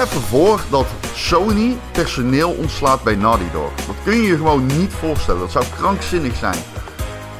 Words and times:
even 0.00 0.20
voor 0.20 0.60
dat 0.70 0.86
Sony 1.14 1.76
personeel 1.92 2.50
ontslaat 2.50 3.02
bij 3.02 3.14
Naughty 3.14 3.50
Dog. 3.52 3.70
Dat 3.86 3.96
kun 4.04 4.16
je 4.16 4.22
je 4.22 4.36
gewoon 4.36 4.66
niet 4.66 4.92
voorstellen. 4.92 5.40
Dat 5.40 5.50
zou 5.50 5.64
krankzinnig 5.76 6.36
zijn. 6.36 6.58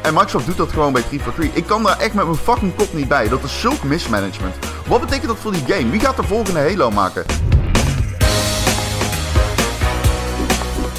En 0.03 0.15
Microsoft 0.15 0.47
doet 0.47 0.57
dat 0.57 0.73
gewoon 0.73 0.93
bij 0.93 1.03
343. 1.03 1.63
Ik 1.63 1.67
kan 1.69 1.83
daar 1.83 1.99
echt 1.99 2.15
met 2.15 2.25
mijn 2.25 2.37
fucking 2.37 2.75
kop 2.77 2.93
niet 2.93 3.09
bij. 3.09 3.29
Dat 3.29 3.45
is 3.45 3.61
zulk 3.61 3.83
mismanagement. 3.83 4.55
Wat 4.87 5.01
betekent 5.01 5.29
dat 5.29 5.39
voor 5.39 5.53
die 5.53 5.65
game? 5.67 5.91
Wie 5.91 6.01
gaat 6.01 6.17
de 6.17 6.23
volgende 6.23 6.61
Halo 6.61 6.91
maken? 6.91 7.25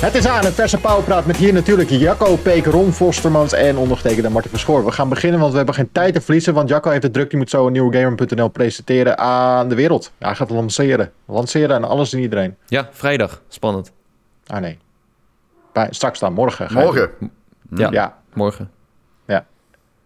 Het 0.02 0.16
is 0.16 0.28
aan, 0.28 0.46
het 0.46 0.54
verse 0.54 0.80
pauwpraat 0.80 1.26
met 1.26 1.36
hier 1.38 1.54
natuurlijk 1.54 1.90
Jacco, 1.90 2.36
Peek, 2.36 2.66
Ron 2.66 2.92
Vostermans 2.92 3.54
en 3.54 3.78
ondergetekende 3.78 4.30
Martin 4.30 4.52
Verschoor. 4.52 4.86
We 4.86 4.92
gaan 4.92 5.10
beginnen, 5.10 5.40
want 5.40 5.52
we 5.52 5.58
hebben 5.58 5.76
geen 5.76 5.92
tijd 5.92 6.14
te 6.14 6.22
verliezen, 6.22 6.54
want 6.54 6.70
Jacco 6.70 6.90
heeft 6.90 7.04
het 7.04 7.14
druk. 7.14 7.30
Die 7.30 7.40
moet 7.40 7.50
zo 7.50 7.66
een 7.66 7.72
nieuwe 7.72 7.98
Gamer.nl 7.98 8.48
presenteren 8.48 9.18
aan 9.18 9.70
de 9.70 9.76
wereld. 9.76 10.12
Ja, 10.18 10.26
hij 10.26 10.36
gaat 10.36 10.48
het 10.48 10.58
lanceren. 10.58 11.12
Lanceren 11.26 11.76
aan 11.76 11.84
alles 11.84 12.14
en 12.14 12.20
iedereen. 12.20 12.56
Ja, 12.68 12.90
vrijdag. 12.92 13.42
Spannend. 13.48 13.92
Ah 14.48 14.62
nee. 14.62 14.78
Bij, 15.74 15.88
straks 15.90 16.20
dan, 16.20 16.34
morgen. 16.34 16.70
ga 16.70 16.80
Morgen. 16.80 17.12
Ja, 17.76 17.92
Ja. 17.92 18.18
morgen. 18.34 18.70
doen. 19.26 19.40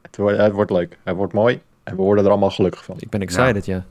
Het, 0.02 0.18
wordt, 0.18 0.38
het 0.38 0.52
wordt 0.52 0.72
leuk. 0.72 0.98
Het 1.04 1.16
wordt 1.16 1.34
mooi. 1.34 1.62
En 1.84 1.96
we 1.96 2.02
worden 2.02 2.24
er 2.24 2.30
allemaal 2.30 2.52
gelukkig 2.52 2.84
van. 2.84 2.96
Ik 3.00 3.10
ben 3.10 3.22
excited, 3.22 3.66
ja. 3.66 3.74
Ja, 3.76 3.84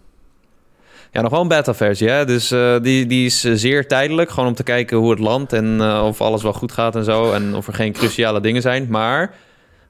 nog 1.23 1.30
wel 1.30 1.41
een 1.41 1.48
beta-versie, 1.48 2.09
hè? 2.09 2.24
Dus 2.24 2.50
eh, 2.50 2.77
die, 2.82 3.06
die 3.06 3.27
is 3.27 3.45
eh, 3.45 3.52
zeer 3.55 3.88
tijdelijk. 3.88 4.30
Gewoon 4.30 4.48
om 4.48 4.55
te 4.55 4.62
kijken 4.62 4.96
hoe 4.96 5.10
het 5.10 5.18
landt 5.18 5.52
en 5.52 5.80
eh, 5.80 6.05
of 6.06 6.20
alles 6.20 6.42
wel 6.42 6.52
goed 6.52 6.72
gaat 6.72 6.96
en 6.96 7.05
zo. 7.05 7.32
En 7.32 7.55
of 7.55 7.66
er 7.66 7.74
geen 7.74 7.92
cruciale 7.92 8.41
dingen 8.41 8.62
zijn. 8.62 8.86
Maar 8.91 9.34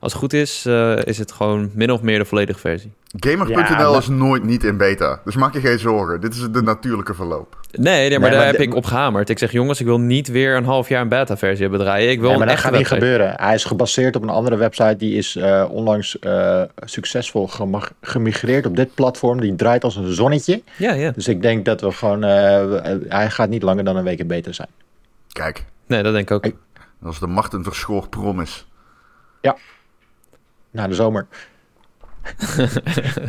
als 0.04 0.12
het 0.12 0.22
goed 0.22 0.32
is, 0.32 0.66
eh, 0.66 0.96
is 1.04 1.18
het 1.18 1.32
gewoon 1.32 1.70
min 1.74 1.90
of 1.90 2.02
meer 2.02 2.18
de 2.18 2.24
volledige 2.24 2.58
versie. 2.58 2.92
Gamer.nl 3.18 3.58
Ja, 3.60 3.90
maar- 3.90 3.98
is 3.98 4.08
nooit 4.08 4.44
niet 4.44 4.64
in 4.64 4.76
beta. 4.76 5.20
Dus 5.24 5.34
maak 5.36 5.52
je 5.54 5.60
geen 5.60 5.78
zorgen. 5.78 6.20
Dit 6.20 6.34
is 6.34 6.50
de 6.50 6.62
natuurlijke 6.62 7.14
verloop. 7.14 7.56
Nee, 7.72 7.82
nee 7.82 8.10
maar 8.10 8.20
Nee, 8.20 8.30
daar 8.30 8.38
maar 8.38 8.46
heb 8.58 8.60
ik 8.60 8.74
op 8.74 8.84
gehamerd. 8.84 9.28
Ik 9.28 9.38
zeg, 9.38 9.52
jongens, 9.52 9.80
ik 9.80 9.86
wil 9.86 9.98
niet 10.00 10.28
weer 10.28 10.56
een 10.56 10.64
half 10.64 10.88
jaar 10.88 11.00
een 11.00 11.08
beta-versie 11.08 11.62
hebben 11.62 11.80
draaien. 11.80 12.10
Ik 12.10 12.20
wil 12.20 12.28
Nee, 12.28 12.38
maar 12.38 12.46
een 12.48 12.52
dat 12.54 12.62
gaat 12.62 12.72
niet 12.72 12.80
website. 12.88 13.00
gebeuren. 13.06 13.34
Hij 13.36 13.54
is 13.54 13.64
gebaseerd 13.64 14.16
op 14.16 14.22
een 14.22 14.28
andere 14.28 14.56
website. 14.56 14.96
Die 14.96 15.16
is 15.16 15.36
eh, 15.36 15.64
onlangs 15.70 16.18
eh, 16.18 16.62
succesvol 16.76 17.50
gemigreerd 18.00 18.66
op 18.66 18.76
dit 18.76 18.94
platform. 18.94 19.40
Die 19.40 19.54
draait 19.56 19.84
als 19.84 19.96
een 19.96 20.12
zonnetje. 20.12 20.62
Ja, 20.76 20.92
ja. 20.92 21.10
Dus 21.10 21.28
ik 21.28 21.42
denk 21.42 21.64
dat 21.64 21.80
we 21.80 21.90
gewoon... 21.92 22.24
eh, 22.24 22.80
hij 23.08 23.30
gaat 23.30 23.48
niet 23.48 23.62
langer 23.62 23.84
dan 23.84 23.96
een 23.96 24.04
week 24.04 24.18
in 24.18 24.26
beta 24.26 24.52
zijn. 24.52 24.68
Kijk, 25.32 25.64
Nee, 25.86 26.02
dat 26.02 26.12
denk 26.12 26.30
ik 26.30 26.36
ook. 26.36 26.52
Is 27.12 27.18
de 27.18 27.26
Martin 27.26 27.62
Verschoor 27.64 28.08
promise. 28.08 28.60
Na 30.74 30.86
de 30.88 30.94
zomer. 30.94 31.26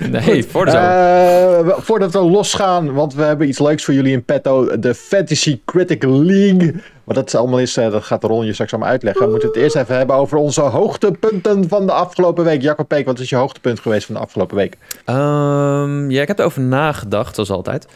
Nee, 0.09 0.45
voor 0.45 0.65
de 0.65 0.71
zomer. 0.71 1.67
Eh, 1.67 1.77
voordat 1.77 2.11
we 2.11 2.19
losgaan, 2.19 2.93
want 2.93 3.13
we 3.13 3.23
hebben 3.23 3.47
iets 3.47 3.59
leuks 3.59 3.83
voor 3.83 3.93
jullie 3.93 4.11
in 4.11 4.23
petto. 4.23 4.79
De 4.79 4.95
Fantasy 4.95 5.59
Critical 5.65 6.23
League. 6.23 6.75
Wat 7.03 7.15
dat 7.15 7.35
allemaal 7.35 7.59
is, 7.59 7.77
eh, 7.77 7.91
dat 7.91 8.03
gaat 8.03 8.23
Ron 8.23 8.45
je 8.45 8.53
straks 8.53 8.71
allemaal 8.71 8.91
uitleggen. 8.91 9.25
We 9.25 9.29
moeten 9.31 9.47
het 9.47 9.57
eerst 9.57 9.75
even 9.75 9.97
hebben 9.97 10.15
over 10.15 10.37
onze 10.37 10.61
hoogtepunten 10.61 11.67
van 11.67 11.85
de 11.85 11.91
afgelopen 11.91 12.43
week. 12.43 12.61
Jacob 12.61 12.87
Peek, 12.87 13.05
wat 13.05 13.19
is 13.19 13.29
je 13.29 13.35
hoogtepunt 13.35 13.79
geweest 13.79 14.05
van 14.05 14.15
de 14.15 14.21
afgelopen 14.21 14.55
week? 14.55 14.77
Ehm, 15.05 16.09
ja, 16.09 16.21
ik 16.21 16.27
heb 16.27 16.39
erover 16.39 16.61
nagedacht, 16.61 17.35
zoals 17.35 17.51
altijd. 17.51 17.87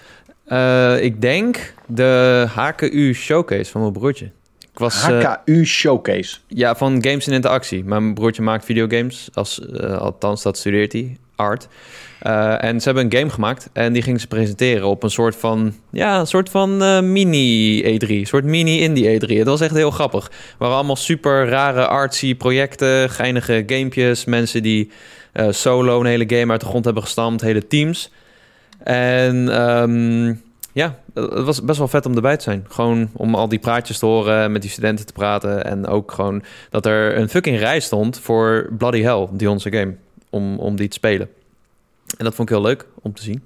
Eh, 0.45 1.03
ik 1.03 1.21
denk 1.21 1.73
de 1.85 2.45
HKU 2.55 3.13
Showcase 3.13 3.71
van 3.71 3.81
mijn 3.81 3.93
broertje. 3.93 4.31
Ik 4.79 4.85
was, 4.85 5.03
eh, 5.03 5.23
HKU 5.23 5.65
Showcase. 5.65 6.37
ja, 6.47 6.75
van 6.75 7.03
Games 7.03 7.27
in 7.27 7.33
Interactie. 7.33 7.83
Mijn 7.83 8.13
broertje 8.13 8.41
maakt 8.41 8.65
videogames, 8.65 9.29
als, 9.33 9.69
eh, 9.69 9.97
althans 9.97 10.41
dat 10.43 10.57
studeert 10.57 10.93
hij, 10.93 11.17
art. 11.35 11.67
Eh, 12.19 12.63
en 12.63 12.79
ze 12.79 12.85
hebben 12.85 13.05
een 13.05 13.17
game 13.17 13.29
gemaakt 13.29 13.69
en 13.73 13.93
die 13.93 14.01
gingen 14.01 14.19
ze 14.19 14.27
presenteren 14.27 14.87
op 14.87 15.03
een 15.03 15.09
soort 15.09 15.35
van, 15.35 15.73
ja, 15.89 16.19
een 16.19 16.27
soort 16.27 16.49
van 16.49 16.83
eh, 16.83 17.01
mini 17.01 17.81
E3, 17.83 18.09
een 18.09 18.27
soort 18.27 18.43
mini 18.43 18.79
indie 18.81 19.19
E3. 19.19 19.37
Het 19.37 19.47
was 19.47 19.61
echt 19.61 19.75
heel 19.75 19.91
grappig. 19.91 20.23
Het 20.23 20.55
waren 20.57 20.75
allemaal 20.75 20.95
super 20.95 21.47
rare 21.47 21.87
artsy 21.87 22.35
projecten, 22.35 23.09
geinige 23.09 23.63
gamepjes, 23.65 24.25
mensen 24.25 24.63
die 24.63 24.91
eh, 25.31 25.47
solo 25.49 25.99
een 25.99 26.05
hele 26.05 26.37
game 26.37 26.51
uit 26.51 26.61
de 26.61 26.67
grond 26.67 26.85
hebben 26.85 27.03
gestampt, 27.03 27.41
hele 27.41 27.67
teams. 27.67 28.11
En 28.83 29.49
ehm, 29.49 30.33
ja, 30.79 30.99
het 31.13 31.45
was 31.45 31.63
best 31.63 31.77
wel 31.77 31.87
vet 31.87 32.05
om 32.05 32.15
erbij 32.15 32.37
te 32.37 32.43
zijn. 32.43 32.65
Gewoon 32.69 33.09
om 33.13 33.35
al 33.35 33.49
die 33.49 33.59
praatjes 33.59 33.99
te 33.99 34.05
horen, 34.05 34.51
met 34.51 34.61
die 34.61 34.71
studenten 34.71 35.05
te 35.05 35.13
praten. 35.13 35.65
En 35.65 35.87
ook 35.87 36.11
gewoon 36.11 36.43
dat 36.69 36.85
er 36.85 37.17
een 37.17 37.29
fucking 37.29 37.59
rij 37.59 37.79
stond 37.79 38.19
voor 38.19 38.69
Bloody 38.77 39.01
Hell, 39.01 39.27
die 39.31 39.49
onze 39.49 39.71
game, 39.71 39.95
om, 40.29 40.59
om 40.59 40.75
die 40.75 40.87
te 40.87 40.95
spelen. 40.95 41.29
En 42.17 42.25
dat 42.25 42.35
vond 42.35 42.49
ik 42.49 42.55
heel 42.55 42.65
leuk 42.65 42.85
om 43.01 43.13
te 43.13 43.23
zien. 43.23 43.41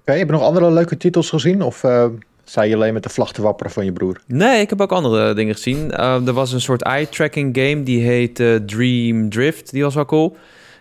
Oké, 0.00 0.12
heb 0.12 0.26
je 0.26 0.32
nog 0.32 0.42
andere 0.42 0.70
leuke 0.70 0.96
titels 0.96 1.28
gezien? 1.28 1.62
Of 1.62 1.84
eh 1.84 2.06
sta 2.44 2.62
je 2.62 2.74
alleen 2.74 2.92
met 2.92 3.02
de 3.02 3.08
vlag 3.08 3.32
te 3.32 3.42
wapperen 3.42 3.72
van 3.72 3.84
je 3.84 3.92
broer? 3.92 4.20
Nee, 4.26 4.60
ik 4.60 4.70
heb 4.70 4.80
ook 4.80 4.92
andere 4.92 5.34
dingen 5.34 5.54
gezien. 5.54 5.90
Uh, 5.90 6.26
er 6.26 6.32
was 6.32 6.52
een 6.52 6.60
soort 6.60 6.82
eye-tracking 6.82 7.56
game, 7.56 7.82
die 7.82 8.02
heet 8.02 8.40
uh, 8.40 8.56
Dream 8.56 9.30
Drift. 9.30 9.70
Die 9.70 9.82
was 9.82 9.94
wel 9.94 10.04
cool. 10.04 10.36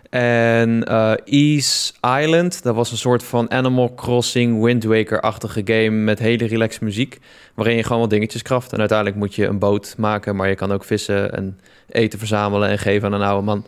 En 0.09 0.85
uh, 0.89 1.13
Ease 1.25 1.93
Island, 2.21 2.63
dat 2.63 2.75
was 2.75 2.91
een 2.91 2.97
soort 2.97 3.23
van 3.23 3.51
Animal 3.51 3.93
Crossing 3.95 4.63
Wind 4.63 4.83
Waker-achtige 4.83 5.61
game 5.65 5.89
met 5.89 6.19
hele 6.19 6.45
relaxe 6.45 6.83
muziek, 6.83 7.19
waarin 7.53 7.75
je 7.75 7.83
gewoon 7.83 8.01
wat 8.01 8.09
dingetjes 8.09 8.41
kraft. 8.41 8.73
En 8.73 8.79
uiteindelijk 8.79 9.17
moet 9.17 9.35
je 9.35 9.45
een 9.45 9.59
boot 9.59 9.95
maken, 9.97 10.35
maar 10.35 10.49
je 10.49 10.55
kan 10.55 10.71
ook 10.71 10.83
vissen 10.83 11.33
en 11.33 11.59
eten 11.89 12.19
verzamelen 12.19 12.69
en 12.69 12.77
geven 12.77 13.07
aan 13.13 13.21
een 13.21 13.27
oude 13.27 13.45
man. 13.45 13.65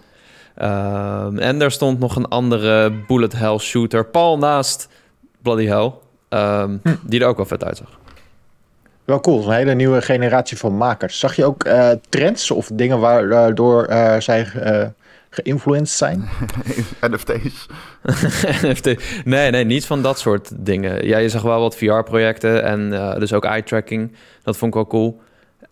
Uh, 0.58 1.48
en 1.48 1.62
er 1.62 1.72
stond 1.72 2.00
nog 2.00 2.16
een 2.16 2.28
andere 2.28 2.92
bullet 3.08 3.34
hell 3.34 3.58
shooter, 3.58 4.06
pal 4.06 4.38
naast 4.38 4.88
Bloody 5.42 5.66
Hell, 5.66 5.92
um, 6.30 6.80
hm. 6.84 6.96
die 7.04 7.20
er 7.20 7.28
ook 7.28 7.38
wel 7.38 7.46
vet 7.46 7.64
uitzag. 7.64 8.00
Wel 9.06 9.20
cool, 9.20 9.46
een 9.46 9.56
hele 9.56 9.74
nieuwe 9.74 10.02
generatie 10.02 10.58
van 10.58 10.78
makers. 10.78 11.20
Zag 11.20 11.36
je 11.36 11.46
ook 11.46 11.66
uh, 11.66 11.90
trends 12.10 12.52
of 12.52 12.70
dingen 12.74 13.00
waardoor 13.00 13.90
uh, 13.90 14.20
zij 14.20 14.48
uh, 14.56 14.86
geïnfluenced 15.30 15.98
zijn? 15.98 16.30
NFT's. 17.12 17.66
NFT. 18.70 18.96
Nee, 19.26 19.52
nee, 19.52 19.64
niet 19.64 19.86
van 19.86 20.02
dat 20.02 20.20
soort 20.20 20.52
dingen. 20.66 21.08
Ja, 21.08 21.18
je 21.18 21.30
zag 21.30 21.42
wel 21.42 21.60
wat 21.60 21.76
VR-projecten 21.76 22.64
en 22.64 22.80
uh, 22.92 23.16
dus 23.16 23.34
ook 23.34 23.46
eye-tracking. 23.46 24.12
Dat 24.44 24.58
vond 24.58 24.76
ik 24.76 24.78
wel 24.78 24.88
cool. 24.88 25.22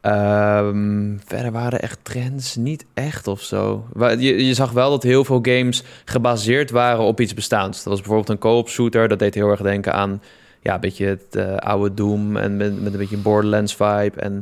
Um, 0.01 1.19
verder 1.25 1.51
waren 1.51 1.81
echt 1.81 1.99
trends 2.01 2.55
niet 2.55 2.85
echt 2.93 3.27
of 3.27 3.41
zo. 3.41 3.87
Je, 3.97 4.45
je, 4.45 4.53
zag 4.53 4.71
wel 4.71 4.89
dat 4.89 5.03
heel 5.03 5.23
veel 5.23 5.39
games 5.41 5.83
gebaseerd 6.05 6.71
waren 6.71 7.03
op 7.03 7.19
iets 7.19 7.33
bestaans. 7.33 7.77
Dat 7.77 7.85
was 7.85 7.97
bijvoorbeeld 7.97 8.29
een 8.29 8.37
co-op 8.37 8.69
shooter. 8.69 9.07
Dat 9.07 9.19
deed 9.19 9.33
heel 9.33 9.49
erg 9.49 9.61
denken 9.61 9.93
aan 9.93 10.21
ja, 10.61 10.73
een 10.73 10.79
beetje 10.79 11.05
het 11.05 11.35
uh, 11.35 11.55
oude 11.55 11.93
Doom 11.93 12.37
en 12.37 12.57
met, 12.57 12.81
met 12.81 12.93
een 12.93 12.99
beetje 12.99 13.17
Borderlands 13.17 13.75
vibe. 13.75 14.13
En 14.15 14.33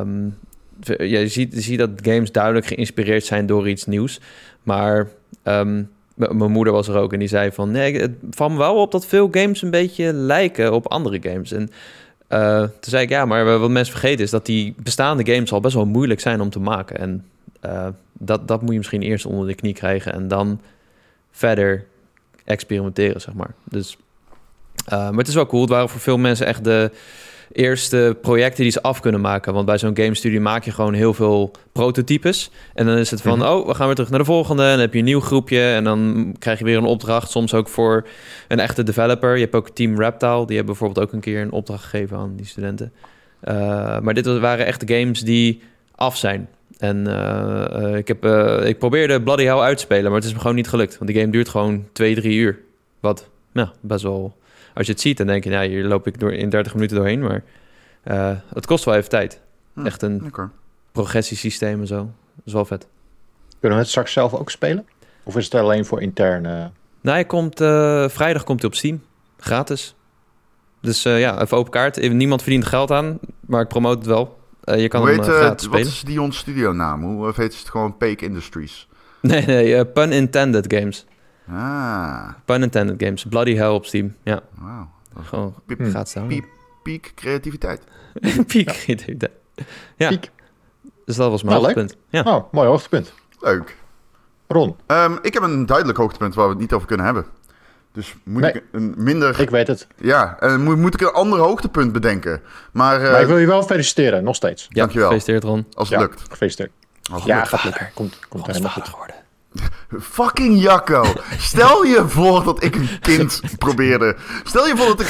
um, 0.00 0.38
ja, 0.50 0.53
je, 0.80 1.28
ziet, 1.28 1.78
dat 1.78 1.90
games 2.02 2.32
duidelijk 2.32 2.66
geïnspireerd 2.66 3.24
zijn 3.24 3.46
door 3.46 3.68
iets 3.68 3.86
nieuws. 3.86 4.20
Maar 4.62 5.08
um, 5.44 5.90
mijn 6.14 6.50
moeder 6.50 6.72
was 6.72 6.88
er 6.88 6.96
ook 6.96 7.12
en 7.12 7.18
die 7.18 7.28
zei 7.28 7.52
van... 7.52 7.70
nee, 7.70 8.00
het 8.00 8.12
valt 8.30 8.52
me 8.52 8.58
wel 8.58 8.76
op 8.76 8.92
dat 8.92 9.06
veel 9.06 9.28
games 9.30 9.62
een 9.62 9.70
beetje 9.70 10.12
lijken 10.12 10.72
op 10.72 10.88
andere 10.88 11.30
games. 11.30 11.52
En 11.52 11.70
uh, 12.28 12.60
toen 12.60 12.70
zei 12.80 13.02
ik, 13.02 13.08
ja, 13.08 13.24
maar 13.24 13.58
wat 13.58 13.70
mensen 13.70 13.92
vergeten 13.98 14.24
is... 14.24 14.30
dat 14.30 14.46
die 14.46 14.74
bestaande 14.82 15.32
games 15.32 15.52
al 15.52 15.60
best 15.60 15.74
wel 15.74 15.86
moeilijk 15.86 16.20
zijn 16.20 16.40
om 16.40 16.50
te 16.50 16.60
maken. 16.60 16.98
En 16.98 17.24
uh, 17.64 17.88
dat, 18.12 18.48
dat 18.48 18.60
moet 18.60 18.70
je 18.70 18.76
misschien 18.76 19.02
eerst 19.02 19.26
onder 19.26 19.46
de 19.46 19.54
knie 19.54 19.74
krijgen... 19.74 20.12
en 20.12 20.28
dan 20.28 20.60
verder 21.30 21.84
experimenteren, 22.44 23.20
zeg 23.20 23.34
maar. 23.34 23.54
Dus, 23.64 23.96
uh, 24.92 24.98
maar 24.98 25.18
het 25.18 25.28
is 25.28 25.34
wel 25.34 25.46
cool. 25.46 25.62
Het 25.62 25.70
waren 25.70 25.88
voor 25.88 26.00
veel 26.00 26.18
mensen 26.18 26.46
echt 26.46 26.64
de 26.64 26.90
eerste 27.52 28.16
projecten 28.22 28.62
die 28.62 28.72
ze 28.72 28.82
af 28.82 29.00
kunnen 29.00 29.20
maken. 29.20 29.52
Want 29.52 29.66
bij 29.66 29.78
zo'n 29.78 29.96
game 29.96 30.14
studio 30.14 30.40
maak 30.40 30.64
je 30.64 30.70
gewoon 30.70 30.94
heel 30.94 31.14
veel 31.14 31.50
prototypes. 31.72 32.50
En 32.74 32.86
dan 32.86 32.96
is 32.96 33.10
het 33.10 33.20
van, 33.20 33.38
mm 33.38 33.44
-hmm. 33.44 33.52
oh, 33.52 33.66
we 33.66 33.74
gaan 33.74 33.86
weer 33.86 33.94
terug 33.94 34.10
naar 34.10 34.18
de 34.18 34.24
volgende. 34.24 34.62
En 34.62 34.70
dan 34.70 34.78
heb 34.78 34.92
je 34.92 34.98
een 34.98 35.04
nieuw 35.04 35.20
groepje. 35.20 35.60
En 35.60 35.84
dan 35.84 36.34
krijg 36.38 36.58
je 36.58 36.64
weer 36.64 36.76
een 36.76 36.84
opdracht. 36.84 37.30
Soms 37.30 37.54
ook 37.54 37.68
voor 37.68 38.06
een 38.48 38.60
echte 38.60 38.82
developer. 38.82 39.34
Je 39.34 39.42
hebt 39.42 39.54
ook 39.54 39.68
Team 39.68 40.00
Reptile. 40.00 40.46
Die 40.46 40.56
hebben 40.56 40.74
bijvoorbeeld 40.74 41.06
ook 41.06 41.12
een 41.12 41.20
keer 41.20 41.40
een 41.40 41.52
opdracht 41.52 41.84
gegeven 41.84 42.16
aan 42.16 42.36
die 42.36 42.46
studenten. 42.46 42.92
Uh, 43.44 43.54
maar 44.00 44.14
dit 44.14 44.26
waren 44.26 44.66
echt 44.66 44.82
games 44.86 45.20
die 45.20 45.62
af 45.94 46.16
zijn. 46.16 46.48
En 46.78 47.08
uh, 47.08 47.64
uh, 47.72 47.96
ik, 47.96 48.08
heb, 48.08 48.24
ik 48.64 48.78
probeerde 48.78 49.22
Bloody 49.22 49.44
Hell 49.44 49.58
uit 49.58 49.76
te 49.76 49.82
spelen, 49.82 50.04
maar 50.04 50.14
het 50.14 50.24
is 50.24 50.32
me 50.32 50.40
gewoon 50.40 50.56
niet 50.56 50.68
gelukt. 50.68 50.98
Want 50.98 51.10
die 51.10 51.20
game 51.20 51.32
duurt 51.32 51.48
gewoon 51.48 51.84
twee, 51.92 52.14
drie 52.14 52.36
uur. 52.36 52.58
Wat 53.00 53.28
best 53.80 54.02
wel 54.02 54.36
als 54.74 54.86
je 54.86 54.92
het 54.92 55.00
ziet, 55.00 55.16
dan 55.16 55.26
denk 55.26 55.44
je, 55.44 55.50
nou, 55.50 55.66
hier 55.66 55.84
loop 55.84 56.06
ik 56.06 56.20
door 56.20 56.32
in 56.32 56.48
30 56.48 56.74
minuten 56.74 56.96
doorheen. 56.96 57.20
Maar 57.20 57.42
uh, 58.04 58.36
het 58.54 58.66
kost 58.66 58.84
wel 58.84 58.94
even 58.94 59.08
tijd. 59.08 59.40
Hm, 59.72 59.86
Echt 59.86 60.02
een 60.02 60.22
okay. 60.26 60.48
progressiesysteem 60.92 61.80
en 61.80 61.86
zo. 61.86 61.96
Dat 61.96 62.44
is 62.44 62.52
wel 62.52 62.64
vet. 62.64 62.86
Kunnen 63.60 63.78
we 63.78 63.84
het 63.84 63.92
straks 63.92 64.12
zelf 64.12 64.34
ook 64.34 64.50
spelen? 64.50 64.86
Of 65.22 65.36
is 65.36 65.44
het 65.44 65.54
alleen 65.54 65.84
voor 65.84 66.02
interne? 66.02 66.70
Nee, 67.00 67.14
hij 67.14 67.24
komt, 67.24 67.60
uh, 67.60 68.08
vrijdag 68.08 68.44
komt 68.44 68.60
hij 68.60 68.70
op 68.70 68.76
Steam. 68.76 69.02
Gratis. 69.38 69.94
Dus 70.80 71.06
uh, 71.06 71.20
ja, 71.20 71.40
even 71.40 71.56
open 71.56 71.72
kaart. 71.72 72.12
Niemand 72.12 72.42
verdient 72.42 72.66
geld 72.66 72.90
aan, 72.90 73.18
maar 73.40 73.60
ik 73.62 73.68
promote 73.68 73.98
het 73.98 74.06
wel. 74.06 74.38
je 74.76 74.88
kan 74.88 75.00
Hoe 75.00 75.10
hem 75.10 75.18
heet, 75.18 75.28
gratis 75.28 75.48
wat 75.48 75.60
spelen. 75.60 75.86
is 75.86 76.02
Dion 76.02 76.32
Studio 76.32 76.72
naam? 76.72 77.02
Hoe 77.02 77.32
heet 77.36 77.58
het 77.58 77.68
gewoon 77.68 77.96
Peak 77.96 78.20
Industries? 78.20 78.88
Nee, 79.20 79.46
nee, 79.46 79.86
pun 79.86 80.12
intended 80.12 80.74
games. 80.74 81.06
Ah. 81.50 82.28
Pun 82.44 82.62
intended 82.62 83.02
games. 83.02 83.24
Bloody 83.24 83.54
Hell 83.54 83.68
op 83.68 83.86
Steam, 83.86 84.14
ja. 84.22 84.40
Wow. 84.58 84.82
Gewoon 85.24 85.54
Piep, 85.66 85.80
gaat 85.90 86.08
staan. 86.08 86.26
piep, 86.26 86.44
piek 86.82 87.12
creativiteit. 87.14 87.82
Piek. 88.46 88.70
Ja, 89.96 90.08
Piek. 90.08 90.30
dus 91.04 91.16
dat 91.16 91.30
was 91.30 91.42
mijn 91.42 91.54
Nou, 91.60 91.66
leuk. 91.66 91.76
hoogtepunt. 91.76 92.04
Ja. 92.26 92.34
Oh, 92.36 92.52
mooi 92.52 92.68
hoogtepunt. 92.68 93.12
Leuk. 93.40 93.76
Ron, 94.48 94.76
Ehm, 94.86 95.16
ik 95.22 95.34
heb 95.34 95.42
een 95.42 95.66
duidelijk 95.66 95.98
hoogtepunt 95.98 96.34
waar 96.34 96.44
we 96.44 96.50
het 96.50 96.60
niet 96.60 96.72
over 96.72 96.86
kunnen 96.86 97.06
hebben. 97.06 97.26
Dus 97.92 98.14
moet 98.24 98.42
Nee. 98.42 98.52
ik 98.52 98.62
een 98.72 98.94
minder... 98.96 99.40
ik 99.40 99.50
weet 99.50 99.66
het. 99.66 99.86
Ja, 99.96 100.36
en 100.40 100.62
moet, 100.62 100.76
moet 100.76 100.94
ik 100.94 101.00
een 101.00 101.12
ander 101.12 101.38
hoogtepunt 101.38 101.92
bedenken. 101.92 102.40
Maar, 102.72 103.00
eh, 103.04 103.10
maar 103.10 103.20
ik 103.20 103.26
wil 103.26 103.38
je 103.38 103.46
wel 103.46 103.62
feliciteren, 103.62 104.24
nog 104.24 104.36
steeds. 104.36 104.62
Ja, 104.68 104.80
Dankjewel. 104.80 105.06
gefeliciteerd 105.08 105.44
Ron. 105.44 105.66
als 105.74 105.88
het 105.88 105.98
Ja, 105.98 106.04
lukt. 106.04 106.20
gefeliciteerd. 106.30 106.70
Als 107.12 107.20
het 107.20 107.28
Ja, 107.30 107.36
lukt. 107.36 107.48
gaat 107.48 107.64
lukken. 107.64 107.90
Komt, 107.94 108.18
komt 108.28 108.46
helemaal 108.46 108.70
goed. 108.70 108.88
geworden. 108.88 109.16
Fucking 110.00 110.60
Jacco. 110.60 111.04
Stel 111.38 111.84
je 111.84 112.08
voor 112.08 112.44
dat 112.44 112.62
ik 112.62 112.76
een 112.76 112.88
kind 113.00 113.40
probeerde. 113.58 114.16
Stel 114.44 114.66
je 114.66 114.76
voor 114.76 114.86
dat 114.86 115.00
ik 115.00 115.08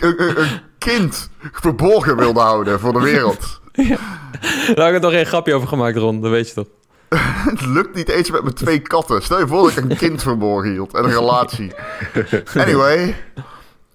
een, 0.00 0.22
een, 0.40 0.60
kind 0.78 1.30
verborgen 1.52 2.16
wilde 2.16 2.40
houden 2.40 2.80
voor 2.80 2.92
de 2.92 3.00
wereld. 3.00 3.60
Daar 4.74 4.86
heb 4.86 4.88
ik 4.88 4.94
er 4.94 5.00
toch 5.00 5.12
geen 5.12 5.26
grapje 5.26 5.54
over 5.54 5.68
gemaakt, 5.68 5.96
Ron. 5.96 6.20
Dat 6.20 6.30
weet 6.30 6.48
je 6.48 6.54
toch? 6.54 6.66
Het 7.50 7.66
lukt 7.66 7.94
niet 7.94 8.08
eens 8.08 8.30
met 8.30 8.42
mijn 8.42 8.54
twee 8.54 8.78
katten. 8.78 9.22
Stel 9.22 9.38
je 9.38 9.46
voor 9.46 9.62
dat 9.62 9.76
ik 9.76 9.90
een 9.90 9.96
kind 9.96 10.22
verborgen 10.22 10.70
hield 10.70 10.94
en 10.94 11.04
een 11.04 11.10
relatie. 11.10 11.72
Anyway. 12.54 13.16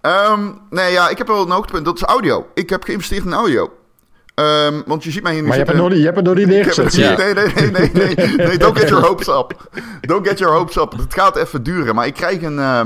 Ehm, 0.01 0.51
nee, 0.69 0.92
ja, 0.92 1.10
ik 1.10 1.18
heb 1.18 1.28
wel 1.28 1.42
een 1.42 1.51
hoogtepunt. 1.51 1.86
Dat 1.86 1.96
is 1.96 2.01
audio. 2.01 2.48
Ik 2.54 2.69
heb 2.69 2.84
geïnvesteerd 2.84 3.25
in 3.25 3.34
audio. 3.34 3.72
Ehm, 4.39 4.81
want 4.86 5.03
je 5.03 5.12
ziet 5.12 5.24
mij 5.24 5.33
hier 5.33 5.41
nu 5.41 5.47
Maar 5.47 5.57
je 5.57 5.63
hebt, 5.63 5.77
nog 5.77 5.89
niet, 5.89 5.97
je 5.97 6.03
hebt 6.03 6.15
het 6.15 6.25
nog 6.25 6.36
niet 6.36 6.47
neergezet. 6.47 6.97
nee, 6.97 7.33
nee, 7.33 7.53
nee, 7.53 7.71
nee, 7.71 8.15
nee, 8.15 8.36
nee. 8.47 8.57
Don't 8.57 8.80
get 8.80 8.89
your 8.89 9.06
hopes 9.06 9.27
up. 9.27 9.69
Don't 10.01 10.27
get 10.27 10.39
your 10.39 10.53
hopes 10.53 10.75
up. 10.75 10.91
Het 10.91 11.13
gaat 11.13 11.36
even 11.36 11.63
duren. 11.63 11.95
Maar 11.95 12.06
ik 12.06 12.13
krijg 12.13 12.41
een... 12.41 12.59
eh, 12.59 12.86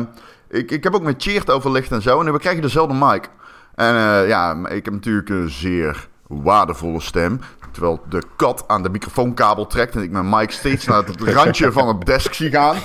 ik, 0.50 0.72
ik 0.72 0.84
heb 0.84 0.96
ook 0.96 1.02
met 1.04 1.24
Cheert 1.24 1.52
overlegd 1.52 1.92
en 1.92 2.02
zo. 2.02 2.22
En 2.22 2.34
we 2.34 2.40
krijgen 2.40 2.62
dezelfde 2.62 2.94
mic. 2.94 3.30
En 3.76 3.96
eh, 3.96 4.28
ja, 4.28 4.68
ik 4.68 4.86
heb 4.86 4.94
natuurlijk 4.94 5.30
een 5.30 5.50
zeer 5.50 6.08
waardevolle 6.28 7.02
stem. 7.02 7.40
Terwijl 7.72 8.02
de 8.10 8.22
kat 8.36 8.64
aan 8.68 8.84
de 8.84 8.90
microfoonkabel 8.90 9.68
trekt... 9.68 9.96
en 9.96 10.04
ik 10.04 10.12
mijn 10.12 10.30
mic 10.30 10.52
steeds 10.52 10.86
naar 10.86 11.04
het 11.06 11.22
randje 11.36 11.72
van 11.72 11.88
het 11.88 12.06
desk 12.06 12.34
zie 12.34 12.50
gaan. 12.50 12.76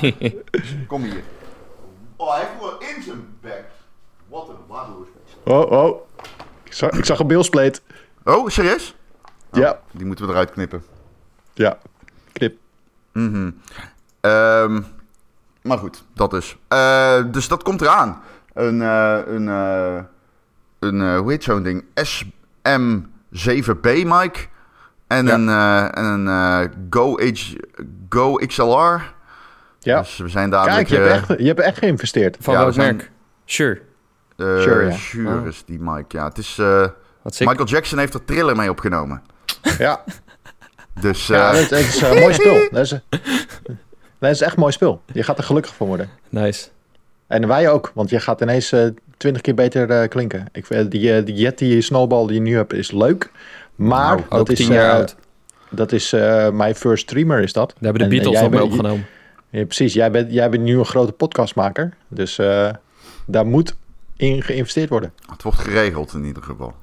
Kom 0.86 1.02
hier. 1.02 1.22
Oh, 2.16 2.34
hij 2.34 2.40
heeft 2.40 2.96
in 2.96 3.02
zijn 3.02 3.26
bek. 3.40 3.64
Wat 4.28 4.48
een 4.48 4.54
waardeloos. 4.68 5.06
Oh, 5.44 5.70
oh. 5.70 6.00
Ik 6.64 6.72
zag, 6.72 6.90
ik 6.90 7.04
zag 7.04 7.18
een 7.18 7.26
beelspleet. 7.26 7.82
Oh, 8.28 8.48
serieus? 8.48 8.96
Ja, 9.52 9.78
Die 9.92 10.06
moeten 10.06 10.26
we 10.26 10.30
eruit 10.32 10.50
knippen. 10.50 10.82
ja. 11.54 11.78
Knip. 12.32 12.56
Mhm. 13.12 13.50
Ehm, 14.20 14.80
maar 15.62 15.78
goed, 15.78 16.04
dat 16.14 16.30
dus. 16.30 16.56
Eh, 16.68 17.22
dus 17.30 17.48
dat 17.48 17.62
komt 17.62 17.80
eraan. 17.80 18.20
Een, 18.54 18.82
eh, 18.82 19.18
een, 19.26 19.48
eh, 19.48 19.98
een 20.78 21.00
eh, 21.02 21.18
hoe 21.18 21.30
heet 21.30 21.42
zo'n 21.44 21.62
ding? 21.62 21.84
SM7B 21.94 24.04
mic. 24.04 24.48
En 25.06 25.26
Ja. 25.26 25.34
een, 25.34 25.48
eh, 25.48 25.98
en 25.98 26.04
een 26.04 26.26
Go, 26.90 27.18
H, 27.20 27.54
Go 28.08 28.34
XLR. 28.34 29.14
Ja. 29.78 29.98
Dus 30.00 30.16
we 30.16 30.28
zijn 30.28 30.50
dadelijk... 30.50 30.86
Kijk, 30.88 31.00
je 31.02 31.08
hebt, 31.08 31.28
echt, 31.30 31.40
je 31.40 31.46
hebt 31.46 31.60
echt 31.60 31.78
geïnvesteerd. 31.78 32.36
Van 32.40 32.54
Ja, 32.54 32.60
welk 32.60 32.74
we 32.74 32.80
zijn- 32.80 32.96
merk? 32.96 33.10
Sure. 33.44 33.80
eh, 34.36 34.46
Sure, 34.60 34.94
ja. 35.22 35.38
Oh. 35.38 35.46
is 35.46 35.64
die 35.64 35.78
mic, 35.80 36.12
ja. 36.12 36.24
Het 36.24 36.38
is... 36.38 36.60
eh, 37.32 37.38
Wat. 37.38 37.48
Michael 37.48 37.68
Jackson 37.68 37.98
heeft 37.98 38.14
er 38.14 38.24
Thriller 38.24 38.56
mee 38.56 38.70
opgenomen. 38.70 39.22
Ja, 39.78 40.04
Dus 41.00 41.26
ja 41.26 41.50
eh, 41.52 41.58
het, 41.58 41.70
het 41.70 41.78
is 41.80 42.00
een 42.02 42.18
mooi 42.18 42.34
spul. 42.34 42.68
Dat 42.72 42.84
is, 42.84 42.94
dat 44.18 44.30
is 44.30 44.40
echt 44.40 44.52
een 44.54 44.60
mooi 44.60 44.72
spul. 44.72 45.02
Je 45.12 45.22
gaat 45.22 45.38
er 45.38 45.44
gelukkig 45.44 45.74
van 45.74 45.86
worden. 45.86 46.08
Nice. 46.28 46.68
En 47.26 47.46
wij 47.48 47.70
ook, 47.70 47.90
want 47.94 48.10
je 48.10 48.20
gaat 48.20 48.40
ineens 48.40 48.72
eh, 48.72 48.86
twintig 49.16 49.42
keer 49.42 49.54
beter 49.54 49.90
eh, 49.90 50.08
klinken. 50.08 50.46
Ik, 50.52 50.66
vind 50.66 50.90
die, 50.90 51.12
eh, 51.14 51.24
die 51.24 51.34
Yeti 51.34 51.82
Snowball 51.82 52.26
die 52.26 52.34
je 52.34 52.40
nu 52.40 52.56
hebt 52.56 52.72
is 52.72 52.90
leuk. 52.90 53.30
Maar 53.74 54.16
Nou, 54.16 54.22
dat 54.28 54.38
Ook 54.40 54.48
is, 54.50 54.56
tien 54.58 54.72
jaar 54.72 54.90
eh, 54.90 54.96
oud. 54.96 55.16
dat 55.70 55.92
is 55.92 56.12
eh, 56.12 56.50
mijn 56.50 56.74
first 56.74 57.02
streamer 57.02 57.42
is 57.42 57.52
dat. 57.52 57.68
Daar 57.68 57.92
hebben 57.92 57.98
de 58.10 58.16
En, 58.16 58.22
eh, 58.24 58.30
Beatles 58.30 58.40
nog 58.42 58.50
mee 58.50 58.62
opgenomen. 58.62 59.06
Ja, 59.50 59.64
precies, 59.64 59.92
jij 59.92 60.10
bent, 60.10 60.32
jij 60.32 60.50
bent 60.50 60.62
nu 60.62 60.78
een 60.78 60.84
grote 60.86 61.12
podcastmaker. 61.12 61.94
Dus 62.08 62.38
eh, 62.38 62.70
daar 63.26 63.46
moet 63.46 63.76
in 64.16 64.42
geïnvesteerd 64.42 64.88
worden. 64.88 65.12
het 65.30 65.42
wordt 65.42 65.58
geregeld 65.58 66.12
in 66.14 66.24
ieder 66.24 66.42
geval. 66.42 66.74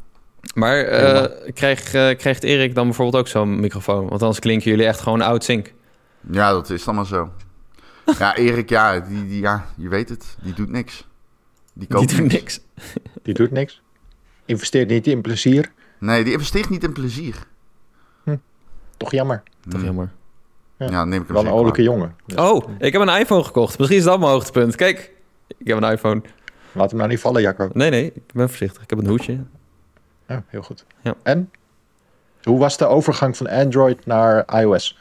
Maar 0.53 0.79
eh, 0.83 1.51
krijg, 1.53 1.93
eh, 1.93 2.17
krijgt 2.17 2.43
Erik 2.43 2.75
dan 2.75 2.85
bijvoorbeeld 2.85 3.23
ook 3.23 3.27
zo'n 3.27 3.59
microfoon? 3.59 4.07
Want 4.07 4.21
anders 4.21 4.39
klinken 4.39 4.69
jullie 4.71 4.85
echt 4.85 4.99
gewoon 4.99 5.21
oud 5.21 5.43
zink. 5.43 5.73
Ja, 6.31 6.51
dat 6.51 6.69
is 6.69 6.85
maar 6.85 7.05
zo. 7.05 7.29
Ja, 8.19 8.35
Erik, 8.35 8.69
ja, 8.69 8.99
die, 8.99 9.27
die, 9.27 9.41
ja, 9.41 9.65
je 9.77 9.89
weet 9.89 10.09
het. 10.09 10.37
Die 10.41 10.53
doet 10.53 10.69
niks. 10.69 11.07
Die 11.73 11.87
Die 11.87 11.97
koopt 11.97 12.15
doen 12.17 12.27
niks. 12.27 12.33
niks. 12.33 12.61
Die 13.23 13.33
doet 13.33 13.51
niks. 13.51 13.81
Investeert 14.45 14.89
niet 14.89 15.07
in 15.07 15.21
plezier. 15.21 15.71
Nee, 15.99 16.23
die 16.23 16.33
investeert 16.33 16.69
niet 16.69 16.83
in 16.83 16.93
plezier. 16.93 17.35
Toch 18.97 19.11
jammer. 19.11 19.43
Toch 19.69 19.79
Hm. 19.79 19.85
jammer. 19.85 20.11
Ja. 20.77 20.89
Ja, 20.89 21.05
neem 21.05 21.21
ik 21.21 21.27
hem 21.27 21.35
Wel 21.35 21.45
een 21.45 21.51
olijke 21.51 21.81
jongen. 21.83 22.15
Dus 22.25 22.37
Oh, 22.39 22.69
ik 22.79 22.93
heb 22.93 23.01
een 23.01 23.19
iPhone 23.19 23.43
gekocht. 23.43 23.77
Misschien 23.77 23.99
is 23.99 24.05
dat 24.05 24.19
mijn 24.19 24.31
hoogtepunt. 24.31 24.75
Kijk, 24.75 25.11
ik 25.57 25.67
heb 25.67 25.77
een 25.81 25.91
iPhone. 25.91 26.21
Laat 26.71 26.89
hem 26.89 26.97
nou 26.97 27.09
niet 27.11 27.19
vallen, 27.19 27.41
Jacco. 27.41 27.69
Nee, 27.73 27.89
nee, 27.89 28.05
ik 28.05 28.33
ben 28.33 28.47
voorzichtig. 28.49 28.83
Ik 28.83 28.89
heb 28.89 28.99
een 28.99 29.07
hoedje. 29.07 29.43
Ja, 30.27 30.43
heel 30.47 30.61
goed. 30.61 30.85
Ja. 31.01 31.13
En? 31.23 31.51
Hoe 32.43 32.59
was 32.59 32.77
de 32.77 32.85
overgang 32.85 33.37
van 33.37 33.47
Android 33.49 34.05
naar 34.05 34.59
iOS? 34.61 34.97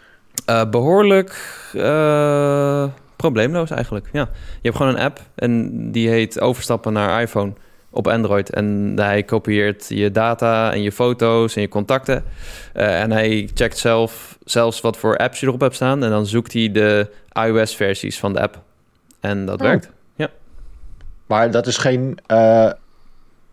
Eh, 0.46 0.70
behoorlijk 0.70 1.30
eh, 1.72 2.86
probleemloos 3.16 3.70
eigenlijk. 3.70 4.08
Ja. 4.12 4.28
Je 4.32 4.58
hebt 4.68 4.76
gewoon 4.76 4.94
een 4.94 5.02
app 5.02 5.20
en 5.34 5.70
die 5.92 6.08
heet 6.08 6.40
overstappen 6.40 6.92
naar 6.92 7.22
iPhone 7.22 7.52
op 7.90 8.06
Android. 8.08 8.50
En 8.50 8.92
hij 8.96 9.22
kopieert 9.22 9.88
je 9.88 10.10
data 10.10 10.72
en 10.72 10.82
je 10.82 10.92
foto's 10.92 11.54
en 11.56 11.60
je 11.62 11.68
contacten. 11.68 12.24
Eh, 12.72 13.00
en 13.00 13.10
hij 13.10 13.50
checkt 13.54 13.78
zelf, 13.78 14.38
zelfs 14.44 14.80
wat 14.80 14.96
voor 14.96 15.16
apps 15.16 15.40
je 15.40 15.46
erop 15.46 15.60
hebt 15.60 15.74
staan. 15.74 16.04
En 16.04 16.10
dan 16.10 16.26
zoekt 16.26 16.52
hij 16.52 16.72
de 16.72 17.10
iOS-versies 17.46 18.18
van 18.18 18.32
de 18.32 18.40
app. 18.40 18.60
En 19.20 19.46
dat 19.46 19.60
Oh. 19.60 19.66
werkt. 19.66 19.90
Maar 21.26 21.50
dat 21.50 21.66
is 21.66 21.76
geen... 21.78 22.18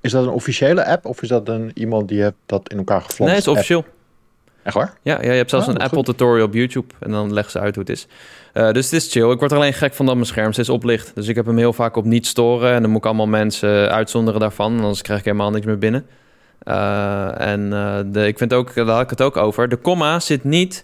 is 0.01 0.11
dat 0.11 0.23
een 0.23 0.29
officiële 0.29 0.85
app 0.85 1.05
of 1.05 1.21
is 1.21 1.27
dat 1.27 1.47
een 1.47 1.71
iemand 1.73 2.07
die 2.07 2.21
heeft 2.21 2.35
dat 2.45 2.69
in 2.69 2.77
elkaar 2.77 3.01
geflanst? 3.01 3.19
Nee, 3.19 3.29
het 3.29 3.39
is 3.41 3.47
app? 3.47 3.55
officieel. 3.55 3.85
Echt 4.63 4.75
waar? 4.75 4.93
Ja, 5.01 5.17
ja, 5.21 5.31
je 5.31 5.37
hebt 5.37 5.49
zelfs 5.49 5.67
Oh, 5.67 5.73
een 5.73 5.81
Apple 5.81 5.97
goed. 5.97 6.05
tutorial 6.05 6.45
op 6.45 6.53
YouTube 6.53 6.93
en 6.99 7.11
dan 7.11 7.33
leggen 7.33 7.51
ze 7.51 7.59
uit 7.59 7.75
hoe 7.75 7.83
het 7.83 7.93
is. 7.93 8.07
Eh, 8.53 8.71
dus 8.71 8.85
het 8.85 8.93
is 8.93 9.11
chill. 9.11 9.31
Ik 9.31 9.39
word 9.39 9.51
er 9.51 9.57
alleen 9.57 9.73
gek 9.73 9.93
van 9.93 10.05
dat 10.05 10.15
mijn 10.15 10.27
scherm 10.27 10.53
steeds 10.53 10.69
oplicht. 10.69 11.11
Dus 11.15 11.27
ik 11.27 11.35
heb 11.35 11.45
hem 11.45 11.57
heel 11.57 11.73
vaak 11.73 11.95
op 11.95 12.05
niet 12.05 12.27
storen 12.27 12.73
en 12.73 12.81
dan 12.81 12.89
moet 12.89 12.99
ik 12.99 13.05
allemaal 13.05 13.27
mensen 13.27 13.91
uitzonderen 13.91 14.39
daarvan. 14.39 14.79
Anders 14.79 15.01
krijg 15.01 15.19
ik 15.19 15.25
helemaal 15.25 15.51
niks 15.51 15.65
meer 15.65 15.77
binnen. 15.77 16.05
Eh, 16.63 17.39
en 17.41 17.73
eh, 17.73 17.99
de, 18.05 18.27
ik 18.27 18.37
vind 18.37 18.53
ook, 18.53 18.75
daar 18.75 18.85
had 18.85 19.01
ik 19.01 19.09
het 19.09 19.21
ook 19.21 19.37
over, 19.37 19.69
de 19.69 19.75
komma 19.75 20.19
zit 20.19 20.43
niet 20.43 20.83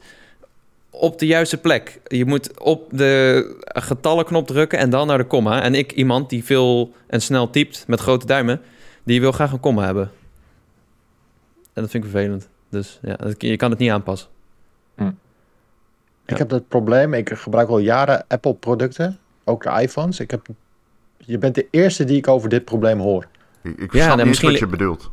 op 0.90 1.20
de 1.20 1.26
juiste 1.26 1.58
plek. 1.58 2.00
Je 2.08 2.26
moet 2.26 2.60
op 2.60 2.88
de 2.92 3.56
getallenknop 3.68 4.48
drukken 4.48 4.80
en 4.80 4.90
dan 4.90 5.08
naar 5.08 5.18
de 5.18 5.24
komma. 5.24 5.62
En 5.62 5.76
ik, 5.76 5.92
iemand 5.92 6.30
die 6.30 6.44
veel 6.44 6.94
en 7.08 7.22
snel 7.22 7.50
typt 7.50 7.84
met 7.88 8.00
grote 8.00 8.26
duimen, 8.26 8.62
die 9.08 9.20
wil 9.22 9.32
graag 9.32 9.52
een 9.52 9.60
komma 9.60 9.86
hebben. 9.86 10.12
En 11.74 11.82
dat 11.82 11.90
vind 11.90 12.04
ik 12.04 12.10
vervelend. 12.10 12.50
Dus 12.70 13.00
ja, 13.02 13.16
dat- 13.16 13.42
je 13.42 13.56
kan 13.58 13.70
het 13.70 13.80
niet 13.80 13.92
aanpassen. 13.92 14.30
Ik 16.26 16.34
Ja. 16.34 16.38
heb 16.38 16.50
dat 16.50 16.68
probleem. 16.68 17.14
Ik 17.14 17.30
gebruik 17.34 17.70
al 17.70 17.78
jaren 17.80 18.26
Apple 18.28 18.54
producten. 18.54 19.18
Ook 19.44 19.64
de 19.64 19.82
iPhones. 19.82 20.20
Ik 20.20 20.32
heb, 20.32 20.48
je 21.18 21.38
bent 21.38 21.56
de 21.56 21.68
eerste 21.72 22.04
die 22.04 22.18
ik 22.18 22.28
over 22.28 22.50
dit 22.50 22.66
probleem 22.66 23.00
hoor. 23.00 23.28
Ik, 23.64 23.78
ik 23.80 23.94
Ja, 23.94 24.04
snap 24.04 24.08
nee, 24.08 24.10
niet 24.10 24.18
eens 24.20 24.28
misschien 24.28 24.50
wat 24.50 24.60
je 24.60 24.68
bedoelt. 24.68 25.12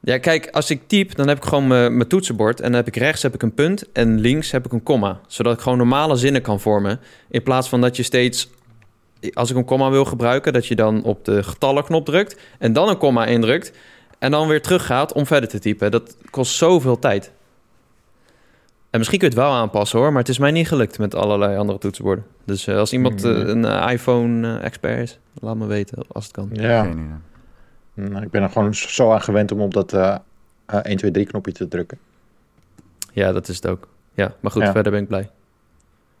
Ja, 0.00 0.18
kijk, 0.18 0.48
als 0.50 0.70
ik 0.70 0.82
typ, 0.88 1.14
dan 1.14 1.28
heb 1.28 1.36
ik 1.36 1.44
gewoon 1.44 1.66
mijn 1.66 1.96
mijn 1.96 2.08
toetsenbord. 2.08 2.60
En 2.60 2.66
dan 2.66 2.74
heb 2.74 2.86
ik 2.86 2.96
rechts 2.96 3.22
heb 3.22 3.34
ik 3.34 3.42
een 3.42 3.54
punt 3.54 3.92
en 3.92 4.18
links 4.20 4.50
heb 4.50 4.64
ik 4.66 4.72
een 4.72 4.82
komma. 4.82 5.20
Zodat 5.26 5.54
ik 5.54 5.60
gewoon 5.60 5.78
normale 5.78 6.16
zinnen 6.16 6.42
kan 6.42 6.60
vormen. 6.60 7.00
In 7.28 7.42
plaats 7.42 7.68
van 7.68 7.80
dat 7.80 7.96
je 7.96 8.02
steeds, 8.02 8.50
als 9.32 9.50
ik 9.50 9.56
een 9.56 9.64
komma 9.64 9.90
wil 9.90 10.04
gebruiken... 10.04 10.52
dat 10.52 10.66
je 10.66 10.76
dan 10.76 11.02
op 11.02 11.24
de 11.24 11.42
getallenknop 11.42 12.04
drukt 12.04 12.40
en 12.58 12.72
dan 12.72 12.88
een 12.88 12.98
komma 12.98 13.26
indrukt... 13.26 13.72
en 14.18 14.30
dan 14.30 14.48
weer 14.48 14.62
teruggaat 14.62 15.12
om 15.12 15.26
verder 15.26 15.48
te 15.48 15.58
typen. 15.58 15.90
Dat 15.90 16.16
kost 16.30 16.54
zoveel 16.54 16.98
tijd. 16.98 17.32
En 18.90 18.98
misschien 18.98 19.18
kun 19.18 19.28
je 19.30 19.34
het 19.34 19.44
wel 19.44 19.52
aanpassen 19.54 19.98
hoor... 19.98 20.08
maar 20.10 20.20
het 20.20 20.28
is 20.28 20.38
mij 20.38 20.50
niet 20.50 20.68
gelukt 20.68 20.98
met 20.98 21.14
allerlei 21.14 21.56
andere 21.56 21.78
toetsenborden. 21.78 22.24
Dus 22.44 22.66
eh, 22.66 22.76
als 22.76 22.92
iemand 22.92 23.24
eh, 23.24 23.30
Mm. 23.30 23.36
een 23.48 23.64
eh, 23.64 23.92
iPhone-expert 23.92 24.98
is, 25.02 25.18
laat 25.40 25.56
me 25.56 25.66
weten 25.66 26.04
als 26.08 26.24
het 26.24 26.32
kan. 26.32 26.48
Ja. 26.52 26.86
Idee. 26.86 27.04
Nou, 27.94 28.22
ik 28.24 28.30
ben 28.30 28.42
er 28.42 28.50
gewoon 28.50 28.74
zo 28.74 29.12
aan 29.12 29.22
gewend 29.22 29.52
om 29.52 29.60
op 29.60 29.74
dat 29.74 29.92
eh 29.92 30.16
1, 30.82 30.96
2, 30.96 31.10
3 31.10 31.26
knopje 31.26 31.52
te 31.52 31.68
drukken. 31.68 31.98
Ja, 33.12 33.32
dat 33.32 33.48
is 33.48 33.56
het 33.56 33.66
ook. 33.66 33.88
Ja, 34.14 34.34
maar 34.40 34.50
goed, 34.50 34.62
Ja. 34.62 34.72
verder 34.72 34.92
ben 34.92 35.00
ik 35.02 35.08
blij. 35.08 35.30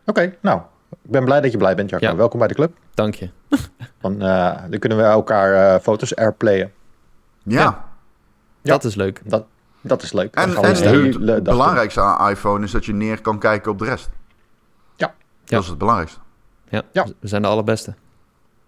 Oké, 0.06 0.34
nou. 0.40 0.60
Ik 1.02 1.10
ben 1.10 1.24
blij 1.24 1.40
dat 1.40 1.52
je 1.52 1.58
blij 1.58 1.74
bent, 1.74 1.90
Jacco. 1.90 2.06
Ja. 2.06 2.16
Welkom 2.16 2.38
bij 2.38 2.48
de 2.48 2.54
club. 2.54 2.76
Dank 2.94 3.14
je. 3.14 3.30
Dan, 4.00 4.22
eh, 4.22 4.62
dan 4.70 4.78
kunnen 4.78 4.98
we 4.98 5.04
elkaar 5.04 5.74
eh, 5.74 5.80
foto's 5.82 6.14
airplayen. 6.16 6.72
Ja, 7.42 7.84
Ja. 8.62 8.72
Dat 8.72 8.84
is 8.84 8.94
leuk. 8.94 9.20
Dat, 9.24 9.46
dat 9.80 10.02
is 10.02 10.12
leuk. 10.12 10.34
En, 10.34 10.50
het 10.56 11.42
belangrijkste 11.42 12.00
aan 12.00 12.30
iPhone 12.30 12.64
is 12.64 12.70
dat 12.70 12.84
je 12.84 12.92
neer 12.92 13.20
kan 13.20 13.38
kijken 13.38 13.70
op 13.70 13.78
de 13.78 13.84
rest. 13.84 14.08
Ja. 14.96 15.14
Dat 15.44 15.62
is 15.62 15.68
het 15.68 15.78
belangrijkste. 15.78 16.18
Ja, 16.68 16.82
Ja. 16.92 17.06
we 17.20 17.28
zijn 17.28 17.42
de 17.42 17.48
allerbeste. 17.48 17.94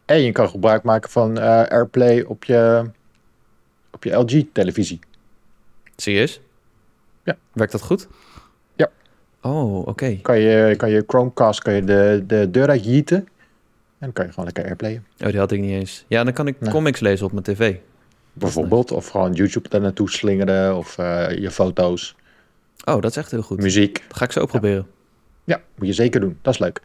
En 0.05 0.21
je 0.23 0.33
kan 0.33 0.49
gebruik 0.49 0.83
maken 0.83 1.11
van 1.11 1.39
eh, 1.39 1.63
AirPlay 1.63 2.23
op 2.23 2.45
je, 2.45 2.91
op 3.91 4.05
je 4.05 4.15
LG-televisie. 4.15 4.99
Serieus? 5.97 6.41
Ja. 7.23 7.37
Werkt 7.53 7.73
dat 7.73 7.83
goed? 7.83 8.09
Oh, 9.43 9.87
oké. 9.87 10.17
Kan 10.23 10.39
je, 10.39 10.75
kan 10.77 10.91
je 10.91 11.05
Chromecast 11.07 11.63
kan 11.63 11.73
je 11.75 11.85
de, 11.85 12.25
de 12.27 12.51
deur 12.51 12.69
uit 12.69 12.85
jieten. 12.85 13.17
En 13.17 13.27
dan 13.99 14.13
kan 14.13 14.25
je 14.25 14.31
gewoon 14.31 14.45
lekker 14.45 14.65
AirPlayen. 14.65 15.05
Oh, 15.21 15.29
die 15.29 15.39
had 15.39 15.53
ik 15.53 15.61
niet 15.61 15.71
eens. 15.71 16.05
Ja, 16.09 16.25
dan 16.25 16.33
kan 16.33 16.47
ik 16.47 16.61
Nee. 16.61 16.71
comics 16.71 17.01
lezen 17.01 17.27
op 17.27 17.33
mijn 17.33 17.45
tv. 17.45 17.77
Bijvoorbeeld. 18.33 18.93
Of 18.93 19.09
gewoon 19.09 19.33
YouTube 19.33 19.69
daar 19.69 19.81
naartoe 19.81 20.11
slingeren. 20.11 20.77
Of 20.77 20.99
eh, 20.99 21.37
je 21.39 21.51
foto's, 21.51 22.17
Oh, 22.85 23.01
dat 23.01 23.11
is 23.11 23.17
echt 23.17 23.31
heel 23.31 23.43
goed. 23.43 23.61
muziek. 23.61 24.05
Dat 24.09 24.17
ga 24.17 24.25
ik 24.25 24.33
zo 24.33 24.47
proberen. 24.47 24.87
Ja, 25.45 25.61
moet 25.75 25.87
je 25.87 25.93
zeker 25.93 26.21
doen. 26.21 26.39
Dat 26.43 26.55
is 26.55 26.61
leuk. 26.61 26.83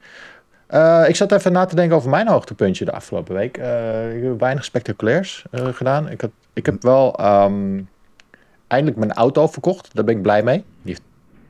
Eh, 0.67 1.03
ik 1.07 1.15
zat 1.15 1.31
even 1.31 1.51
na 1.51 1.65
te 1.65 1.75
denken 1.75 1.95
over 1.97 2.09
mijn 2.09 2.27
hoogtepuntje 2.27 2.85
de 2.85 2.91
afgelopen 2.91 3.35
week. 3.35 3.57
Eh, 3.57 4.15
ik 4.17 4.23
heb 4.23 4.39
weinig 4.39 4.63
spectaculairs 4.65 5.45
gedaan. 5.51 6.09
Ik, 6.09 6.21
had, 6.21 6.29
ik 6.53 6.65
heb 6.65 6.81
wel 6.83 7.15
ehm, 7.15 7.81
eindelijk 8.67 8.97
mijn 8.99 9.13
auto 9.13 9.47
verkocht. 9.47 9.89
Daar 9.95 10.03
ben 10.03 10.15
ik 10.15 10.21
blij 10.21 10.43
mee. 10.43 10.57
Die 10.57 10.65
heeft 10.93 11.01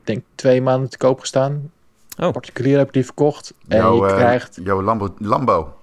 denk 0.06 0.24
twee 0.34 0.62
maanden 0.62 0.90
te 0.90 0.98
koop 0.98 1.20
gestaan. 1.20 1.70
Oh. 2.18 2.30
Particulier 2.30 2.78
heb 2.78 2.86
ik 2.86 2.92
die 2.92 3.04
verkocht. 3.04 3.54
En 3.68 3.76
jouw, 3.76 4.04
je 4.04 4.10
eh, 4.10 4.16
krijgt... 4.16 4.58
jouw 4.62 4.82
Lambo, 4.82 5.14
Lambo. 5.18 5.76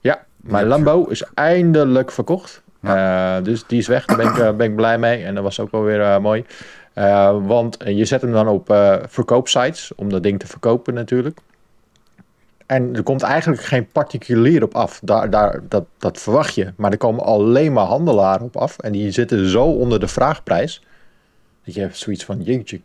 Ja, 0.00 0.24
mijn 0.36 0.66
Lambo 0.66 1.04
is 1.04 1.24
eindelijk 1.34 2.10
verkocht. 2.10 2.62
Eh, 2.80 3.36
dus 3.42 3.66
die 3.66 3.78
is 3.78 3.86
weg, 3.86 4.04
daar 4.04 4.16
ben 4.16 4.26
ik, 4.26 4.38
eh, 4.38 4.52
ben 4.52 4.70
ik 4.70 4.76
blij 4.76 4.98
mee. 4.98 5.24
En 5.24 5.34
dat 5.34 5.44
was 5.44 5.60
ook 5.60 5.70
wel 5.70 5.82
weer 5.82 6.00
eh, 6.00 6.18
mooi. 6.18 6.44
Eh, 6.92 7.36
want 7.46 7.76
je 7.84 8.04
zet 8.04 8.20
hem 8.20 8.32
dan 8.32 8.48
op 8.48 8.70
eh, 8.70 8.96
verkoopsites 9.08 9.92
om 9.96 10.10
dat 10.10 10.22
ding 10.22 10.40
te 10.40 10.46
verkopen 10.46 10.94
natuurlijk. 10.94 11.38
En 12.66 12.96
er 12.96 13.02
komt 13.02 13.22
eigenlijk 13.22 13.62
geen 13.62 13.86
particulier 13.86 14.62
op 14.62 14.74
af. 14.74 15.00
Daar, 15.02 15.30
daar, 15.30 15.60
dat, 15.68 15.84
dat 15.98 16.20
verwacht 16.20 16.54
je. 16.54 16.72
Maar 16.76 16.90
er 16.90 16.98
komen 16.98 17.24
alleen 17.24 17.72
maar 17.72 17.84
handelaren 17.84 18.46
op 18.46 18.56
af. 18.56 18.78
En 18.78 18.92
die 18.92 19.10
zitten 19.10 19.48
zo 19.48 19.64
onder 19.64 20.00
de 20.00 20.08
vraagprijs. 20.08 20.82
Dat 21.64 21.74
je 21.74 21.80
hebt 21.80 21.96
zoiets 21.96 22.24
van 22.24 22.42
jeetje. 22.42 22.80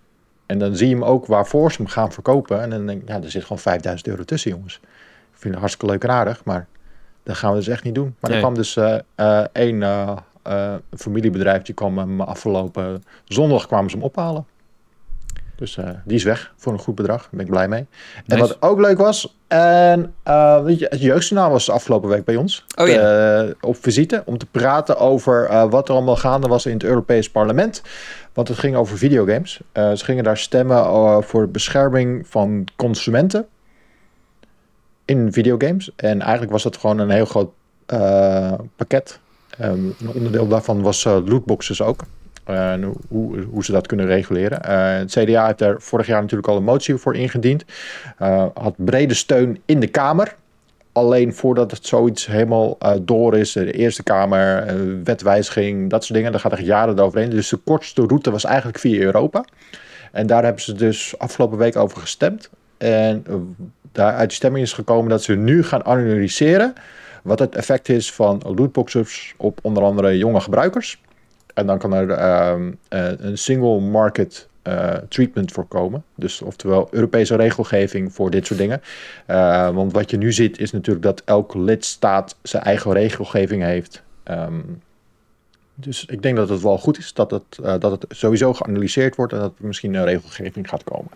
En 0.49 0.59
dan 0.59 0.75
zie 0.75 0.87
je 0.87 0.93
hem 0.93 1.03
ook 1.03 1.25
waarvoor 1.25 1.71
ze 1.71 1.77
hem 1.77 1.87
gaan 1.87 2.11
verkopen. 2.11 2.61
En 2.61 2.69
dan 2.69 2.85
denk 2.85 3.01
ik, 3.01 3.07
ja, 3.07 3.21
er 3.21 3.31
zit 3.31 3.41
gewoon 3.41 3.59
5000 3.59 4.07
euro 4.07 4.23
tussen, 4.23 4.51
jongens. 4.51 4.79
Ik 5.31 5.45
vind 5.45 5.53
het 5.53 5.59
hartstikke 5.63 5.93
leuk 5.93 6.03
en 6.03 6.09
aardig, 6.09 6.43
maar 6.45 6.67
dat 7.23 7.35
gaan 7.35 7.51
we 7.51 7.57
dus 7.57 7.67
echt 7.67 7.83
niet 7.83 7.95
doen. 7.95 8.15
Maar 8.19 8.29
Nee. 8.31 8.39
er 8.39 8.45
kwam 8.45 8.55
dus 8.55 8.75
eh, 9.15 9.43
één 9.51 9.83
eh, 9.83 10.75
familiebedrijf, 10.97 11.61
die 11.61 11.75
kwam 11.75 11.97
hem 11.97 12.21
afgelopen 12.21 13.03
zondag 13.25 13.67
kwamen 13.67 13.89
ze 13.89 13.95
hem 13.95 14.05
ophalen. 14.05 14.45
Dus 15.59 15.77
eh, 15.77 15.89
die 16.03 16.15
is 16.15 16.23
weg 16.23 16.53
voor 16.55 16.73
een 16.73 16.79
goed 16.79 16.95
bedrag. 16.95 17.21
Daar 17.21 17.29
ben 17.31 17.39
ik 17.39 17.51
blij 17.51 17.67
mee. 17.67 17.79
En 17.79 18.37
Nice. 18.37 18.39
wat 18.39 18.61
ook 18.61 18.79
leuk 18.79 18.97
was, 18.97 19.37
en, 19.47 20.13
eh, 20.23 20.65
het 20.65 21.01
jeugdjournaal 21.01 21.51
was 21.51 21.69
afgelopen 21.69 22.09
week 22.09 22.25
bij 22.25 22.35
ons. 22.35 22.65
Oh 22.75 22.87
ja. 22.87 23.41
eh, 23.41 23.53
op 23.61 23.77
visite 23.79 24.21
om 24.25 24.37
te 24.37 24.45
praten 24.45 24.97
over 24.97 25.69
wat 25.69 25.87
er 25.87 25.93
allemaal 25.95 26.15
gaande 26.15 26.47
was 26.47 26.65
in 26.65 26.73
het 26.73 26.83
Europees 26.83 27.29
Parlement. 27.29 27.81
Want 28.33 28.47
het 28.47 28.57
ging 28.57 28.75
over 28.75 28.97
videogames. 28.97 29.61
Ze 29.73 30.01
gingen 30.03 30.23
daar 30.23 30.37
stemmen 30.37 31.23
voor 31.23 31.49
bescherming 31.49 32.27
van 32.27 32.67
consumenten 32.75 33.47
in 35.05 35.33
videogames. 35.33 35.91
En 35.95 36.21
eigenlijk 36.21 36.51
was 36.51 36.63
dat 36.63 36.77
gewoon 36.77 36.99
een 36.99 37.09
heel 37.09 37.25
groot 37.25 37.51
pakket. 38.75 39.19
Ehm, 39.57 39.85
een 39.85 40.09
onderdeel 40.13 40.47
daarvan 40.47 40.81
was 40.81 41.03
lootboxes 41.03 41.81
ook. 41.81 42.01
En 42.49 42.93
hoe, 43.07 43.63
ze 43.63 43.71
dat 43.71 43.87
kunnen 43.87 44.05
reguleren. 44.05 44.63
Eh, 44.63 44.97
het 44.97 45.11
CDA 45.11 45.45
heeft 45.45 45.57
daar 45.57 45.81
vorig 45.81 46.07
jaar 46.07 46.21
natuurlijk 46.21 46.49
al 46.49 46.57
een 46.57 46.63
motie 46.63 46.95
voor 46.95 47.15
ingediend. 47.15 47.65
Eh, 48.17 48.45
had 48.53 48.73
brede 48.77 49.13
steun 49.13 49.61
in 49.65 49.79
de 49.79 49.87
Kamer. 49.87 50.35
Alleen 50.91 51.33
voordat 51.33 51.71
het 51.71 51.85
zoiets 51.85 52.25
helemaal 52.25 52.75
eh, 52.79 52.91
door 53.01 53.37
is, 53.37 53.51
de 53.51 53.71
Eerste 53.71 54.03
Kamer, 54.03 54.65
wetwijziging, 55.03 55.89
dat 55.89 56.03
soort 56.03 56.13
dingen, 56.13 56.31
daar 56.31 56.41
gaat 56.41 56.51
er 56.51 56.61
jaren 56.61 56.99
overheen. 56.99 57.29
Dus 57.29 57.49
de 57.49 57.57
kortste 57.57 58.01
route 58.07 58.31
was 58.31 58.43
eigenlijk 58.43 58.79
via 58.79 59.01
Europa. 59.01 59.45
En 60.11 60.27
daar 60.27 60.43
hebben 60.43 60.61
ze 60.61 60.73
dus 60.73 61.17
afgelopen 61.17 61.57
week 61.57 61.75
over 61.75 61.97
gestemd. 61.97 62.49
En 62.77 63.23
eh, 63.27 63.35
daar 63.91 64.13
uit 64.13 64.33
stemming 64.33 64.65
is 64.65 64.73
gekomen 64.73 65.09
dat 65.09 65.23
ze 65.23 65.35
nu 65.35 65.63
gaan 65.63 65.85
analyseren 65.85 66.73
wat 67.23 67.39
het 67.39 67.55
effect 67.55 67.89
is 67.89 68.13
van 68.13 68.41
lootboxes 68.55 69.33
op 69.37 69.59
onder 69.61 69.83
andere 69.83 70.17
jonge 70.17 70.39
gebruikers. 70.39 71.01
En 71.53 71.67
dan 71.67 71.77
kan 71.77 71.93
er 71.93 72.09
ehm, 72.09 72.71
eh, 72.87 73.11
een 73.17 73.37
single 73.37 73.79
market 73.79 74.47
eh, 74.61 74.93
treatment 75.09 75.51
voor 75.51 75.65
komen. 75.67 76.03
Dus 76.15 76.41
oftewel 76.41 76.87
Europese 76.91 77.35
regelgeving 77.35 78.13
voor 78.13 78.29
dit 78.29 78.45
soort 78.45 78.59
dingen. 78.59 78.81
Eh, 79.25 79.69
want 79.69 79.93
wat 79.93 80.09
je 80.09 80.17
nu 80.17 80.33
ziet 80.33 80.59
is 80.59 80.71
natuurlijk 80.71 81.05
dat 81.05 81.21
elke 81.25 81.59
lidstaat 81.59 82.35
zijn 82.41 82.63
eigen 82.63 82.93
regelgeving 82.93 83.63
heeft. 83.63 84.03
Ehm, 84.23 84.59
dus 85.75 86.05
ik 86.05 86.21
denk 86.21 86.37
dat 86.37 86.49
het 86.49 86.61
wel 86.61 86.77
goed 86.77 86.97
is 86.97 87.13
dat 87.13 87.31
het, 87.31 87.59
eh, 87.63 87.75
dat 87.79 87.91
het 87.91 88.05
sowieso 88.09 88.53
geanalyseerd 88.53 89.15
wordt 89.15 89.33
en 89.33 89.39
dat 89.39 89.53
er 89.59 89.65
misschien 89.65 89.93
een 89.93 90.05
regelgeving 90.05 90.69
gaat 90.69 90.83
komen. 90.83 91.11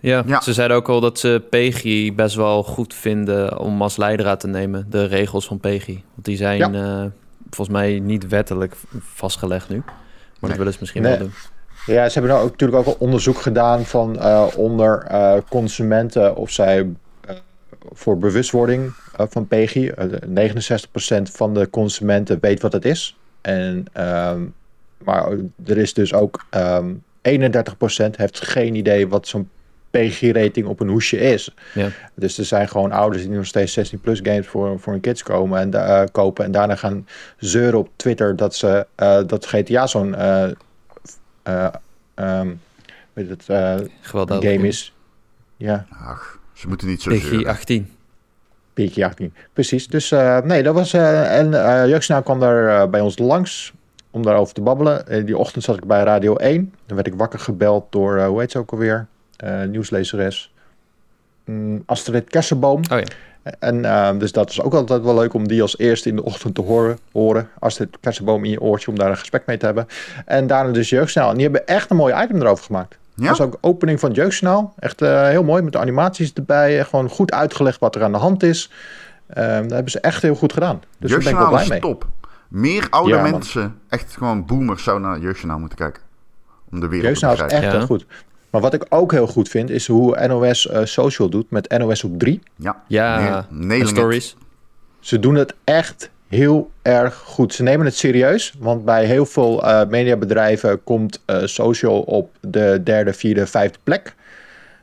Ja, 0.00 0.22
Ja. 0.26 0.40
ze 0.40 0.52
zeiden 0.52 0.76
ook 0.76 0.88
al 0.88 1.00
dat 1.00 1.18
ze 1.18 1.42
PEGI 1.50 2.14
best 2.14 2.34
wel 2.34 2.62
goed 2.62 2.94
vinden 2.94 3.58
om 3.58 3.82
als 3.82 3.96
leidraad 3.96 4.40
te 4.40 4.48
nemen. 4.48 4.86
De 4.90 5.04
regels 5.04 5.46
van 5.46 5.60
PEGI. 5.60 6.02
Want 6.14 6.26
die 6.26 6.36
zijn 6.36 6.72
Ja. 6.72 7.10
Volgens 7.56 7.76
mij 7.76 7.98
niet 7.98 8.28
wettelijk 8.28 8.74
vastgelegd 8.98 9.68
nu. 9.68 9.76
Maar 9.76 9.94
Nee. 10.40 10.50
dat 10.50 10.56
willen 10.58 10.72
ze 10.72 10.78
misschien 10.80 11.02
Nee. 11.02 11.10
wel 11.10 11.20
doen. 11.20 11.32
Ja, 11.86 12.06
ze 12.08 12.12
hebben 12.18 12.30
nou 12.30 12.44
ook, 12.44 12.50
natuurlijk 12.50 12.78
ook 12.78 12.86
al 12.86 12.96
onderzoek 13.06 13.38
gedaan 13.40 13.84
van 13.84 14.18
eh, 14.18 14.46
onder 14.56 15.02
eh, 15.02 15.36
consumenten 15.48 16.36
of 16.36 16.50
zij 16.50 16.86
eh, 17.26 17.36
voor 17.92 18.18
bewustwording 18.18 18.92
van 19.16 19.46
PEGI. 19.46 19.88
eh, 19.88 20.06
69% 20.28 21.30
van 21.30 21.54
de 21.54 21.70
consumenten 21.70 22.38
weet 22.40 22.62
wat 22.62 22.72
het 22.72 22.84
is. 22.84 23.16
En, 23.40 23.84
ehm, 23.92 24.40
maar 25.04 25.28
er 25.66 25.78
is 25.78 25.94
dus 25.94 26.14
ook 26.14 26.44
ehm 26.50 26.92
31% 27.22 28.16
heeft 28.16 28.40
geen 28.40 28.74
idee 28.74 29.08
wat 29.08 29.28
zo'n 29.28 29.48
PEGI-rating 29.96 30.66
op 30.66 30.80
een 30.80 30.88
hoesje 30.88 31.18
is. 31.18 31.54
Ja. 31.74 31.88
Dus 32.14 32.38
er 32.38 32.44
zijn 32.44 32.68
gewoon 32.68 32.92
ouders 32.92 33.22
die 33.22 33.32
nog 33.32 33.46
steeds 33.46 33.78
16-plus 33.94 34.20
games 34.22 34.46
voor, 34.46 34.80
voor 34.80 34.92
hun 34.92 35.02
kids 35.02 35.22
komen 35.22 35.60
en, 35.60 35.74
eh, 35.74 36.02
kopen. 36.12 36.44
En 36.44 36.50
daarna 36.50 36.74
gaan 36.76 37.06
zeuren 37.38 37.78
op 37.78 37.88
Twitter 37.96 38.36
dat, 38.36 38.54
ze, 38.54 38.86
eh, 38.94 39.20
dat 39.26 39.46
GTA 39.46 39.86
zo'n 39.86 40.14
eh, 40.14 40.50
eh, 41.42 41.66
ehm, 42.14 42.48
weet 43.12 43.28
het, 43.28 43.44
eh, 43.48 43.74
game 44.02 44.66
is. 44.66 44.94
Ja, 45.56 45.86
Ach, 46.04 46.38
ze 46.52 46.68
moeten 46.68 46.86
niet 46.88 47.02
zo 47.02 47.10
zeuren. 47.10 47.46
18. 47.46 47.90
PG 48.74 48.98
18. 48.98 49.34
Precies. 49.52 49.88
Dus 49.88 50.12
eh, 50.12 50.40
nee, 50.40 50.62
dat 50.62 50.74
was. 50.74 50.92
eh 50.92 51.38
en 51.38 51.54
eh 51.66 51.88
Jeugdsnaal 51.88 52.22
kwam 52.22 52.40
daar 52.40 52.90
bij 52.90 53.00
ons 53.00 53.18
langs 53.18 53.72
om 54.10 54.22
daarover 54.22 54.54
te 54.54 54.60
babbelen. 54.60 55.26
Die 55.26 55.36
ochtend 55.38 55.64
zat 55.64 55.76
ik 55.76 55.84
bij 55.84 56.02
Radio 56.02 56.36
1. 56.36 56.74
Dan 56.86 56.96
werd 56.96 57.08
ik 57.08 57.14
wakker 57.14 57.38
gebeld 57.38 57.92
door, 57.92 58.20
hoe 58.22 58.40
heet 58.40 58.50
ze 58.50 58.58
ook 58.58 58.70
alweer? 58.72 59.06
Eh, 59.36 59.62
nieuwslezeres. 59.62 60.54
Mm, 61.44 61.82
Astrid 61.86 62.30
Kersenboom. 62.30 62.80
Oh 62.92 62.98
ja. 62.98 63.04
En 63.58 63.84
eh, 63.84 64.18
dus 64.18 64.32
dat 64.32 64.50
is 64.50 64.60
ook 64.62 64.74
altijd 64.74 65.02
wel 65.02 65.14
leuk 65.14 65.34
om 65.34 65.48
die 65.48 65.62
als 65.62 65.78
eerste 65.78 66.08
in 66.08 66.16
de 66.16 66.24
ochtend 66.24 66.54
te 66.54 66.60
horen. 66.60 66.98
horen. 67.12 67.48
Astrid 67.58 67.96
Kersenboom 68.00 68.44
in 68.44 68.50
je 68.50 68.60
oortje 68.60 68.90
om 68.90 68.98
daar 68.98 69.10
een 69.10 69.16
gesprek 69.16 69.46
mee 69.46 69.56
te 69.56 69.66
hebben. 69.66 69.86
En 70.24 70.46
daarna 70.46 70.72
dus 70.72 70.88
Jeugdsnaal. 70.88 71.28
En 71.28 71.34
die 71.34 71.42
hebben 71.42 71.66
echt 71.66 71.90
een 71.90 71.96
mooi 71.96 72.22
item 72.22 72.40
erover 72.42 72.64
gemaakt. 72.64 72.98
Ja? 73.14 73.28
Dat 73.28 73.38
was 73.38 73.46
ook 73.46 73.58
opening 73.60 74.00
van 74.00 74.08
het 74.08 74.18
Jeugdsnaal. 74.18 74.74
Echt 74.78 75.02
eh, 75.02 75.22
heel 75.28 75.42
mooi 75.44 75.62
met 75.62 75.72
de 75.72 75.78
animaties 75.78 76.32
erbij. 76.32 76.84
Gewoon 76.84 77.08
goed 77.08 77.32
uitgelegd 77.32 77.80
wat 77.80 77.94
er 77.94 78.02
aan 78.02 78.12
de 78.12 78.18
hand 78.18 78.42
is. 78.42 78.70
Ehm 79.26 79.62
dat 79.62 79.70
hebben 79.70 79.90
ze 79.90 80.00
echt 80.00 80.22
heel 80.22 80.34
goed 80.34 80.52
gedaan. 80.52 80.82
Dus 80.98 81.10
daar 81.10 81.18
ben 81.18 81.28
ik 81.28 81.34
wel 81.38 81.50
Jeugdjournaal 81.50 81.50
blij 81.50 81.62
is 81.62 81.68
mee. 81.68 81.80
top. 81.80 82.06
Meer 82.48 82.86
oude 82.90 83.10
Ja, 83.14 83.22
man. 83.22 83.30
mensen, 83.30 83.78
echt 83.88 84.16
gewoon 84.16 84.44
boomers, 84.46 84.82
zouden 84.82 85.08
naar 85.08 85.18
Jeugdjournaal 85.20 85.58
moeten 85.58 85.78
kijken. 85.78 86.02
Om 86.70 86.80
de 86.80 86.88
wereld 86.88 87.18
te 87.18 87.26
is 87.26 87.30
begrijpen. 87.30 87.56
echt 87.56 87.64
Ja. 87.72 87.78
heel 87.78 87.86
goed. 87.86 88.06
Maar 88.50 88.60
wat 88.60 88.74
ik 88.74 88.86
ook 88.88 89.12
heel 89.12 89.26
goed 89.26 89.48
vind, 89.48 89.70
is 89.70 89.86
hoe 89.86 90.26
NOS 90.26 90.68
eh, 90.68 90.84
Social 90.84 91.28
doet 91.28 91.50
met 91.50 91.78
NOS 91.78 92.04
op 92.04 92.18
3. 92.18 92.40
Ja, 92.56 92.82
Ja, 92.88 93.46
it. 93.68 93.88
stories. 93.88 94.36
Ze 95.00 95.18
doen 95.18 95.34
het 95.34 95.54
echt 95.64 96.10
heel 96.28 96.70
erg 96.82 97.14
goed. 97.14 97.54
Ze 97.54 97.62
nemen 97.62 97.86
het 97.86 97.96
serieus, 97.96 98.54
want 98.58 98.84
bij 98.84 99.04
heel 99.04 99.26
veel 99.26 99.64
eh, 99.64 99.86
mediabedrijven 99.88 100.84
komt 100.84 101.22
eh, 101.26 101.38
social 101.44 102.00
op 102.00 102.30
de 102.40 102.80
derde, 102.84 103.12
vierde, 103.12 103.46
vijfde 103.46 103.78
plek. 103.84 104.14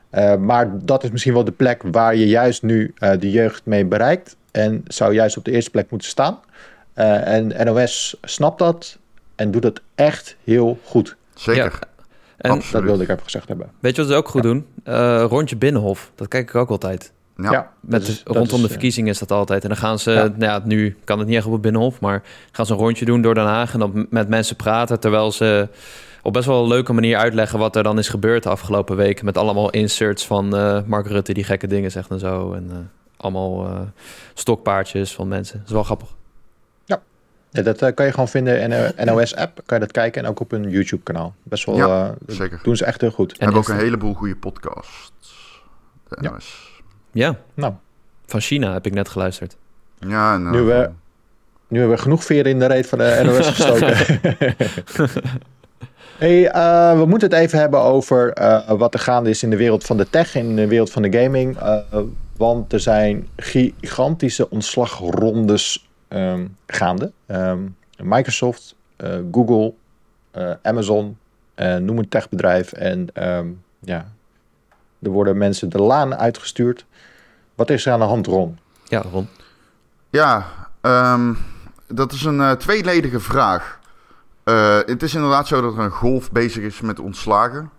Eh, 0.09 0.35
maar 0.35 0.69
dat 0.85 1.03
is 1.03 1.11
misschien 1.11 1.33
wel 1.33 1.43
de 1.43 1.51
plek 1.51 1.81
waar 1.91 2.15
je 2.15 2.27
juist 2.27 2.61
nu 2.63 2.93
eh, 2.97 3.11
de 3.19 3.31
jeugd 3.31 3.61
mee 3.65 3.85
bereikt. 3.85 4.35
En 4.51 4.83
zou 4.87 5.13
juist 5.13 5.37
op 5.37 5.45
de 5.45 5.51
eerste 5.51 5.69
plek 5.71 5.89
moeten 5.89 6.09
staan. 6.09 6.39
Eh, 6.93 7.27
en 7.27 7.65
NOS 7.65 8.17
snapt 8.21 8.59
dat 8.59 8.97
en 9.35 9.51
doet 9.51 9.63
het 9.63 9.81
echt 9.95 10.35
heel 10.43 10.79
goed. 10.83 11.15
Zeker. 11.35 11.63
Ja. 11.63 11.91
En 12.37 12.51
Absoluut. 12.51 12.71
Dat 12.71 12.83
wilde 12.83 13.03
ik 13.03 13.09
even 13.09 13.23
gezegd 13.23 13.47
hebben. 13.47 13.69
weet 13.79 13.95
je 13.95 14.01
wat 14.01 14.11
ze 14.11 14.17
ook 14.17 14.27
goed 14.27 14.43
doen? 14.43 14.65
Eh, 14.83 15.25
rondje 15.29 15.55
Binnenhof. 15.55 16.11
Dat 16.15 16.27
kijk 16.27 16.49
ik 16.49 16.55
ook 16.55 16.69
altijd. 16.69 17.11
Ja. 17.37 17.51
dat 17.51 17.65
Met 17.79 18.07
is- 18.07 18.21
rondom 18.25 18.43
is, 18.43 18.49
de 18.49 18.63
eh, 18.63 18.69
verkiezingen 18.69 19.09
is 19.11 19.19
dat 19.19 19.31
altijd. 19.31 19.63
En 19.63 19.69
dan 19.69 19.77
gaan 19.77 19.99
ze, 19.99 20.11
Ja. 20.11 20.21
nou 20.23 20.33
ja, 20.37 20.61
nu 20.63 20.97
kan 21.03 21.19
het 21.19 21.27
niet 21.27 21.37
echt 21.37 21.45
op 21.45 21.51
het 21.51 21.61
Binnenhof, 21.61 21.99
maar 21.99 22.23
gaan 22.51 22.65
ze 22.65 22.71
een 22.73 22.77
rondje 22.79 23.05
doen 23.05 23.21
door 23.21 23.33
Den 23.33 23.45
Haag 23.45 23.73
en 23.73 23.79
dan 23.79 24.07
met 24.09 24.27
mensen 24.29 24.55
praten, 24.55 24.99
terwijl 24.99 25.31
ze 25.31 25.67
op 26.21 26.33
best 26.33 26.45
wel 26.45 26.61
een 26.61 26.67
leuke 26.67 26.93
manier 26.93 27.17
uitleggen 27.17 27.59
wat 27.59 27.75
er 27.75 27.83
dan 27.83 27.97
is 27.97 28.09
gebeurd 28.09 28.43
de 28.43 28.49
afgelopen 28.49 28.95
week. 28.95 29.21
Met 29.23 29.37
allemaal 29.37 29.69
inserts 29.69 30.25
van 30.25 30.55
eh, 30.55 30.79
Mark 30.85 31.07
Rutte 31.07 31.33
die 31.33 31.43
gekke 31.43 31.67
dingen 31.67 31.91
zegt 31.91 32.09
en 32.09 32.19
zo. 32.19 32.53
En 32.53 32.91
allemaal 33.17 33.65
eh, 33.65 33.79
stokpaardjes 34.33 35.13
van 35.13 35.27
mensen. 35.27 35.57
Dat 35.57 35.67
is 35.67 35.73
wel 35.73 35.83
grappig. 35.83 36.07
Ja, 37.53 37.61
dat 37.61 37.81
eh, 37.81 37.93
kan 37.93 38.05
je 38.05 38.11
gewoon 38.11 38.27
vinden 38.27 38.61
in 38.61 38.71
een 38.71 38.93
NOS-app. 39.05 39.61
Kan 39.65 39.77
je 39.79 39.83
dat 39.83 39.93
kijken 39.93 40.23
en 40.23 40.29
ook 40.29 40.39
op 40.39 40.51
een 40.51 40.69
YouTube-kanaal. 40.69 41.33
Best 41.43 41.65
wel, 41.65 41.75
Ja, 41.75 42.07
eh, 42.27 42.35
zeker. 42.35 42.59
doen 42.63 42.75
ze 42.75 42.85
echt 42.85 43.01
heel 43.01 43.11
goed. 43.11 43.31
We 43.31 43.43
hebben 43.43 43.61
ook 43.61 43.67
een 43.67 43.77
heleboel 43.77 44.13
goede 44.13 44.35
podcasts. 44.35 45.61
De 46.07 46.17
Ja. 46.21 46.29
NOS. 46.31 46.71
Ja, 47.11 47.35
Nou, 47.53 47.73
van 48.25 48.39
China 48.41 48.73
heb 48.73 48.85
ik 48.85 48.93
net 48.93 49.09
geluisterd. 49.09 49.55
Ja, 49.99 50.33
en, 50.33 50.45
eh, 50.45 50.51
Nu 50.51 50.61
we- 50.61 50.89
nu 51.67 51.79
hebben 51.79 51.95
we 51.97 52.01
genoeg 52.03 52.23
veren 52.23 52.51
in 52.51 52.59
de 52.59 52.65
reet 52.65 52.87
van 52.87 52.97
de 52.97 53.21
NOS 53.23 53.47
gestoken. 53.55 53.95
hey, 56.17 56.49
eh, 56.49 56.97
we 56.99 57.05
moeten 57.05 57.29
het 57.29 57.37
even 57.39 57.59
hebben 57.59 57.79
over 57.81 58.31
eh, 58.33 58.71
wat 58.71 58.93
er 58.93 58.99
gaande 58.99 59.29
is 59.29 59.43
in 59.43 59.49
de 59.49 59.57
wereld 59.57 59.83
van 59.83 59.97
de 59.97 60.09
tech, 60.09 60.35
in 60.35 60.55
de 60.55 60.67
wereld 60.67 60.91
van 60.91 61.01
de 61.01 61.17
gaming. 61.21 61.57
Eh, 61.57 61.77
want 62.37 62.73
er 62.73 62.79
zijn 62.79 63.27
gigantische 63.35 64.49
ontslagrondes 64.49 65.87
ehm, 66.13 66.47
gaande. 66.67 67.11
Ehm, 67.25 67.59
Microsoft, 67.97 68.75
eh, 68.95 69.19
Google, 69.31 69.73
eh, 70.31 70.51
Amazon, 70.61 71.17
eh, 71.55 71.75
noem 71.75 71.97
een 71.97 72.09
techbedrijf. 72.09 72.71
En 72.71 73.07
ehm, 73.13 73.47
ja, 73.79 74.05
er 74.99 75.09
worden 75.09 75.37
mensen 75.37 75.69
de 75.69 75.81
laan 75.81 76.15
uitgestuurd. 76.15 76.85
Wat 77.55 77.69
is 77.69 77.85
er 77.85 77.93
aan 77.93 77.99
de 77.99 78.05
hand, 78.05 78.27
Ron? 78.27 78.59
Ja, 78.83 79.01
Ron. 79.11 79.27
Ja, 80.09 80.45
ehm, 80.81 81.33
dat 81.87 82.11
is 82.11 82.23
een 82.23 82.41
eh, 82.41 82.51
tweeledige 82.51 83.19
vraag. 83.19 83.79
Eh, 84.43 84.77
het 84.85 85.03
is 85.03 85.15
inderdaad 85.15 85.47
zo 85.47 85.61
dat 85.61 85.73
er 85.73 85.79
een 85.79 85.89
golf 85.89 86.31
bezig 86.31 86.63
is 86.63 86.81
met 86.81 86.99
ontslagen. 86.99 87.69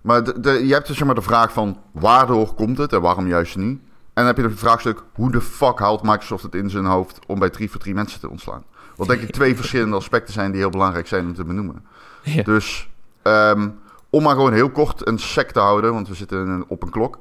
Maar 0.00 0.24
de, 0.24 0.40
de, 0.40 0.66
je 0.66 0.72
hebt 0.72 0.86
dus 0.86 0.96
zeg 0.96 1.06
maar 1.06 1.14
de 1.14 1.22
vraag 1.22 1.52
van 1.52 1.80
waardoor 1.92 2.54
komt 2.54 2.78
het 2.78 2.92
en 2.92 3.00
waarom 3.00 3.28
juist 3.28 3.56
nu? 3.56 3.80
En 4.16 4.24
dan 4.24 4.26
heb 4.26 4.36
je 4.36 4.42
het 4.50 4.58
vraagstuk 4.58 5.02
hoe 5.14 5.30
de 5.30 5.40
fuck 5.40 5.78
haalt 5.78 6.02
Microsoft 6.02 6.42
het 6.42 6.54
in 6.54 6.70
zijn 6.70 6.84
hoofd 6.84 7.18
om 7.26 7.38
bij 7.38 7.50
3 7.50 7.70
voor 7.70 7.80
3 7.80 7.94
mensen 7.94 8.20
te 8.20 8.30
ontslaan? 8.30 8.64
Wat 8.96 9.08
denk 9.08 9.20
ik 9.20 9.30
twee 9.30 9.56
verschillende 9.60 9.96
aspecten 9.96 10.34
zijn 10.34 10.50
die 10.50 10.60
heel 10.60 10.70
belangrijk 10.70 11.06
zijn 11.06 11.26
om 11.26 11.34
te 11.34 11.44
benoemen. 11.44 11.84
Ja. 12.22 12.42
Dus 12.42 12.88
ehm, 13.22 13.68
om 14.10 14.22
maar 14.22 14.34
gewoon 14.34 14.52
heel 14.52 14.70
kort 14.70 15.06
een 15.06 15.18
sec 15.18 15.50
te 15.50 15.58
houden, 15.58 15.92
want 15.92 16.08
we 16.08 16.14
zitten 16.14 16.64
op 16.68 16.82
een 16.82 16.90
klok. 16.90 17.18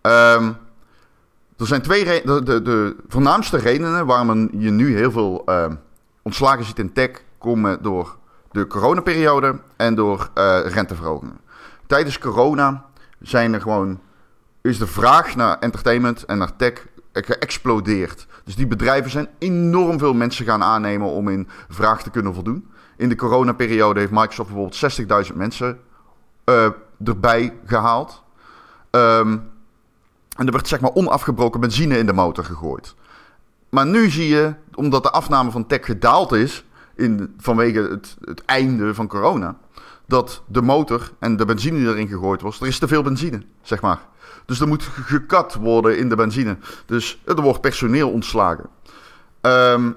Ehm, 0.00 0.52
er 1.56 1.66
zijn 1.66 1.82
twee 1.82 2.04
re- 2.04 2.22
de, 2.24 2.42
de, 2.42 2.62
de 2.62 2.96
voornaamste 3.08 3.56
redenen 3.56 4.06
waarom 4.06 4.48
je 4.58 4.70
nu 4.70 4.96
heel 4.96 5.10
veel 5.10 5.42
ehm, 5.46 5.74
ontslagen 6.22 6.64
ziet 6.64 6.78
in 6.78 6.92
tech 6.92 7.10
komen 7.38 7.82
door 7.82 8.16
de 8.50 8.66
coronaperiode 8.66 9.58
en 9.76 9.94
door 9.94 10.30
eh, 10.34 10.60
renteverhogingen. 10.64 11.38
Tijdens 11.86 12.18
corona 12.18 12.84
zijn 13.20 13.54
er 13.54 13.60
gewoon, 13.60 14.00
is 14.66 14.78
de 14.78 14.86
vraag 14.86 15.36
naar 15.36 15.58
entertainment 15.58 16.24
en 16.24 16.38
naar 16.38 16.56
tech 16.56 16.86
geëxplodeerd. 17.12 18.26
Dus 18.44 18.56
die 18.56 18.66
bedrijven 18.66 19.10
zijn 19.10 19.28
enorm 19.38 19.98
veel 19.98 20.14
mensen 20.14 20.44
gaan 20.44 20.62
aannemen 20.62 21.08
om 21.08 21.28
in 21.28 21.48
vraag 21.68 22.02
te 22.02 22.10
kunnen 22.10 22.34
voldoen. 22.34 22.70
In 22.96 23.08
de 23.08 23.16
coronaperiode 23.16 24.00
heeft 24.00 24.12
Microsoft 24.12 24.52
bijvoorbeeld 24.52 25.28
60.000 25.30 25.36
mensen 25.36 25.78
eh, 26.44 26.68
erbij 27.04 27.58
gehaald. 27.66 28.22
Ehm, 28.90 29.38
en 30.36 30.46
er 30.46 30.52
werd 30.52 30.68
zeg 30.68 30.80
maar 30.80 30.94
onafgebroken 30.94 31.60
benzine 31.60 31.98
in 31.98 32.06
de 32.06 32.12
motor 32.12 32.44
gegooid. 32.44 32.94
Maar 33.68 33.86
nu 33.86 34.10
zie 34.10 34.28
je, 34.28 34.54
omdat 34.74 35.02
de 35.02 35.10
afname 35.10 35.50
van 35.50 35.66
tech 35.66 35.84
gedaald 35.84 36.32
is 36.32 36.64
in, 36.94 37.34
vanwege 37.38 37.80
het, 37.80 38.16
het 38.20 38.44
einde 38.44 38.94
van 38.94 39.06
corona, 39.06 39.56
dat 40.06 40.42
de 40.46 40.62
motor 40.62 41.12
en 41.18 41.36
de 41.36 41.44
benzine 41.44 41.78
die 41.78 41.88
erin 41.88 42.08
gegooid 42.08 42.40
was, 42.40 42.60
er 42.60 42.66
is 42.66 42.78
te 42.78 42.88
veel 42.88 43.02
benzine, 43.02 43.42
zeg 43.62 43.80
maar. 43.80 44.00
Dus 44.46 44.60
er 44.60 44.68
moet 44.68 44.82
gekat 44.82 45.54
worden 45.54 45.98
in 45.98 46.08
de 46.08 46.16
benzine. 46.16 46.56
Dus 46.86 47.22
er 47.24 47.40
wordt 47.40 47.60
personeel 47.60 48.10
ontslagen. 48.10 48.66
Ehm, 49.40 49.90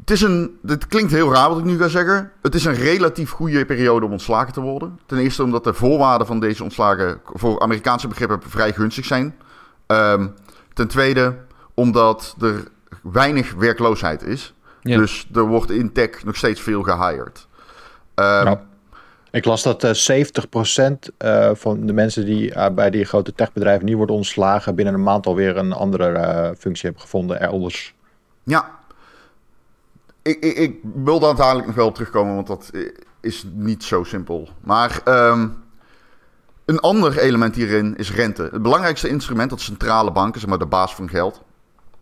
het 0.00 0.10
is 0.10 0.20
een, 0.22 0.58
dit 0.62 0.86
klinkt 0.86 1.12
heel 1.12 1.32
raar 1.32 1.48
wat 1.48 1.58
ik 1.58 1.64
nu 1.64 1.78
ga 1.78 1.88
zeggen. 1.88 2.32
Het 2.42 2.54
is 2.54 2.64
een 2.64 2.74
relatief 2.74 3.30
goede 3.30 3.64
periode 3.64 4.06
om 4.06 4.12
ontslagen 4.12 4.52
te 4.52 4.60
worden. 4.60 4.98
Ten 5.06 5.18
eerste 5.18 5.42
omdat 5.42 5.64
de 5.64 5.74
voorwaarden 5.74 6.26
van 6.26 6.40
deze 6.40 6.62
ontslagen 6.62 7.20
voor 7.24 7.60
Amerikaanse 7.60 8.08
begrippen 8.08 8.40
vrij 8.46 8.72
gunstig 8.72 9.04
zijn. 9.04 9.36
Ehm, 9.86 10.26
ten 10.72 10.88
tweede 10.88 11.36
omdat 11.74 12.36
er 12.40 12.64
weinig 13.02 13.54
werkloosheid 13.54 14.22
is. 14.22 14.54
Ja. 14.82 14.96
Dus 14.98 15.28
er 15.34 15.46
wordt 15.46 15.70
in 15.70 15.92
tech 15.92 16.24
nog 16.24 16.36
steeds 16.36 16.60
veel 16.60 16.82
gehired. 16.82 17.46
Ehm, 18.14 18.46
Ja. 18.46 18.60
Ik 19.36 19.44
las 19.44 19.62
dat 19.62 19.84
eh 19.84 20.24
70% 20.84 21.12
eh, 21.18 21.50
van 21.54 21.86
de 21.86 21.92
mensen 21.92 22.24
die 22.24 22.52
eh, 22.52 22.74
bij 22.74 22.90
die 22.90 23.04
grote 23.04 23.34
techbedrijven 23.34 23.86
nu 23.86 23.96
worden 23.96 24.16
ontslagen, 24.16 24.74
binnen 24.74 24.94
een 24.94 25.02
maand 25.02 25.26
alweer 25.26 25.56
een 25.56 25.72
andere 25.72 26.54
functie 26.58 26.84
hebben 26.84 27.02
gevonden 27.02 27.40
elders. 27.40 27.94
Ja. 28.42 28.70
Ik, 30.22 30.44
ik, 30.44 30.56
ik 30.56 30.80
wil 30.94 31.18
daar 31.18 31.36
dadelijk 31.36 31.66
nog 31.66 31.76
wel 31.76 31.86
op 31.86 31.94
terugkomen, 31.94 32.34
want 32.34 32.46
dat 32.46 32.70
is 33.20 33.44
niet 33.52 33.84
zo 33.84 34.04
simpel. 34.04 34.48
Maar 34.60 35.00
ehm, 35.04 35.48
een 36.64 36.80
ander 36.80 37.18
element 37.18 37.54
hierin 37.54 37.96
is 37.96 38.12
rente. 38.12 38.48
Het 38.52 38.62
belangrijkste 38.62 39.08
instrument 39.08 39.50
dat 39.50 39.60
centrale 39.60 40.12
banken, 40.12 40.40
zeg 40.40 40.48
maar 40.48 40.58
de 40.58 40.66
baas 40.66 40.94
van 40.94 41.08
geld, 41.08 41.42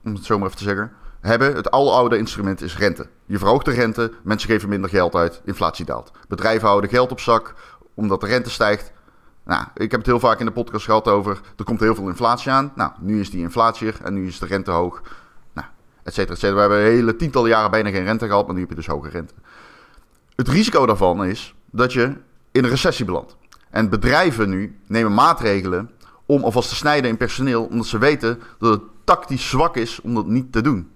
om 0.04 0.14
het 0.14 0.24
zo 0.24 0.38
maar 0.38 0.46
even 0.46 0.58
te 0.58 0.64
zeggen, 0.64 0.92
hebben, 1.28 1.54
het 1.54 1.70
aloude 1.70 2.18
instrument 2.18 2.62
is 2.62 2.76
rente. 2.78 3.08
Je 3.26 3.38
verhoogt 3.38 3.64
de 3.64 3.70
rente, 3.70 4.12
mensen 4.22 4.48
geven 4.48 4.68
minder 4.68 4.90
geld 4.90 5.14
uit, 5.14 5.40
inflatie 5.44 5.84
daalt. 5.84 6.12
Bedrijven 6.28 6.68
houden 6.68 6.90
geld 6.90 7.10
op 7.10 7.20
zak, 7.20 7.54
omdat 7.94 8.20
de 8.20 8.26
rente 8.26 8.50
stijgt. 8.50 8.92
Nou, 9.44 9.64
ik 9.74 9.90
heb 9.90 10.00
het 10.00 10.08
heel 10.08 10.20
vaak 10.20 10.38
in 10.38 10.46
de 10.46 10.52
podcast 10.52 10.84
gehad 10.84 11.08
over, 11.08 11.40
er 11.56 11.64
komt 11.64 11.80
heel 11.80 11.94
veel 11.94 12.08
inflatie 12.08 12.50
aan. 12.50 12.72
Nou, 12.74 12.92
nu 13.00 13.20
is 13.20 13.30
die 13.30 13.40
inflatie 13.40 13.86
er 13.86 13.98
en 14.02 14.14
nu 14.14 14.26
is 14.26 14.38
de 14.38 14.46
rente 14.46 14.70
hoog. 14.70 15.02
Nou, 15.52 15.66
et 16.02 16.14
cetera, 16.14 16.34
et 16.34 16.40
cetera. 16.40 16.54
We 16.54 16.60
hebben 16.60 16.92
hele 16.92 17.16
tientallen 17.16 17.48
jaren 17.48 17.70
bijna 17.70 17.90
geen 17.90 18.04
rente 18.04 18.26
gehad, 18.26 18.46
maar 18.46 18.54
nu 18.54 18.60
heb 18.60 18.70
je 18.70 18.76
dus 18.76 18.86
hoge 18.86 19.08
rente. 19.08 19.34
Het 20.36 20.48
risico 20.48 20.86
daarvan 20.86 21.24
is 21.24 21.54
dat 21.70 21.92
je 21.92 22.02
in 22.52 22.64
een 22.64 22.70
recessie 22.70 23.04
belandt. 23.04 23.36
En 23.70 23.88
bedrijven 23.88 24.48
nu 24.48 24.78
nemen 24.86 25.14
maatregelen 25.14 25.90
om 26.26 26.44
alvast 26.44 26.68
te 26.68 26.74
snijden 26.74 27.10
in 27.10 27.16
personeel, 27.16 27.64
omdat 27.64 27.86
ze 27.86 27.98
weten 27.98 28.40
dat 28.58 28.70
het 28.70 28.82
tactisch 29.04 29.48
zwak 29.48 29.76
is 29.76 30.00
om 30.00 30.14
dat 30.14 30.26
niet 30.26 30.52
te 30.52 30.60
doen. 30.60 30.90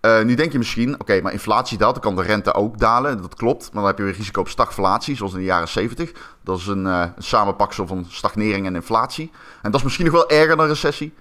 Eh, 0.00 0.22
nu 0.22 0.34
denk 0.34 0.52
je 0.52 0.58
misschien, 0.58 1.00
oké, 1.00 1.20
maar 1.20 1.32
inflatie 1.32 1.78
daalt, 1.78 1.94
dan 1.94 2.02
kan 2.02 2.16
de 2.16 2.22
rente 2.22 2.54
ook 2.54 2.78
dalen. 2.78 3.22
Dat 3.22 3.34
klopt, 3.34 3.64
maar 3.64 3.82
dan 3.82 3.86
heb 3.86 3.98
je 3.98 4.04
weer 4.04 4.14
risico 4.14 4.40
op 4.40 4.48
stagflatie, 4.48 5.16
zoals 5.16 5.32
in 5.32 5.38
de 5.38 5.44
jaren 5.44 5.68
70. 5.68 6.12
Dat 6.42 6.58
is 6.58 6.66
een, 6.66 6.86
eh, 6.86 7.06
een 7.16 7.22
samenpaksel 7.22 7.86
van 7.86 8.06
stagnering 8.08 8.66
en 8.66 8.74
inflatie. 8.74 9.30
En 9.62 9.70
dat 9.70 9.74
is 9.74 9.82
misschien 9.82 10.04
nog 10.04 10.14
wel 10.14 10.30
erger 10.30 10.56
dan 10.56 10.66
recessie. 10.66 11.14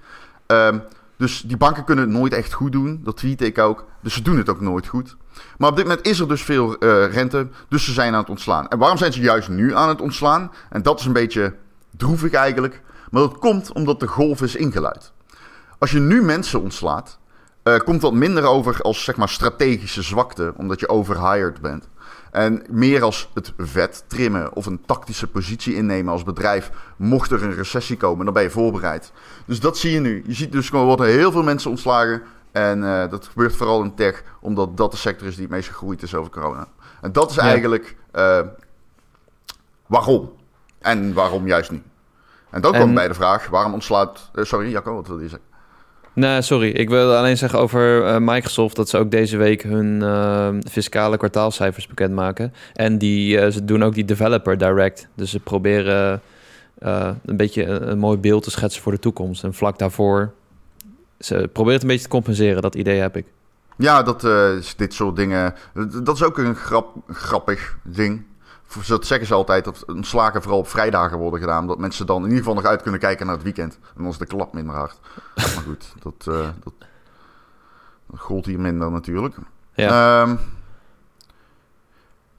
Ehm, 0.46 0.80
dus 1.18 1.42
die 1.42 1.58
banken 1.58 1.84
kunnen 1.84 2.06
het 2.06 2.14
nooit 2.14 2.34
echt 2.34 2.54
goed 2.54 2.72
doen. 2.72 3.02
Dat 3.04 3.18
tweet 3.18 3.42
ik 3.42 3.58
ook. 3.58 3.86
Dus 4.02 4.14
ze 4.14 4.22
doen 4.22 4.38
het 4.38 4.50
ook 4.50 4.62
nooit 4.62 4.88
goed. 4.88 5.16
Maar 5.58 5.70
op 5.70 5.76
dit 5.76 5.88
moment 5.88 6.08
is 6.08 6.20
er 6.20 6.28
dus 6.28 6.42
veel 6.42 6.78
eh, 6.78 7.14
rente. 7.14 7.48
Dus 7.70 7.86
ze 7.86 7.94
zijn 7.94 8.14
aan 8.14 8.20
het 8.20 8.30
ontslaan. 8.30 8.68
En 8.68 8.78
waarom 8.78 8.98
zijn 8.98 9.14
ze 9.14 9.22
juist 9.22 9.50
nu 9.50 9.76
aan 9.76 9.90
het 9.90 10.02
ontslaan? 10.02 10.52
En 10.70 10.82
dat 10.82 11.00
is 11.00 11.06
een 11.06 11.14
beetje 11.14 11.56
droevig 11.98 12.34
eigenlijk. 12.34 12.82
Maar 13.12 13.22
dat 13.22 13.38
komt 13.38 13.72
omdat 13.72 14.00
de 14.00 14.08
golf 14.08 14.42
is 14.42 14.56
ingeluid. 14.56 15.12
Als 15.78 15.92
je 15.92 16.00
nu 16.00 16.24
mensen 16.24 16.62
ontslaat, 16.62 17.20
eh, 17.74 17.80
komt 17.80 18.02
dat 18.02 18.14
minder 18.14 18.46
over 18.46 18.82
als 18.82 19.04
zeg 19.04 19.16
maar 19.16 19.30
strategische 19.30 20.02
zwakte, 20.02 20.54
omdat 20.58 20.80
je 20.80 20.90
overhired 20.90 21.62
bent. 21.62 21.88
En 22.32 22.64
meer 22.70 23.04
als 23.04 23.30
het 23.34 23.54
vet 23.58 24.04
trimmen 24.08 24.54
of 24.54 24.66
een 24.66 24.82
tactische 24.86 25.28
positie 25.28 25.76
innemen 25.76 26.12
als 26.14 26.24
bedrijf. 26.24 26.72
Mocht 26.96 27.32
er 27.32 27.44
een 27.44 27.56
recessie 27.56 27.98
komen, 27.98 28.26
dan 28.26 28.34
ben 28.34 28.44
je 28.44 28.50
voorbereid. 28.50 29.12
Dus 29.46 29.60
dat 29.60 29.78
zie 29.78 29.92
je 29.92 30.00
nu. 30.00 30.24
Je 30.28 30.34
ziet 30.34 30.52
dus 30.52 30.70
gewoon 30.70 30.86
worden 30.86 31.08
heel 31.08 31.32
veel 31.32 31.44
mensen 31.44 31.70
ontslagen. 31.70 32.22
En 32.52 32.84
eh, 32.84 33.10
dat 33.10 33.26
gebeurt 33.28 33.56
vooral 33.56 33.84
in 33.84 33.96
tech, 33.96 34.24
omdat 34.40 34.78
dat 34.78 34.92
de 34.92 34.98
sector 34.98 35.28
is 35.28 35.34
die 35.34 35.44
het 35.44 35.52
meest 35.54 35.68
gegroeid 35.68 36.02
is 36.04 36.16
over 36.16 36.32
corona. 36.32 36.68
En 37.02 37.12
dat 37.12 37.30
is 37.30 37.36
Ja. 37.36 37.42
eigenlijk 37.42 37.96
eh, 38.12 38.40
waarom. 39.86 40.32
En 40.80 41.14
waarom 41.14 41.48
juist 41.48 41.72
nu. 41.72 41.82
En 42.50 42.62
dan 42.62 42.74
En- 42.74 42.80
komen 42.80 42.96
bij 42.96 43.08
de 43.08 43.14
vraag, 43.14 43.48
waarom 43.48 43.74
ontslaat... 43.74 44.30
sorry, 44.34 44.70
Jacco, 44.70 44.94
wat 44.96 45.08
wilde 45.08 45.24
je 45.24 45.30
zeggen? 45.30 45.47
Nee, 46.18 46.42
sorry. 46.42 46.70
Ik 46.70 46.90
wil 46.90 47.16
alleen 47.16 47.38
zeggen 47.38 47.60
over 47.60 48.06
eh, 48.06 48.18
Microsoft 48.20 48.76
dat 48.76 48.90
ze 48.90 48.98
ook 48.98 49.12
deze 49.12 49.38
week 49.38 49.62
hun 49.62 50.02
eh, 50.02 50.50
fiscale 50.70 51.18
kwartaalcijfers 51.18 51.88
bekendmaken. 51.88 52.54
En 52.74 52.98
die, 52.98 53.40
eh, 53.40 53.52
ze 53.52 53.66
doen 53.66 53.84
ook 53.84 53.94
die 53.94 54.06
developer 54.06 54.58
direct. 54.58 55.08
Dus 55.16 55.32
ze 55.32 55.40
proberen 55.40 56.22
een 57.26 57.38
beetje 57.38 57.64
een, 57.66 57.98
mooi 57.98 58.18
beeld 58.18 58.44
te 58.44 58.52
schetsen 58.52 58.82
voor 58.82 58.92
de 58.92 59.00
toekomst. 59.00 59.44
En 59.44 59.54
vlak 59.54 59.80
daarvoor, 59.80 60.34
ze 61.20 61.36
proberen 61.36 61.74
het 61.74 61.82
een 61.82 61.88
beetje 61.88 62.04
te 62.04 62.10
compenseren. 62.10 62.62
Dat 62.62 62.76
idee 62.76 63.00
heb 63.00 63.18
ik. 63.18 63.26
Ja, 63.78 64.04
dat, 64.04 64.22
dit 64.78 64.94
soort 64.94 65.16
dingen. 65.16 65.54
Dat 66.04 66.16
is 66.16 66.24
ook 66.24 66.38
een 66.38 66.56
grap, 66.56 66.96
grappig 67.08 67.78
ding. 67.84 68.24
Dat 68.88 69.06
zeggen 69.06 69.28
ze 69.28 69.34
altijd, 69.34 69.66
dat 69.66 69.86
ontslagen 69.86 70.42
vooral 70.42 70.60
op 70.60 70.68
vrijdagen 70.68 71.18
worden 71.18 71.40
gedaan. 71.40 71.62
Omdat 71.62 71.78
mensen 71.78 72.06
dan 72.06 72.18
in 72.18 72.24
ieder 72.24 72.38
geval 72.38 72.54
nog 72.54 72.66
uit 72.66 72.82
kunnen 72.82 73.00
kijken 73.00 73.26
naar 73.26 73.36
het 73.36 73.44
weekend. 73.44 73.80
En 73.96 74.04
dan 74.04 74.12
is 74.12 74.18
de 74.18 74.26
klap 74.26 74.54
minder 74.54 74.76
hard. 74.76 75.00
maar 75.36 75.64
goed, 75.66 75.94
dat, 76.00 76.28
eh, 76.28 76.50
dat, 76.64 76.74
dat 78.06 78.20
gold 78.20 78.46
hier 78.46 78.60
minder 78.60 78.92
natuurlijk. 78.92 79.36
Ja. 79.74 80.22
Ehm, 80.22 80.36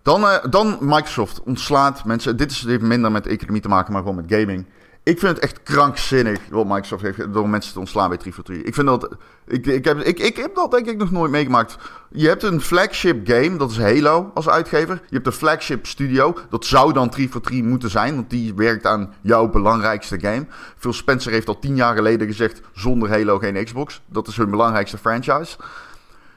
dan, 0.02 0.28
eh, 0.28 0.50
dan 0.50 0.78
Microsoft 0.80 1.42
ontslaat 1.42 2.04
mensen. 2.04 2.36
Dit 2.36 2.50
is, 2.50 2.64
heeft 2.64 2.82
minder 2.82 3.12
met 3.12 3.26
economie 3.26 3.62
te 3.62 3.68
maken, 3.68 3.92
maar 3.92 4.02
gewoon 4.02 4.16
met 4.16 4.32
gaming. 4.32 4.66
Ik 5.08 5.18
vind 5.18 5.34
het 5.34 5.44
echt 5.44 5.62
krankzinnig 5.62 6.40
wat 6.50 6.66
Microsoft 6.66 7.02
heeft 7.02 7.32
door 7.32 7.48
mensen 7.48 7.72
te 7.72 7.78
ontslaan 7.78 8.08
bij 8.08 8.18
343. 8.18 8.68
Ik 8.68 8.74
vind 8.74 8.86
dat. 8.86 9.16
Ik, 9.46 9.66
ik, 9.66 9.84
heb, 9.84 10.00
ik, 10.00 10.18
ik 10.18 10.36
heb 10.36 10.54
dat 10.54 10.70
denk 10.70 10.86
ik 10.86 10.96
nog 10.96 11.10
nooit 11.10 11.30
meegemaakt. 11.30 11.76
Je 12.10 12.28
hebt 12.28 12.42
een 12.42 12.60
flagship 12.60 13.28
game, 13.28 13.56
dat 13.56 13.70
is 13.70 13.78
Halo 13.78 14.30
als 14.34 14.48
uitgever. 14.48 14.94
Je 14.94 15.14
hebt 15.14 15.26
een 15.26 15.32
flagship 15.32 15.86
studio, 15.86 16.34
dat 16.50 16.64
zou 16.64 16.92
dan 16.92 17.10
343 17.10 17.70
moeten 17.70 17.90
zijn, 17.90 18.14
want 18.14 18.30
die 18.30 18.54
werkt 18.54 18.86
aan 18.86 19.14
jouw 19.20 19.48
belangrijkste 19.48 20.20
game. 20.20 20.46
Phil 20.78 20.92
Spencer 20.92 21.32
heeft 21.32 21.48
al 21.48 21.58
tien 21.58 21.76
jaar 21.76 21.94
geleden 21.94 22.26
gezegd: 22.26 22.60
zonder 22.72 23.08
Halo 23.10 23.38
geen 23.38 23.64
Xbox. 23.64 24.00
Dat 24.06 24.26
is 24.26 24.36
hun 24.36 24.50
belangrijkste 24.50 24.98
franchise. 24.98 25.56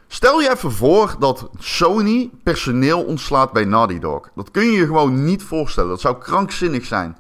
Stel 0.08 0.42
je 0.42 0.52
even 0.52 0.72
voor 0.72 1.16
dat 1.20 1.50
Sony 1.60 2.30
personeel 2.44 3.04
ontslaat 3.04 3.54
bij 3.54 3.66
Naughty 3.66 4.00
Dog. 4.00 4.30
Dat 4.36 4.52
kun 4.52 4.64
je 4.64 4.72
je 4.72 4.86
gewoon 4.86 5.24
niet 5.24 5.44
voorstellen. 5.44 5.90
Dat 5.90 6.02
zou 6.02 6.18
krankzinnig 6.18 6.86
zijn. 6.86 7.18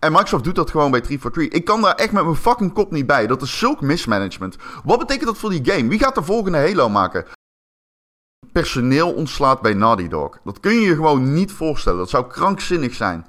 En 0.00 0.12
Microsoft 0.12 0.44
doet 0.44 0.54
dat 0.54 0.70
gewoon 0.70 0.90
bij 0.90 1.00
343. 1.00 1.60
Ik 1.60 1.64
kan 1.64 1.82
daar 1.82 1.94
echt 1.94 2.12
met 2.12 2.24
mijn 2.24 2.36
fucking 2.36 2.72
kop 2.72 2.90
niet 2.90 3.06
bij. 3.06 3.26
Dat 3.26 3.42
is 3.42 3.58
zulk 3.58 3.80
mismanagement. 3.80 4.56
Wat 4.84 4.98
betekent 4.98 5.26
dat 5.26 5.38
voor 5.38 5.50
die 5.50 5.72
game? 5.72 5.88
Wie 5.88 5.98
gaat 5.98 6.14
de 6.14 6.22
volgende 6.22 6.58
Halo 6.58 6.88
maken? 6.88 7.24
Personeel 8.52 9.12
ontslaat 9.12 9.60
bij 9.62 9.74
Naughty 9.74 10.08
Dog. 10.08 10.38
Dat 10.44 10.60
kun 10.60 10.72
je 10.72 10.80
je 10.80 10.94
gewoon 10.94 11.32
niet 11.32 11.52
voorstellen. 11.52 11.98
Dat 11.98 12.10
zou 12.10 12.26
krankzinnig 12.26 12.94
zijn. 12.94 13.26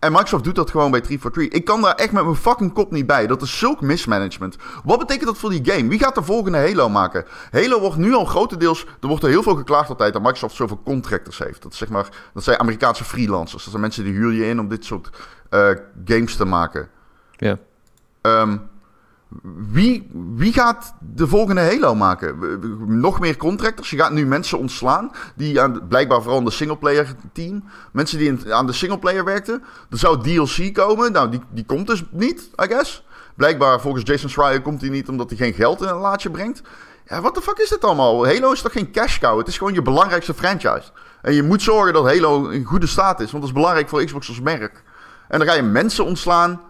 En 0.00 0.12
Microsoft 0.12 0.44
doet 0.44 0.54
dat 0.54 0.70
gewoon 0.70 0.90
bij 0.90 1.00
343. 1.00 1.60
Ik 1.60 1.64
kan 1.64 1.82
daar 1.82 1.94
echt 1.94 2.12
met 2.12 2.24
mijn 2.24 2.36
fucking 2.36 2.72
kop 2.72 2.90
niet 2.90 3.06
bij. 3.06 3.26
Dat 3.26 3.42
is 3.42 3.58
zulk 3.58 3.80
mismanagement. 3.80 4.56
Wat 4.84 4.98
betekent 4.98 5.26
dat 5.26 5.38
voor 5.38 5.50
die 5.50 5.72
game? 5.72 5.88
Wie 5.88 5.98
gaat 5.98 6.14
de 6.14 6.22
volgende 6.22 6.58
Halo 6.58 6.88
maken? 6.88 7.24
Halo 7.50 7.80
wordt 7.80 7.96
nu 7.96 8.14
al 8.14 8.24
grotendeels... 8.24 8.86
Er 9.00 9.08
wordt 9.08 9.22
er 9.22 9.28
heel 9.28 9.42
veel 9.42 9.56
geklaagd 9.56 9.88
altijd 9.88 10.12
dat 10.12 10.22
Microsoft 10.22 10.54
zoveel 10.54 10.80
contractors 10.84 11.38
heeft. 11.38 11.62
Dat, 11.62 11.72
is 11.72 11.78
zeg 11.78 11.88
maar, 11.88 12.08
dat 12.34 12.44
zijn 12.44 12.58
Amerikaanse 12.58 13.04
freelancers. 13.04 13.62
Dat 13.62 13.70
zijn 13.70 13.82
mensen 13.82 14.04
die 14.04 14.12
huur 14.12 14.32
je 14.32 14.46
in 14.46 14.60
om 14.60 14.68
dit 14.68 14.84
soort 14.84 15.10
uh, 15.50 15.70
games 16.04 16.36
te 16.36 16.44
maken. 16.44 16.88
Ja. 17.36 17.58
Um, 18.22 18.69
wie, 19.70 20.10
wie 20.36 20.52
gaat 20.52 20.94
de 21.14 21.26
volgende 21.26 21.60
Halo 21.60 21.94
maken? 21.94 22.38
Nog 23.00 23.20
meer 23.20 23.36
contractors. 23.36 23.90
Je 23.90 23.96
gaat 23.96 24.12
nu 24.12 24.26
mensen 24.26 24.58
ontslaan. 24.58 25.10
Die 25.34 25.60
aan, 25.60 25.88
blijkbaar 25.88 26.22
vooral 26.22 26.38
in 26.38 26.44
de 26.44 26.50
singleplayer 26.50 27.14
team. 27.32 27.64
Mensen 27.92 28.18
die 28.18 28.54
aan 28.54 28.66
de 28.66 28.72
singleplayer 28.72 29.24
werkten. 29.24 29.62
Er 29.90 29.98
zou 29.98 30.20
DLC 30.22 30.74
komen. 30.74 31.12
Nou, 31.12 31.30
die, 31.30 31.40
die 31.50 31.64
komt 31.64 31.86
dus 31.86 32.04
niet, 32.10 32.50
I 32.62 32.66
guess. 32.66 33.04
Blijkbaar 33.34 33.80
volgens 33.80 34.04
Jason 34.06 34.30
Schreier 34.30 34.62
komt 34.62 34.80
die 34.80 34.90
niet 34.90 35.08
omdat 35.08 35.28
hij 35.28 35.38
geen 35.38 35.52
geld 35.52 35.82
in 35.82 35.88
een 35.88 35.94
laadje 35.94 36.30
brengt. 36.30 36.62
Ja, 37.06 37.20
wat 37.20 37.34
de 37.34 37.40
fuck 37.40 37.58
is 37.58 37.68
dit 37.68 37.84
allemaal? 37.84 38.26
Halo 38.26 38.52
is 38.52 38.62
toch 38.62 38.72
geen 38.72 38.92
cash 38.92 39.18
cow? 39.18 39.38
Het 39.38 39.48
is 39.48 39.58
gewoon 39.58 39.74
je 39.74 39.82
belangrijkste 39.82 40.34
franchise. 40.34 40.90
En 41.22 41.34
je 41.34 41.42
moet 41.42 41.62
zorgen 41.62 41.92
dat 41.92 42.04
Halo 42.04 42.48
in 42.48 42.64
goede 42.64 42.86
staat 42.86 43.20
is. 43.20 43.30
Want 43.30 43.42
dat 43.42 43.52
is 43.52 43.58
belangrijk 43.58 43.88
voor 43.88 44.04
Xbox 44.04 44.28
als 44.28 44.40
merk. 44.40 44.82
En 45.28 45.38
dan 45.38 45.48
ga 45.48 45.54
je 45.54 45.62
mensen 45.62 46.04
ontslaan 46.04 46.60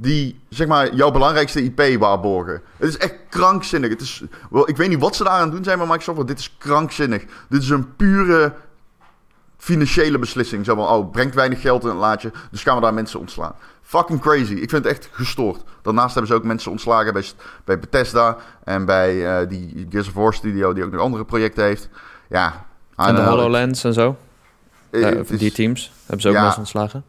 die 0.00 0.40
zeg 0.48 0.66
maar 0.66 0.94
jouw 0.94 1.10
belangrijkste 1.10 1.62
IP 1.62 1.98
waarborgen. 1.98 2.62
Het 2.76 2.88
is 2.88 2.96
echt 2.96 3.14
krankzinnig. 3.28 3.90
Het 3.90 4.00
is, 4.00 4.22
wel, 4.50 4.68
ik 4.68 4.76
weet 4.76 4.88
niet 4.88 4.98
wat 4.98 5.16
ze 5.16 5.24
daar 5.24 5.32
aan 5.32 5.50
doen 5.50 5.64
zijn 5.64 5.78
met 5.78 5.86
Microsoft, 5.86 6.16
maar 6.18 6.26
dit 6.26 6.38
is 6.38 6.56
krankzinnig. 6.58 7.24
Dit 7.48 7.62
is 7.62 7.68
een 7.68 7.96
pure 7.96 8.54
financiële 9.56 10.18
beslissing. 10.18 10.64
Zo 10.64 10.74
van, 10.74 10.88
oh, 10.88 11.10
brengt 11.10 11.34
weinig 11.34 11.60
geld 11.60 11.82
in 11.82 11.88
het 11.88 11.98
laadje, 11.98 12.32
dus 12.50 12.62
gaan 12.62 12.74
we 12.74 12.82
daar 12.82 12.94
mensen 12.94 13.20
ontslaan. 13.20 13.54
Fucking 13.82 14.20
crazy. 14.20 14.52
Ik 14.52 14.70
vind 14.70 14.84
het 14.84 14.86
echt 14.86 15.08
gestoord. 15.12 15.62
Daarnaast 15.82 16.14
hebben 16.14 16.32
ze 16.32 16.38
ook 16.38 16.44
mensen 16.44 16.70
ontslagen 16.70 17.12
bij, 17.12 17.24
bij 17.64 17.78
Bethesda 17.78 18.36
en 18.64 18.84
bij 18.84 19.14
uh, 19.14 19.48
die 19.48 19.86
Gears 19.90 20.08
of 20.08 20.14
War 20.14 20.34
studio, 20.34 20.72
die 20.72 20.84
ook 20.84 20.92
nog 20.92 21.00
andere 21.00 21.24
projecten 21.24 21.64
heeft. 21.64 21.88
Ja. 22.28 22.66
En 22.96 23.14
de 23.14 23.20
HoloLens 23.20 23.84
en 23.84 23.92
zo. 23.92 24.16
Uh, 24.90 25.20
die 25.28 25.52
teams 25.52 25.92
hebben 26.00 26.20
ze 26.20 26.28
ook 26.28 26.34
ja, 26.34 26.42
mensen 26.42 26.60
ontslagen. 26.60 27.04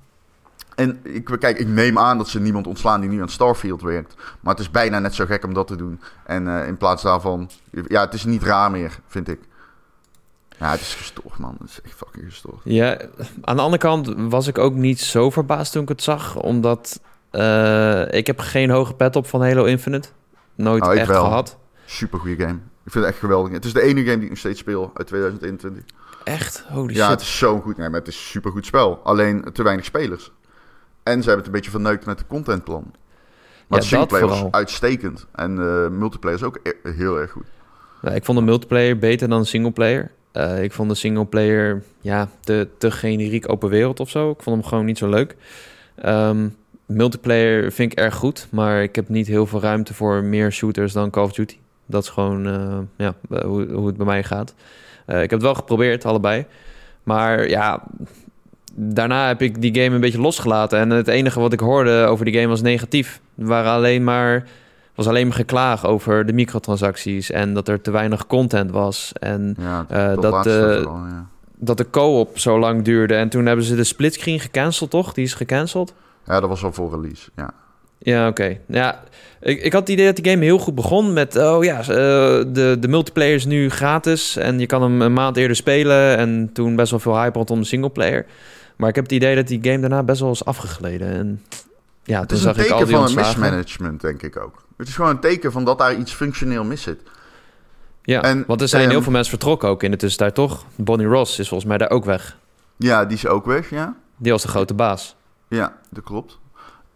En 0.79 0.99
ik, 1.03 1.25
kijk, 1.39 1.59
ik 1.59 1.67
neem 1.67 1.97
aan 1.97 2.17
dat 2.17 2.27
ze 2.27 2.39
niemand 2.39 2.67
ontslaan 2.67 3.01
die 3.01 3.09
nu 3.09 3.21
aan 3.21 3.29
Starfield 3.29 3.81
werkt. 3.81 4.15
Maar 4.39 4.53
het 4.53 4.61
is 4.61 4.71
bijna 4.71 4.99
net 4.99 5.15
zo 5.15 5.25
gek 5.25 5.43
om 5.43 5.53
dat 5.53 5.67
te 5.67 5.75
doen. 5.75 6.01
En 6.25 6.45
uh, 6.45 6.67
in 6.67 6.77
plaats 6.77 7.03
daarvan... 7.03 7.49
Ja, 7.87 8.01
het 8.01 8.13
is 8.13 8.25
niet 8.25 8.43
raar 8.43 8.71
meer, 8.71 8.99
vind 9.07 9.27
ik. 9.27 9.39
Ja, 10.59 10.71
het 10.71 10.79
is 10.79 10.95
gestoord, 10.95 11.37
man. 11.37 11.55
Het 11.59 11.69
is 11.69 11.81
echt 11.81 11.93
fucking 11.95 12.25
gestoord. 12.25 12.61
Ja, 12.63 12.97
aan 13.41 13.55
de 13.55 13.61
andere 13.61 13.81
kant 13.81 14.13
was 14.17 14.47
ik 14.47 14.57
ook 14.57 14.73
niet 14.73 14.99
zo 14.99 15.29
verbaasd 15.29 15.71
toen 15.71 15.81
ik 15.81 15.89
het 15.89 16.03
zag. 16.03 16.35
Omdat 16.35 16.99
uh, 17.31 18.11
ik 18.11 18.27
heb 18.27 18.39
geen 18.39 18.69
hoge 18.69 18.93
pet 18.93 19.15
op 19.15 19.27
van 19.27 19.41
Halo 19.41 19.63
Infinite. 19.63 20.09
Nooit 20.55 20.83
oh, 20.83 20.95
echt 20.95 21.07
wel. 21.07 21.23
gehad. 21.23 21.57
Super 21.85 22.19
goede 22.19 22.45
game. 22.45 22.59
Ik 22.85 22.91
vind 22.91 23.05
het 23.05 23.13
echt 23.13 23.19
geweldig. 23.19 23.51
Het 23.51 23.65
is 23.65 23.73
de 23.73 23.81
enige 23.81 24.05
game 24.05 24.15
die 24.15 24.23
ik 24.23 24.29
nog 24.29 24.37
steeds 24.37 24.59
speel 24.59 24.91
uit 24.93 25.07
2021. 25.07 25.83
Echt? 26.23 26.63
Holy 26.67 26.95
ja, 26.95 27.09
het 27.09 27.21
is 27.21 27.37
zo 27.37 27.59
goed. 27.59 27.77
Nee, 27.77 27.89
maar 27.89 27.99
het 27.99 28.07
is 28.07 28.15
een 28.15 28.21
super 28.21 28.51
goed 28.51 28.65
spel. 28.65 28.99
Alleen 29.03 29.45
te 29.53 29.63
weinig 29.63 29.85
spelers. 29.85 30.31
En 31.09 31.23
ze 31.23 31.29
hebben 31.29 31.37
het 31.37 31.45
een 31.45 31.51
beetje 31.51 31.71
verneukt 31.71 32.05
met 32.05 32.17
de 32.17 32.27
contentplan. 32.27 32.91
Maar 33.67 33.79
ja, 33.79 33.85
singleplayer 33.85 34.27
was 34.27 34.43
uitstekend. 34.51 35.25
En 35.35 35.51
uh, 35.51 35.87
multiplayer 35.87 36.37
is 36.37 36.43
ook 36.43 36.59
e- 36.63 36.89
heel 36.89 37.17
erg 37.17 37.31
goed. 37.31 37.45
Ja, 38.01 38.11
ik 38.11 38.25
vond 38.25 38.37
de 38.37 38.43
multiplayer 38.43 38.97
beter 38.97 39.29
dan 39.29 39.41
de 39.41 39.47
singleplayer. 39.47 40.11
Uh, 40.33 40.63
ik 40.63 40.71
vond 40.71 40.89
de 40.89 40.95
singleplayer 40.95 41.83
ja, 42.01 42.29
te, 42.39 42.67
te 42.77 42.91
generiek 42.91 43.51
open 43.51 43.69
wereld 43.69 43.99
of 43.99 44.09
zo. 44.09 44.29
Ik 44.29 44.41
vond 44.41 44.55
hem 44.55 44.65
gewoon 44.65 44.85
niet 44.85 44.97
zo 44.97 45.09
leuk. 45.09 45.35
Um, 46.05 46.55
multiplayer 46.85 47.71
vind 47.71 47.91
ik 47.91 47.97
erg 47.97 48.15
goed, 48.15 48.47
maar 48.51 48.83
ik 48.83 48.95
heb 48.95 49.09
niet 49.09 49.27
heel 49.27 49.45
veel 49.45 49.61
ruimte 49.61 49.93
voor 49.93 50.23
meer 50.23 50.51
shooters 50.51 50.93
dan 50.93 51.09
Call 51.09 51.23
of 51.23 51.31
Duty. 51.31 51.57
Dat 51.85 52.03
is 52.03 52.09
gewoon 52.09 52.47
uh, 52.47 52.77
ja, 52.97 53.15
hoe, 53.45 53.71
hoe 53.71 53.87
het 53.87 53.97
bij 53.97 54.05
mij 54.05 54.23
gaat. 54.23 54.53
ik 55.05 55.15
heb 55.15 55.31
het 55.31 55.41
wel 55.41 55.55
geprobeerd, 55.55 56.05
allebei. 56.05 56.45
Maar 57.03 57.49
ja, 57.49 57.83
daarna 58.75 59.27
heb 59.27 59.41
ik 59.41 59.62
die 59.62 59.75
game 59.75 59.95
een 59.95 60.01
beetje 60.01 60.21
losgelaten. 60.21 60.79
En 60.79 60.89
het 60.89 61.08
enige 61.08 61.39
wat 61.39 61.53
ik 61.53 61.60
hoorde 61.60 62.05
over 62.05 62.25
die 62.25 62.34
game 62.34 62.47
was 62.47 62.62
negatief. 62.62 63.21
Er 63.38 63.45
waren 63.45 63.71
alleen 63.71 64.03
maar, 64.03 64.47
was 64.95 65.08
alleen 65.08 65.27
maar 65.27 65.36
geklaag 65.36 65.86
over 65.86 66.25
de 66.25 66.34
microtransacties. 66.34 67.32
En 67.32 67.53
dat 67.53 67.67
er 67.67 67.82
te 67.82 67.91
weinig 67.91 68.27
content 68.27 68.71
was. 68.71 69.12
En 69.19 69.55
ja, 69.60 69.86
uh, 69.91 70.21
dat, 70.21 70.43
de, 70.43 70.82
ja. 70.86 71.25
dat 71.55 71.77
de 71.77 71.89
co-op 71.89 72.39
zo 72.39 72.60
lang 72.60 72.84
duurde. 72.84 73.15
En 73.15 73.29
toen 73.29 73.45
hebben 73.45 73.65
ze 73.65 73.75
de 73.75 73.84
splitscreen 73.84 74.39
gecanceld, 74.39 74.89
toch? 74.89 75.13
Die 75.13 75.23
is 75.23 75.34
gecanceld. 75.34 75.93
Ja, 76.25 76.39
dat 76.39 76.49
was 76.49 76.63
al 76.63 76.73
voor 76.73 76.91
release, 76.91 77.29
ja. 77.36 77.53
Ja, 78.01 78.27
oké. 78.27 78.58
Ja, 78.67 79.03
ik, 79.41 79.62
ik 79.62 79.73
had 79.73 79.82
het 79.82 79.89
idee 79.89 80.05
dat 80.05 80.15
die 80.15 80.32
game 80.32 80.43
heel 80.43 80.58
goed 80.58 80.75
begon 80.75 81.13
met... 81.13 81.36
oh 81.36 81.63
ja, 81.63 81.79
uh, 81.79 81.86
de, 81.88 82.77
de 82.79 82.88
multiplayer 82.88 83.36
is 83.36 83.45
nu 83.45 83.69
gratis... 83.69 84.36
en 84.36 84.60
je 84.60 84.65
kan 84.65 84.82
hem 84.82 85.01
een 85.01 85.13
maand 85.13 85.38
eerder 85.38 85.55
spelen... 85.55 86.17
en 86.17 86.49
toen 86.53 86.75
best 86.75 86.91
wel 86.91 86.99
veel 86.99 87.19
hype 87.19 87.38
rondom 87.38 87.60
de 87.60 87.65
singleplayer. 87.65 88.25
Maar 88.79 88.89
ik 88.89 88.95
heb 88.95 89.03
het 89.03 89.13
idee 89.13 89.35
dat 89.35 89.47
die 89.47 89.59
game 89.61 89.79
daarna 89.79 90.03
best 90.03 90.21
wel 90.21 90.31
is 90.31 90.45
afgegleden. 90.45 91.07
En 91.07 91.43
ja, 92.03 92.19
het 92.21 92.31
is 92.31 92.43
een 92.43 92.53
teken 92.53 92.87
van 92.87 93.07
een 93.07 93.15
mismanagement, 93.15 94.01
denk 94.01 94.21
ik 94.21 94.37
ook. 94.37 94.63
Het 94.77 94.87
is 94.87 94.95
gewoon 94.95 95.09
een 95.09 95.19
teken 95.19 95.51
van 95.51 95.63
dat 95.63 95.77
daar 95.77 95.95
iets 95.95 96.13
functioneel 96.13 96.63
mis 96.63 96.81
zit. 96.81 97.01
Ja, 98.01 98.21
en, 98.21 98.43
want 98.47 98.61
er 98.61 98.67
zijn 98.67 98.89
heel 98.89 99.01
veel 99.01 99.11
mensen 99.11 99.29
vertrokken 99.29 99.69
ook 99.69 99.83
in 99.83 99.91
de 99.91 99.97
tussentijd, 99.97 100.35
toch? 100.35 100.65
Bonnie 100.75 101.07
Ross 101.07 101.39
is 101.39 101.47
volgens 101.47 101.69
mij 101.69 101.77
daar 101.77 101.89
ook 101.89 102.05
weg. 102.05 102.37
Ja, 102.77 103.05
die 103.05 103.17
is 103.17 103.27
ook 103.27 103.45
weg, 103.45 103.69
ja. 103.69 103.95
Die 104.17 104.31
was 104.31 104.41
de 104.41 104.47
grote 104.47 104.73
baas. 104.73 105.15
Ja, 105.47 105.77
dat 105.89 106.03
klopt. 106.03 106.39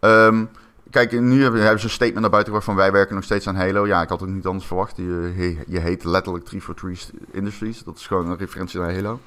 Um, 0.00 0.48
kijk, 0.90 1.20
nu 1.20 1.42
hebben, 1.42 1.78
ze 1.78 1.84
een 1.84 1.90
statement 1.90 2.20
naar 2.20 2.30
buiten 2.30 2.52
gebracht 2.52 2.64
van 2.64 2.74
wij 2.74 2.92
werken 2.92 3.14
nog 3.14 3.24
steeds 3.24 3.46
aan 3.46 3.56
Halo. 3.56 3.86
Ja, 3.86 4.02
ik 4.02 4.08
had 4.08 4.20
het 4.20 4.30
niet 4.30 4.46
anders 4.46 4.66
verwacht. 4.66 4.96
Je, 4.96 5.56
je 5.66 5.78
heet 5.78 6.04
letterlijk 6.04 6.44
343 6.44 7.10
Industries. 7.32 7.82
Dat 7.82 7.96
is 7.96 8.06
gewoon 8.06 8.30
een 8.30 8.38
referentie 8.38 8.80
naar 8.80 8.94
Halo. 8.94 9.20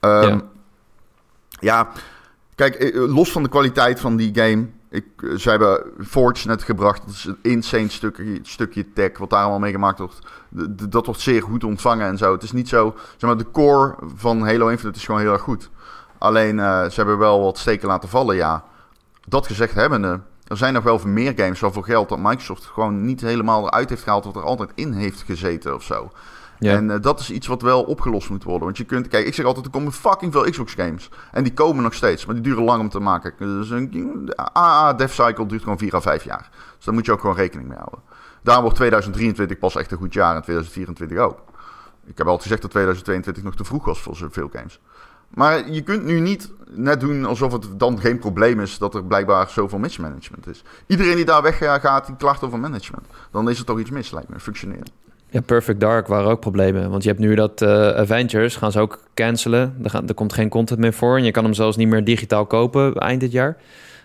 Um, 0.00 0.28
ja. 0.28 0.42
Ja, 1.60 1.88
kijk, 2.54 2.74
eh, 2.74 3.14
los 3.14 3.32
van 3.32 3.42
de 3.42 3.48
kwaliteit 3.48 4.00
van 4.00 4.16
die 4.16 4.34
game. 4.34 4.66
Ik, 4.90 5.04
eh, 5.16 5.34
ze 5.34 5.50
hebben 5.50 5.84
Forge 6.06 6.46
net 6.48 6.62
gebracht. 6.62 7.02
Dat 7.06 7.14
is 7.14 7.24
een 7.24 7.38
insane 7.42 7.88
stukje, 7.88 8.38
stukje 8.42 8.92
tech 8.92 9.18
wat 9.18 9.30
daar 9.30 9.40
allemaal 9.40 9.58
mee 9.58 9.72
gemaakt 9.72 9.98
wordt. 9.98 10.18
Dat 10.90 11.06
wordt 11.06 11.20
zeer 11.20 11.42
goed 11.42 11.64
ontvangen 11.64 12.06
en 12.06 12.18
zo. 12.18 12.32
Het 12.32 12.42
is 12.42 12.52
niet 12.52 12.68
zo... 12.68 12.94
Zeg 13.16 13.30
maar, 13.30 13.38
de 13.38 13.50
core 13.50 13.94
van 14.16 14.46
Halo 14.46 14.68
Infinite 14.68 14.98
is 14.98 15.04
gewoon 15.04 15.20
heel 15.20 15.32
erg 15.32 15.42
goed. 15.42 15.70
Alleen, 16.18 16.58
ze 16.58 16.92
hebben 16.94 17.18
wel 17.18 17.42
wat 17.42 17.58
steken 17.58 17.88
laten 17.88 18.08
vallen, 18.08 18.36
ja. 18.36 18.64
Dat 19.26 19.46
gezegd 19.46 19.74
hebbende... 19.74 20.20
Er 20.46 20.56
zijn 20.56 20.72
nog 20.72 20.82
wel 20.82 20.98
veel 20.98 21.10
meer 21.10 21.32
games 21.36 21.60
waarvoor 21.60 21.84
geld 21.84 22.08
dat 22.08 22.18
Microsoft 22.18 22.64
gewoon 22.64 23.04
niet 23.04 23.20
helemaal 23.20 23.66
eruit 23.66 23.88
heeft 23.88 24.02
gehaald... 24.02 24.24
wat 24.24 24.36
er 24.36 24.42
altijd 24.42 24.70
in 24.74 24.92
heeft 24.92 25.22
gezeten 25.22 25.74
of 25.74 25.82
zo. 25.82 26.10
En 26.58 26.88
uh, 26.88 26.96
dat 27.00 27.20
is 27.20 27.30
iets 27.30 27.46
wat 27.46 27.62
wel 27.62 27.82
opgelost 27.82 28.30
moet 28.30 28.44
worden. 28.44 28.64
Want 28.64 28.76
je 28.76 28.84
kunt, 28.84 29.08
kijk, 29.08 29.26
ik 29.26 29.34
zeg 29.34 29.46
altijd, 29.46 29.64
er 29.64 29.70
komen 29.70 29.92
fucking 29.92 30.32
veel 30.32 30.50
Xbox 30.50 30.74
games. 30.74 31.10
En 31.32 31.42
die 31.42 31.52
komen 31.52 31.82
nog 31.82 31.94
steeds, 31.94 32.26
maar 32.26 32.34
die 32.34 32.44
duren 32.44 32.64
lang 32.64 32.80
om 32.80 32.88
te 32.88 33.00
maken. 33.00 33.32
Dus 33.38 33.70
een 33.70 34.32
AA 34.56 34.92
Dev 34.92 35.12
Cycle 35.12 35.46
duurt 35.46 35.62
gewoon 35.62 35.78
4 35.78 35.94
à 35.94 36.00
5 36.00 36.24
jaar. 36.24 36.50
Dus 36.76 36.84
daar 36.84 36.94
moet 36.94 37.06
je 37.06 37.12
ook 37.12 37.20
gewoon 37.20 37.36
rekening 37.36 37.68
mee 37.68 37.78
houden. 37.78 38.00
Daarom 38.42 38.62
wordt 38.62 38.78
2023 38.78 39.58
pas 39.58 39.76
echt 39.76 39.92
een 39.92 39.98
goed 39.98 40.12
jaar 40.12 40.34
en 40.34 40.42
2024 40.42 41.18
ook. 41.18 41.38
Ik 42.06 42.18
heb 42.18 42.26
altijd 42.26 42.42
gezegd 42.42 42.62
dat 42.62 42.70
2022 42.70 43.42
nog 43.42 43.56
te 43.56 43.64
vroeg 43.64 43.84
was 43.84 44.00
voor 44.00 44.16
zoveel 44.16 44.48
games. 44.52 44.80
Maar 45.28 45.70
je 45.70 45.82
kunt 45.82 46.04
nu 46.04 46.20
niet 46.20 46.52
net 46.70 47.00
doen 47.00 47.24
alsof 47.24 47.52
het 47.52 47.78
dan 47.78 48.00
geen 48.00 48.18
probleem 48.18 48.60
is 48.60 48.78
dat 48.78 48.94
er 48.94 49.04
blijkbaar 49.04 49.50
zoveel 49.50 49.78
mismanagement 49.78 50.46
is. 50.46 50.64
Iedereen 50.86 51.16
die 51.16 51.24
daar 51.24 51.42
weggaat, 51.42 52.06
die 52.06 52.16
klacht 52.16 52.42
over 52.42 52.58
management. 52.58 53.06
Dan 53.30 53.50
is 53.50 53.58
er 53.58 53.64
toch 53.64 53.78
iets 53.78 53.90
mis, 53.90 54.10
lijkt 54.10 54.28
me, 54.28 54.40
functioneren. 54.40 54.86
Perfect 55.40 55.80
Dark 55.80 56.06
waren 56.06 56.30
ook 56.30 56.40
problemen. 56.40 56.90
Want 56.90 57.02
je 57.02 57.08
hebt 57.08 57.20
nu 57.20 57.34
dat 57.34 57.62
uh, 57.62 57.88
Avengers, 57.88 58.56
gaan 58.56 58.72
ze 58.72 58.80
ook 58.80 59.02
cancelen. 59.14 59.74
Er, 59.82 60.02
er 60.06 60.14
komt 60.14 60.32
geen 60.32 60.48
content 60.48 60.80
meer 60.80 60.92
voor. 60.92 61.16
En 61.16 61.24
je 61.24 61.30
kan 61.30 61.44
hem 61.44 61.54
zelfs 61.54 61.76
niet 61.76 61.88
meer 61.88 62.04
digitaal 62.04 62.46
kopen 62.46 62.94
eind 62.94 63.20
dit 63.20 63.32
jaar. 63.32 63.56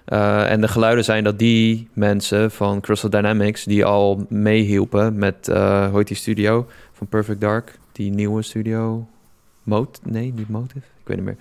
Eh, 0.06 0.52
en 0.52 0.62
de 0.62 0.68
geluiden 0.68 1.04
zijn 1.04 1.24
dat 1.24 1.40
die 1.40 1.88
mensen 1.94 2.52
van 2.52 2.82
Crystal 2.82 3.10
Dynamics... 3.10 3.64
die 3.64 3.86
al 3.86 4.26
meehielpen 4.30 5.18
met, 5.18 5.48
uh, 5.50 5.96
die 6.04 6.16
studio 6.16 6.68
van 6.94 7.08
Perfect 7.08 7.42
Dark? 7.42 7.80
Die 7.92 8.12
nieuwe 8.12 8.42
studio? 8.42 9.08
Mot 9.64 10.00
nee, 10.04 10.34
niet 10.36 10.50
Motive? 10.50 10.78
Ik 10.78 11.08
weet 11.08 11.18
niet 11.18 11.26
meer. 11.26 11.38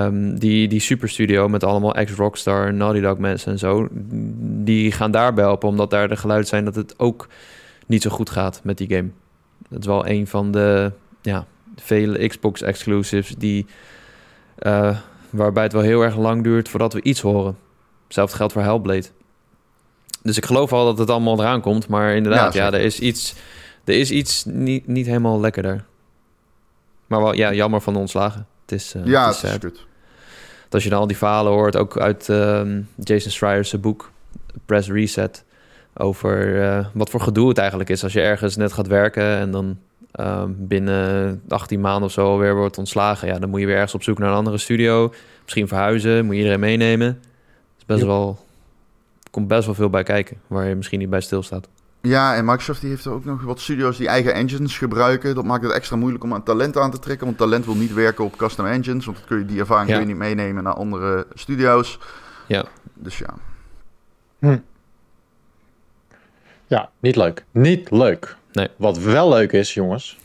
Um, 0.00 0.38
die, 0.38 0.68
die 0.68 0.80
superstudio 0.80 1.48
met 1.48 1.64
allemaal 1.64 1.94
ex-Rockstar, 1.94 2.74
Naughty 2.74 3.00
Dog 3.00 3.18
mensen 3.18 3.52
en 3.52 3.58
zo... 3.58 3.88
die 4.64 4.92
gaan 4.92 5.10
daarbij 5.10 5.44
helpen, 5.44 5.68
omdat 5.68 5.90
daar 5.90 6.08
de 6.08 6.16
geluiden 6.16 6.48
zijn... 6.48 6.64
dat 6.64 6.74
het 6.74 6.98
ook 6.98 7.28
niet 7.90 8.02
zo 8.02 8.10
goed 8.10 8.30
gaat 8.30 8.60
met 8.62 8.78
die 8.78 8.88
game. 8.88 9.08
Dat 9.68 9.80
is 9.80 9.86
wel 9.86 10.06
een 10.06 10.26
van 10.26 10.50
de 10.50 10.92
ja, 11.22 11.46
vele 11.76 12.28
Xbox-exclusives 12.28 13.34
die... 13.38 13.66
Uh, 14.58 14.98
waarbij 15.30 15.62
het 15.62 15.72
wel 15.72 15.82
heel 15.82 16.02
erg 16.02 16.16
lang 16.16 16.42
duurt 16.42 16.68
voordat 16.68 16.92
we 16.92 17.02
iets 17.02 17.20
horen. 17.20 17.58
Hetzelfde 18.04 18.36
geldt 18.36 18.52
voor 18.52 18.62
Hellblade. 18.62 19.06
Dus 20.22 20.36
ik 20.36 20.44
geloof 20.44 20.72
al 20.72 20.84
dat 20.84 20.98
het 20.98 21.10
allemaal 21.10 21.40
eraan 21.40 21.60
komt. 21.60 21.88
Maar 21.88 22.14
inderdaad, 22.14 22.54
ja, 22.54 22.72
er 22.72 22.80
is 22.80 23.00
iets, 23.00 23.34
er 23.84 23.94
is 23.94 24.10
iets 24.10 24.44
niet, 24.44 24.86
niet 24.86 25.06
helemaal 25.06 25.40
lekkerder. 25.40 25.84
Maar 27.06 27.20
wel, 27.22 27.34
ja, 27.34 27.52
jammer 27.52 27.80
van 27.80 27.92
de 27.92 27.98
ontslagen. 27.98 28.46
Het 28.62 28.72
is, 28.72 28.94
uh, 28.94 29.06
ja, 29.06 29.26
het 29.26 29.42
is, 29.42 29.50
het. 29.50 29.86
Als 30.70 30.82
je 30.82 30.90
dan 30.90 30.98
al 30.98 31.06
die 31.06 31.16
verhalen 31.16 31.52
hoort, 31.52 31.76
ook 31.76 31.98
uit 31.98 32.28
ehm, 32.28 32.80
Jason 32.96 33.30
Schreier's 33.30 33.80
boek, 33.80 34.10
Press 34.66 34.88
Reset, 34.88 35.44
over 36.00 36.62
eh, 36.62 36.86
wat 36.94 37.10
voor 37.10 37.20
gedoe 37.20 37.48
het 37.48 37.58
eigenlijk 37.58 37.90
is 37.90 38.02
als 38.02 38.12
je 38.12 38.20
ergens 38.20 38.56
net 38.56 38.72
gaat 38.72 38.86
werken 38.86 39.24
en 39.36 39.50
dan 39.50 39.78
ehm, 40.12 40.50
binnen 40.56 41.42
18 41.48 41.80
maanden 41.80 42.02
of 42.04 42.12
zo 42.12 42.38
weer 42.38 42.56
wordt 42.56 42.78
ontslagen. 42.78 43.28
Ja, 43.28 43.38
dan 43.38 43.50
moet 43.50 43.60
je 43.60 43.66
weer 43.66 43.74
ergens 43.74 43.94
op 43.94 44.02
zoek 44.02 44.18
naar 44.18 44.28
een 44.30 44.34
andere 44.36 44.58
studio, 44.58 45.12
misschien 45.42 45.68
verhuizen, 45.68 46.24
moet 46.24 46.32
je 46.34 46.38
iedereen 46.40 46.60
meenemen. 46.60 47.06
Het 47.06 47.16
is 47.78 47.84
best 47.86 48.00
Ja. 48.00 48.06
wel, 48.06 48.38
er 49.22 49.30
komt 49.30 49.48
best 49.48 49.64
wel 49.66 49.74
veel 49.74 49.90
bij 49.90 50.02
kijken, 50.02 50.36
waar 50.46 50.66
je 50.68 50.74
misschien 50.74 50.98
niet 50.98 51.10
bij 51.10 51.20
stilstaat. 51.20 51.68
Ja, 52.02 52.34
en 52.34 52.44
Microsoft 52.44 52.80
die 52.80 52.90
heeft 52.90 53.04
er 53.04 53.12
ook 53.12 53.24
nog 53.24 53.42
wat 53.42 53.60
studio's 53.60 53.96
die 53.96 54.08
eigen 54.08 54.34
engines 54.34 54.78
gebruiken. 54.78 55.34
Dat 55.34 55.44
maakt 55.44 55.62
het 55.62 55.72
extra 55.72 55.96
moeilijk 55.96 56.24
om 56.24 56.34
aan 56.34 56.42
talent 56.42 56.76
aan 56.76 56.90
te 56.90 56.98
trekken. 56.98 57.26
Want 57.26 57.38
talent 57.38 57.64
wil 57.64 57.74
niet 57.74 57.94
werken 57.94 58.24
op 58.24 58.36
custom 58.36 58.66
engines. 58.66 59.04
Want 59.04 59.16
dat 59.16 59.26
kun 59.26 59.38
je, 59.38 59.44
die 59.44 59.58
ervaring 59.60 59.88
Ja. 59.88 59.96
kun 59.96 60.02
je 60.06 60.12
niet 60.12 60.22
meenemen 60.22 60.62
naar 60.62 60.72
andere 60.74 61.26
studio's. 61.34 61.98
Ja. 62.46 62.64
Dus 62.94 63.18
ja. 63.18 63.34
Ja, 66.70 66.88
niet 67.00 67.16
leuk. 67.16 67.44
Niet 67.50 67.90
leuk. 67.90 68.36
Nee. 68.52 68.68
Wat 68.76 68.98
wel 68.98 69.28
leuk 69.28 69.52
is, 69.52 69.74
jongens. 69.74 70.18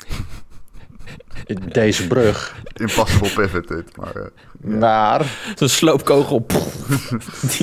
Deze 1.71 2.07
brug 2.07 2.55
Impossible 2.73 3.29
pivot 3.29 3.67
dit. 3.67 3.97
Maar, 3.97 4.15
eh, 4.15 4.21
ja. 4.63 4.75
naar 4.75 5.25
Zo'n 5.55 5.67
sloopkogel. 5.69 6.45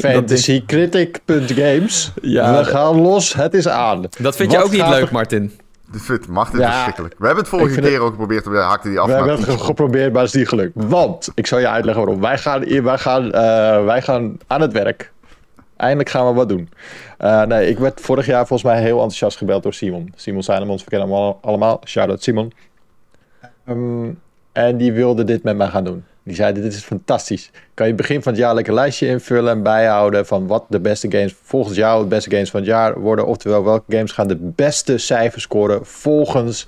fantasycritic.games. 0.03 2.12
Ja. 2.23 2.59
We 2.59 2.64
gaan 2.64 3.01
los, 3.01 3.33
het 3.35 3.55
is 3.55 3.68
aan. 3.68 4.05
dat 4.18 4.37
vind 4.37 4.53
je 4.53 4.62
ook 4.62 4.71
niet 4.71 4.88
leuk, 4.88 5.07
er- 5.07 5.12
Martin. 5.12 5.53
Dit 5.92 6.03
vindt 6.03 6.29
Martin 6.29 6.59
Ja. 6.59 6.73
verschrikkelijk. 6.73 7.14
We 7.18 7.25
hebben 7.27 7.45
het 7.45 7.53
vorige 7.53 7.81
keer 7.81 8.01
ook 8.01 8.11
geprobeerd. 8.11 8.45
We 8.47 8.59
haakten 8.59 8.90
die 8.90 8.99
af. 8.99 9.07
We 9.07 9.12
hebben 9.12 9.40
het 9.40 9.61
geprobeerd, 9.61 10.12
maar 10.12 10.23
het 10.23 10.31
is 10.35 10.38
niet 10.38 10.49
gelukt. 10.49 10.73
Want, 10.75 11.29
ik 11.35 11.47
zal 11.47 11.59
je 11.59 11.68
uitleggen 11.68 12.05
waarom. 12.05 12.23
Wij 12.23 12.38
gaan, 12.38 12.83
wij 12.83 12.99
gaan, 12.99 13.33
eh, 13.33 13.85
wij 13.85 14.03
gaan 14.03 14.37
aan 14.47 14.61
het 14.61 14.73
werk. 14.73 15.12
Eindelijk 15.83 16.09
gaan 16.09 16.27
we 16.27 16.33
wat 16.33 16.49
doen. 16.49 16.68
Eh, 17.18 17.42
nee, 17.42 17.68
ik 17.68 17.79
werd 17.79 18.01
vorig 18.01 18.27
jaar 18.27 18.47
volgens 18.47 18.73
mij 18.73 18.81
heel 18.81 18.95
enthousiast 18.95 19.37
gebeld 19.37 19.62
door 19.62 19.75
Simon. 19.75 20.12
Simon 20.16 20.42
Seinemans, 20.42 20.85
we 20.85 20.90
kennen 20.90 21.09
hem 21.09 21.16
al- 21.16 21.38
allemaal. 21.42 21.81
Shout-out 21.85 22.23
Simon. 22.23 22.53
Ehm, 23.66 24.11
en 24.53 24.77
die 24.77 24.92
wilde 24.92 25.25
dit 25.25 25.42
met 25.42 25.57
mij 25.57 25.66
gaan 25.66 25.85
doen. 25.85 26.05
Die 26.23 26.35
zei, 26.35 26.53
dit 26.53 26.64
is 26.64 26.83
fantastisch. 26.83 27.51
Kan 27.75 27.87
je 27.87 27.95
begin 27.95 28.23
van 28.23 28.33
het 28.33 28.40
jaar 28.40 28.55
lekker 28.55 28.75
lijstje 28.75 29.07
invullen 29.07 29.53
en 29.53 29.62
bijhouden... 29.62 30.27
van 30.27 30.47
wat 30.47 30.64
de 30.68 30.81
beste 30.81 31.11
games 31.11 31.35
volgens 31.42 31.77
jou 31.77 32.03
de 32.03 32.09
beste 32.09 32.31
games 32.31 32.51
van 32.51 32.61
het 32.61 32.68
jaar 32.68 33.01
worden. 33.01 33.27
Oftewel, 33.27 33.64
welke 33.64 33.97
games 33.97 34.12
gaan 34.12 34.29
de 34.29 34.38
beste 34.40 34.99
cijfers 34.99 35.42
scoren 35.42 35.87
volgens 35.87 36.66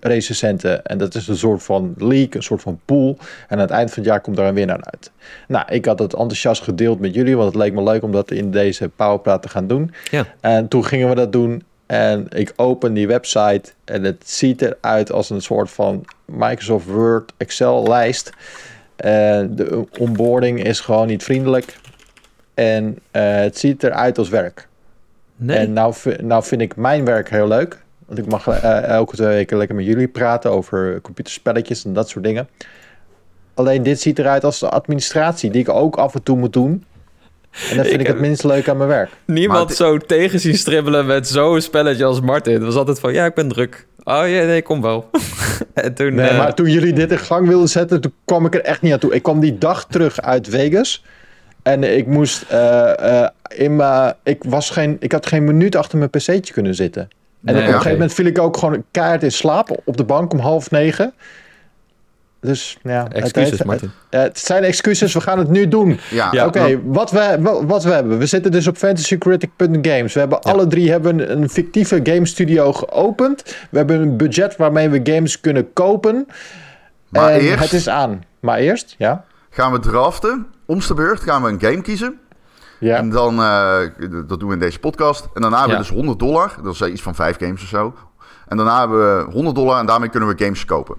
recensenten. 0.00 0.84
En 0.84 0.98
dat 0.98 1.14
is 1.14 1.28
een 1.28 1.36
soort 1.36 1.62
van 1.62 1.94
league, 1.98 2.36
een 2.36 2.42
soort 2.42 2.62
van 2.62 2.80
pool. 2.84 3.16
En 3.48 3.56
aan 3.56 3.58
het 3.58 3.70
eind 3.70 3.90
van 3.90 4.02
het 4.02 4.12
jaar 4.12 4.20
komt 4.20 4.36
daar 4.36 4.48
een 4.48 4.54
winnaar 4.54 4.84
uit. 4.84 5.10
Nou, 5.48 5.64
ik 5.68 5.84
had 5.84 5.98
het 5.98 6.12
enthousiast 6.12 6.62
gedeeld 6.62 7.00
met 7.00 7.14
jullie... 7.14 7.36
want 7.36 7.54
het 7.54 7.62
leek 7.62 7.72
me 7.72 7.82
leuk 7.82 8.02
om 8.02 8.12
dat 8.12 8.30
in 8.30 8.50
deze 8.50 8.88
Powerpraat 8.88 9.42
te 9.42 9.48
gaan 9.48 9.66
doen. 9.66 9.92
Ja. 10.10 10.26
En 10.40 10.68
toen 10.68 10.84
gingen 10.84 11.08
we 11.08 11.14
dat 11.14 11.32
doen. 11.32 11.62
En 11.86 12.26
ik 12.28 12.52
open 12.56 12.92
die 12.94 13.06
website 13.06 13.72
en 13.84 14.04
het 14.04 14.30
ziet 14.30 14.62
eruit 14.62 15.12
als 15.12 15.30
een 15.30 15.42
soort 15.42 15.70
van 15.70 16.04
Microsoft 16.24 16.86
Word 16.86 17.32
Excel 17.36 17.88
lijst. 17.88 18.30
En 18.96 19.56
de 19.56 19.84
onboarding 19.98 20.62
is 20.64 20.80
gewoon 20.80 21.06
niet 21.06 21.24
vriendelijk. 21.24 21.76
En 22.54 22.98
eh, 23.10 23.34
het 23.36 23.58
ziet 23.58 23.82
eruit 23.82 24.18
als 24.18 24.28
werk. 24.28 24.68
Nee. 25.36 25.56
En 25.56 25.72
nou, 25.72 25.94
nou 26.22 26.44
vind 26.44 26.60
ik 26.60 26.76
mijn 26.76 27.04
werk 27.04 27.30
heel 27.30 27.48
leuk. 27.48 27.84
Want 28.06 28.18
ik 28.18 28.26
mag 28.26 28.46
eh, 28.46 28.82
elke 28.82 29.16
twee 29.16 29.28
weken 29.28 29.56
lekker 29.56 29.76
met 29.76 29.84
jullie 29.84 30.08
praten 30.08 30.50
over 30.50 31.00
computerspelletjes 31.00 31.84
en 31.84 31.92
dat 31.92 32.08
soort 32.08 32.24
dingen. 32.24 32.48
Alleen 33.54 33.82
dit 33.82 34.00
ziet 34.00 34.18
eruit 34.18 34.44
als 34.44 34.58
de 34.58 34.68
administratie 34.68 35.50
die 35.50 35.60
ik 35.60 35.68
ook 35.68 35.96
af 35.96 36.14
en 36.14 36.22
toe 36.22 36.36
moet 36.36 36.52
doen. 36.52 36.84
En 37.70 37.76
dat 37.76 37.86
vind 37.86 38.00
ik, 38.00 38.00
Ik 38.00 38.06
het 38.06 38.20
minst 38.20 38.44
leuk 38.44 38.68
aan 38.68 38.76
mijn 38.76 38.88
werk. 38.88 39.10
Niemand 39.24 39.72
zo 39.72 39.98
tegen 39.98 40.40
zien 40.40 40.56
stribbelen 40.56 41.06
met 41.06 41.28
zo'n 41.28 41.60
spelletje 41.60 42.04
als 42.04 42.20
Martin. 42.20 42.52
Het 42.52 42.62
was 42.62 42.74
altijd 42.74 43.00
van, 43.00 43.12
ja, 43.12 43.24
ik 43.24 43.34
ben 43.34 43.48
druk. 43.48 43.86
Oh 44.04 44.28
ja, 44.28 44.44
nee, 44.44 44.62
kom 44.62 44.82
wel. 44.82 45.10
en 45.74 45.94
toen... 45.94 46.14
Nee, 46.14 46.28
eh, 46.28 46.38
maar 46.38 46.54
toen 46.54 46.70
jullie 46.70 46.92
dit 46.92 47.10
in 47.10 47.18
gang 47.18 47.48
wilden 47.48 47.68
zetten, 47.68 48.00
toen 48.00 48.12
kwam 48.24 48.46
ik 48.46 48.54
er 48.54 48.60
echt 48.60 48.82
niet 48.82 48.92
aan 48.92 48.98
toe. 48.98 49.14
Ik 49.14 49.22
kwam 49.22 49.40
die 49.40 49.58
dag 49.58 49.86
terug 49.86 50.20
uit 50.20 50.48
Vegas. 50.48 51.04
En 51.62 51.96
ik 51.96 52.06
moest 52.06 52.44
eh, 52.48 53.22
eh, 53.22 53.28
in 53.48 53.76
mijn. 53.76 54.14
Ik, 54.22 54.44
was 54.44 54.70
geen, 54.70 54.96
ik 55.00 55.12
had 55.12 55.26
geen 55.26 55.44
minuut 55.44 55.76
achter 55.76 55.98
mijn 55.98 56.10
pc'tje 56.10 56.52
kunnen 56.52 56.74
zitten. 56.74 57.08
En 57.46 57.54
Nee, 57.54 57.62
op 57.62 57.68
een 57.68 57.74
gegeven 57.74 57.92
moment 57.92 58.12
viel 58.14 58.26
ik 58.26 58.38
ook 58.38 58.56
gewoon 58.56 58.84
keihard 58.90 59.22
in 59.22 59.32
slaap 59.32 59.80
op 59.84 59.96
de 59.96 60.04
bank 60.04 60.32
om 60.32 60.38
half 60.38 60.70
negen. 60.70 61.12
Dus 62.40 62.78
ja, 62.82 63.02
het 63.02 63.12
Excuses, 63.14 63.50
heeft- 63.50 63.64
Martin. 63.64 63.90
het, 64.10 64.22
het 64.22 64.38
zijn 64.38 64.62
excuses, 64.64 65.12
we 65.14 65.20
gaan 65.20 65.38
het 65.38 65.48
nu 65.50 65.68
doen. 65.68 65.98
Ja, 66.10 66.28
Ja. 66.32 66.46
Oké, 66.46 66.80
wat, 66.84 67.10
we, 67.10 67.38
wat, 67.66 67.84
we 67.84 67.90
hebben. 67.90 68.18
We 68.18 68.26
zitten 68.26 68.50
dus 68.50 68.66
op 68.66 68.76
fantasycritic.games. 68.76 70.12
We 70.12 70.18
hebben 70.20 70.38
Ja. 70.42 70.50
alle 70.52 70.66
drie 70.66 70.90
hebben 70.90 71.18
een, 71.30 71.42
een 71.42 71.48
fictieve 71.48 72.00
game 72.02 72.26
studio 72.26 72.72
geopend. 72.72 73.56
We 73.70 73.78
hebben 73.78 74.00
een 74.00 74.16
budget 74.16 74.56
waarmee 74.56 74.88
we 74.88 75.00
games 75.04 75.40
kunnen 75.40 75.72
kopen. 75.72 76.26
Maar 77.08 77.30
en 77.32 77.40
eerst- 77.40 77.62
het 77.62 77.72
is 77.72 77.88
aan. 77.88 78.22
Maar 78.40 78.58
eerst, 78.58 78.94
ja. 78.98 79.24
gaan 79.50 79.72
we 79.72 79.78
draften. 79.78 80.46
Omste 80.66 80.94
beurt 80.94 81.20
gaan 81.20 81.42
we 81.42 81.48
een 81.48 81.60
game 81.60 81.82
kiezen. 81.82 82.18
Ja, 82.78 82.96
En 82.96 83.10
dan, 83.10 83.40
eh, 83.40 83.78
dat 84.26 84.38
doen 84.40 84.48
we 84.48 84.54
in 84.54 84.60
deze 84.60 84.78
podcast. 84.78 85.28
En 85.34 85.40
daarna 85.42 85.58
hebben 85.58 85.76
we 85.76 85.82
dus 85.82 85.92
100 85.92 86.18
dollar. 86.18 86.54
Dat 86.62 86.74
is 86.74 86.80
eh, 86.80 86.92
iets 86.92 87.02
van 87.02 87.14
vijf 87.14 87.38
games 87.38 87.62
of 87.62 87.68
zo. 87.68 87.94
En 88.48 88.56
daarna 88.56 88.78
hebben 88.78 89.26
we 89.26 89.32
100 89.32 89.56
dollar 89.56 89.78
en 89.78 89.86
daarmee 89.86 90.08
kunnen 90.08 90.28
we 90.28 90.44
games 90.44 90.64
kopen. 90.64 90.96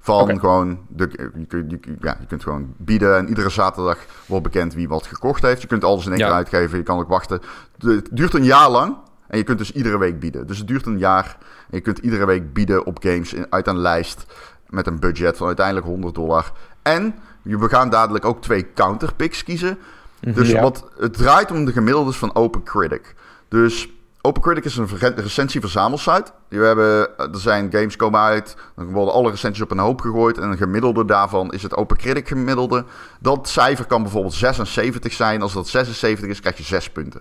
Van 0.00 0.40
gewoon, 0.40 0.78
de, 0.88 1.08
je, 1.36 1.46
kunt- 1.46 1.70
je, 1.70 1.78
ja, 2.00 2.16
je 2.20 2.26
kunt 2.26 2.42
gewoon 2.42 2.74
bieden 2.76 3.16
en 3.16 3.28
iedere 3.28 3.50
zaterdag 3.50 3.98
wordt 4.26 4.44
bekend 4.44 4.74
wie 4.74 4.88
wat 4.88 5.06
gekocht 5.06 5.42
heeft. 5.42 5.60
Je 5.62 5.68
kunt 5.68 5.84
alles 5.84 6.04
in 6.06 6.10
één 6.10 6.20
Ja. 6.20 6.26
keer 6.26 6.34
uitgeven, 6.34 6.78
je 6.78 6.84
kan 6.84 6.98
ook 6.98 7.08
wachten. 7.08 7.40
Het 7.78 8.08
duurt 8.12 8.34
een 8.34 8.44
jaar 8.44 8.70
lang 8.70 8.96
en 9.26 9.38
je 9.38 9.44
kunt 9.44 9.58
dus 9.58 9.72
iedere 9.72 9.98
week 9.98 10.20
bieden. 10.20 10.46
Dus 10.46 10.58
het 10.58 10.66
duurt 10.68 10.86
een 10.86 10.98
jaar 10.98 11.36
en 11.40 11.76
je 11.76 11.80
kunt 11.80 11.98
iedere 11.98 12.24
week 12.26 12.52
bieden 12.52 12.86
op 12.86 12.98
games 13.02 13.32
in, 13.32 13.46
uit 13.50 13.66
een 13.66 13.78
lijst 13.78 14.26
met 14.68 14.86
een 14.86 14.98
budget 15.00 15.36
van 15.36 15.46
uiteindelijk 15.46 15.86
100 15.86 16.14
dollar. 16.14 16.52
En 16.82 17.14
je- 17.42 17.58
we 17.58 17.68
gaan 17.68 17.90
dadelijk 17.90 18.24
ook 18.24 18.42
twee 18.42 18.66
counterpicks 18.74 19.44
kiezen. 19.44 19.78
Dus 20.34 20.50
Ja. 20.50 20.62
wat, 20.62 20.88
het 20.98 21.14
draait 21.16 21.50
om 21.50 21.64
de 21.64 21.72
gemiddeldes 21.72 22.16
van 22.16 22.34
OpenCritic. 22.34 23.14
Dus 23.48 23.88
OpenCritic 24.20 24.64
is 24.64 24.76
een 24.76 24.88
ver- 24.88 25.14
recensieverzamelsite. 25.14 26.30
We 26.48 26.64
hebben, 26.64 27.18
er 27.18 27.28
zijn 27.40 27.72
games 27.72 27.96
komen 27.96 28.20
uit, 28.20 28.56
dan 28.76 28.92
worden 28.92 29.14
alle 29.14 29.30
recensies 29.30 29.62
op 29.62 29.70
een 29.70 29.78
hoop 29.78 30.00
gegooid. 30.00 30.38
En 30.38 30.50
een 30.50 30.56
gemiddelde 30.56 31.04
daarvan 31.04 31.52
is 31.52 31.62
het 31.62 31.76
OpenCritic 31.76 32.28
gemiddelde. 32.28 32.84
Dat 33.20 33.48
cijfer 33.48 33.84
kan 33.84 34.02
bijvoorbeeld 34.02 34.34
76 34.34 35.12
zijn. 35.12 35.42
Als 35.42 35.52
dat 35.52 35.68
76 35.68 36.28
is, 36.28 36.40
krijg 36.40 36.56
je 36.56 36.62
6 36.62 36.90
punten. 36.90 37.20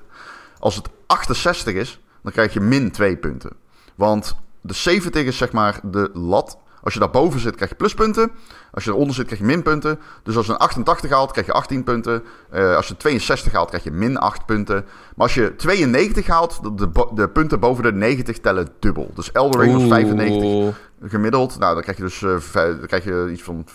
Als 0.60 0.76
het 0.76 0.90
68 1.08 1.74
is, 1.74 2.00
dan 2.24 2.32
krijg 2.32 2.54
je 2.54 2.60
min 2.60 2.92
2 2.92 3.18
punten. 3.18 3.52
Want 3.96 4.36
de 4.62 4.74
70 4.74 5.26
is 5.26 5.38
zeg 5.38 5.52
maar 5.52 5.80
de 5.84 6.10
lat. 6.14 6.58
Als 6.84 6.94
je 6.94 7.00
daarboven 7.00 7.40
zit, 7.40 7.56
krijg 7.56 7.70
je 7.70 7.76
pluspunten. 7.78 8.32
Als 8.72 8.84
je 8.84 8.92
eronder 8.92 9.16
zit, 9.16 9.26
krijg 9.26 9.42
je 9.42 9.48
minpunten. 9.48 10.00
Dus 10.24 10.36
als 10.36 10.46
je 10.46 10.52
een 10.52 10.58
88 10.58 11.10
haalt, 11.10 11.32
krijg 11.32 11.46
je 11.46 11.54
18 11.54 11.84
punten. 11.84 12.24
Eh, 12.50 12.76
als 12.76 12.88
je 12.88 12.98
62 12.98 13.52
haalt, 13.52 13.70
krijg 13.70 13.84
je 13.84 13.92
min 13.92 14.18
8 14.18 14.46
punten. 14.46 14.86
Maar 15.16 15.26
als 15.26 15.34
je 15.34 15.56
92 15.56 16.28
haalt, 16.28 16.78
de, 16.78 16.90
de, 17.14 17.30
punten 17.30 17.60
boven 17.60 17.84
de 17.84 17.94
90 17.94 18.40
tellen 18.40 18.68
dubbel. 18.80 19.12
Dus 19.16 19.32
Elden 19.32 19.62
Ring 19.62 19.74
was 19.74 19.88
95 19.88 20.44
Oeh. 20.44 20.74
gemiddeld. 21.04 21.60
Nou, 21.60 21.74
dan 21.74 21.84
krijg 21.84 21.98
je 21.98 22.04
dus 22.04 22.22
eh, 22.22 22.80
dan 22.80 22.88
krijg 22.88 23.04
je 23.04 23.30
iets 23.32 23.44
van 23.44 23.66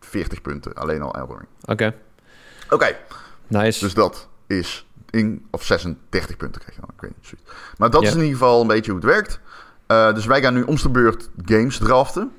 40 0.00 0.42
punten. 0.42 0.74
Alleen 0.74 1.02
al 1.02 1.14
Elden 1.14 1.36
Ring. 1.36 1.48
Oké, 1.64 1.94
Oké, 2.70 2.96
nice. 3.46 3.84
dus 3.84 3.94
dat 3.94 4.28
is 4.46 4.86
in... 5.10 5.46
Of 5.50 5.64
36 5.64 6.36
punten 6.36 6.60
krijg 6.60 6.74
je 6.74 6.80
dan, 6.80 6.90
ik 6.94 7.00
weet 7.00 7.12
niet. 7.16 7.40
Maar 7.76 7.90
dat 7.90 8.02
is 8.02 8.10
in 8.10 8.16
ieder 8.16 8.32
geval 8.32 8.60
een 8.60 8.66
beetje 8.66 8.90
hoe 8.90 9.00
het 9.00 9.10
werkt. 9.10 9.40
Eh, 9.86 10.14
dus 10.14 10.26
wij 10.26 10.40
gaan 10.40 10.54
nu 10.54 10.62
om 10.62 10.76
de 10.76 10.90
beurt 10.90 11.28
games 11.44 11.78
draften. 11.78 12.32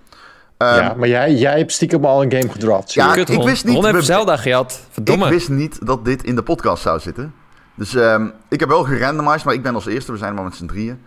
Ehm, 0.57 0.75
ja, 0.75 0.93
maar 0.97 1.07
jij, 1.07 1.33
jij 1.33 1.57
hebt 1.57 1.71
stiekem 1.71 2.05
al 2.05 2.23
een 2.23 2.31
game 2.31 2.49
gedraft. 2.51 2.93
Ja. 2.93 3.11
Kut, 3.13 3.29
ik 3.29 3.43
wist 3.43 3.65
niet- 3.65 3.75
Ron 3.75 3.83
heeft 3.85 3.95
we- 3.97 4.01
Zelda 4.03 4.37
gehad. 4.37 4.79
Verdomme. 4.89 5.25
Ik 5.25 5.31
wist 5.31 5.49
niet 5.49 5.85
dat 5.85 6.05
dit 6.05 6.23
in 6.23 6.35
de 6.35 6.43
podcast 6.43 6.81
zou 6.83 6.99
zitten. 6.99 7.33
Dus 7.75 7.95
ehm, 7.95 8.27
ik 8.49 8.59
heb 8.59 8.69
wel 8.69 8.83
gerandomized, 8.83 9.43
maar 9.43 9.53
ik 9.53 9.63
ben 9.63 9.75
als 9.75 9.85
eerste. 9.85 10.11
We 10.11 10.17
zijn 10.17 10.33
maar 10.33 10.43
met 10.43 10.55
z'n 10.55 10.65
drieën. 10.65 10.99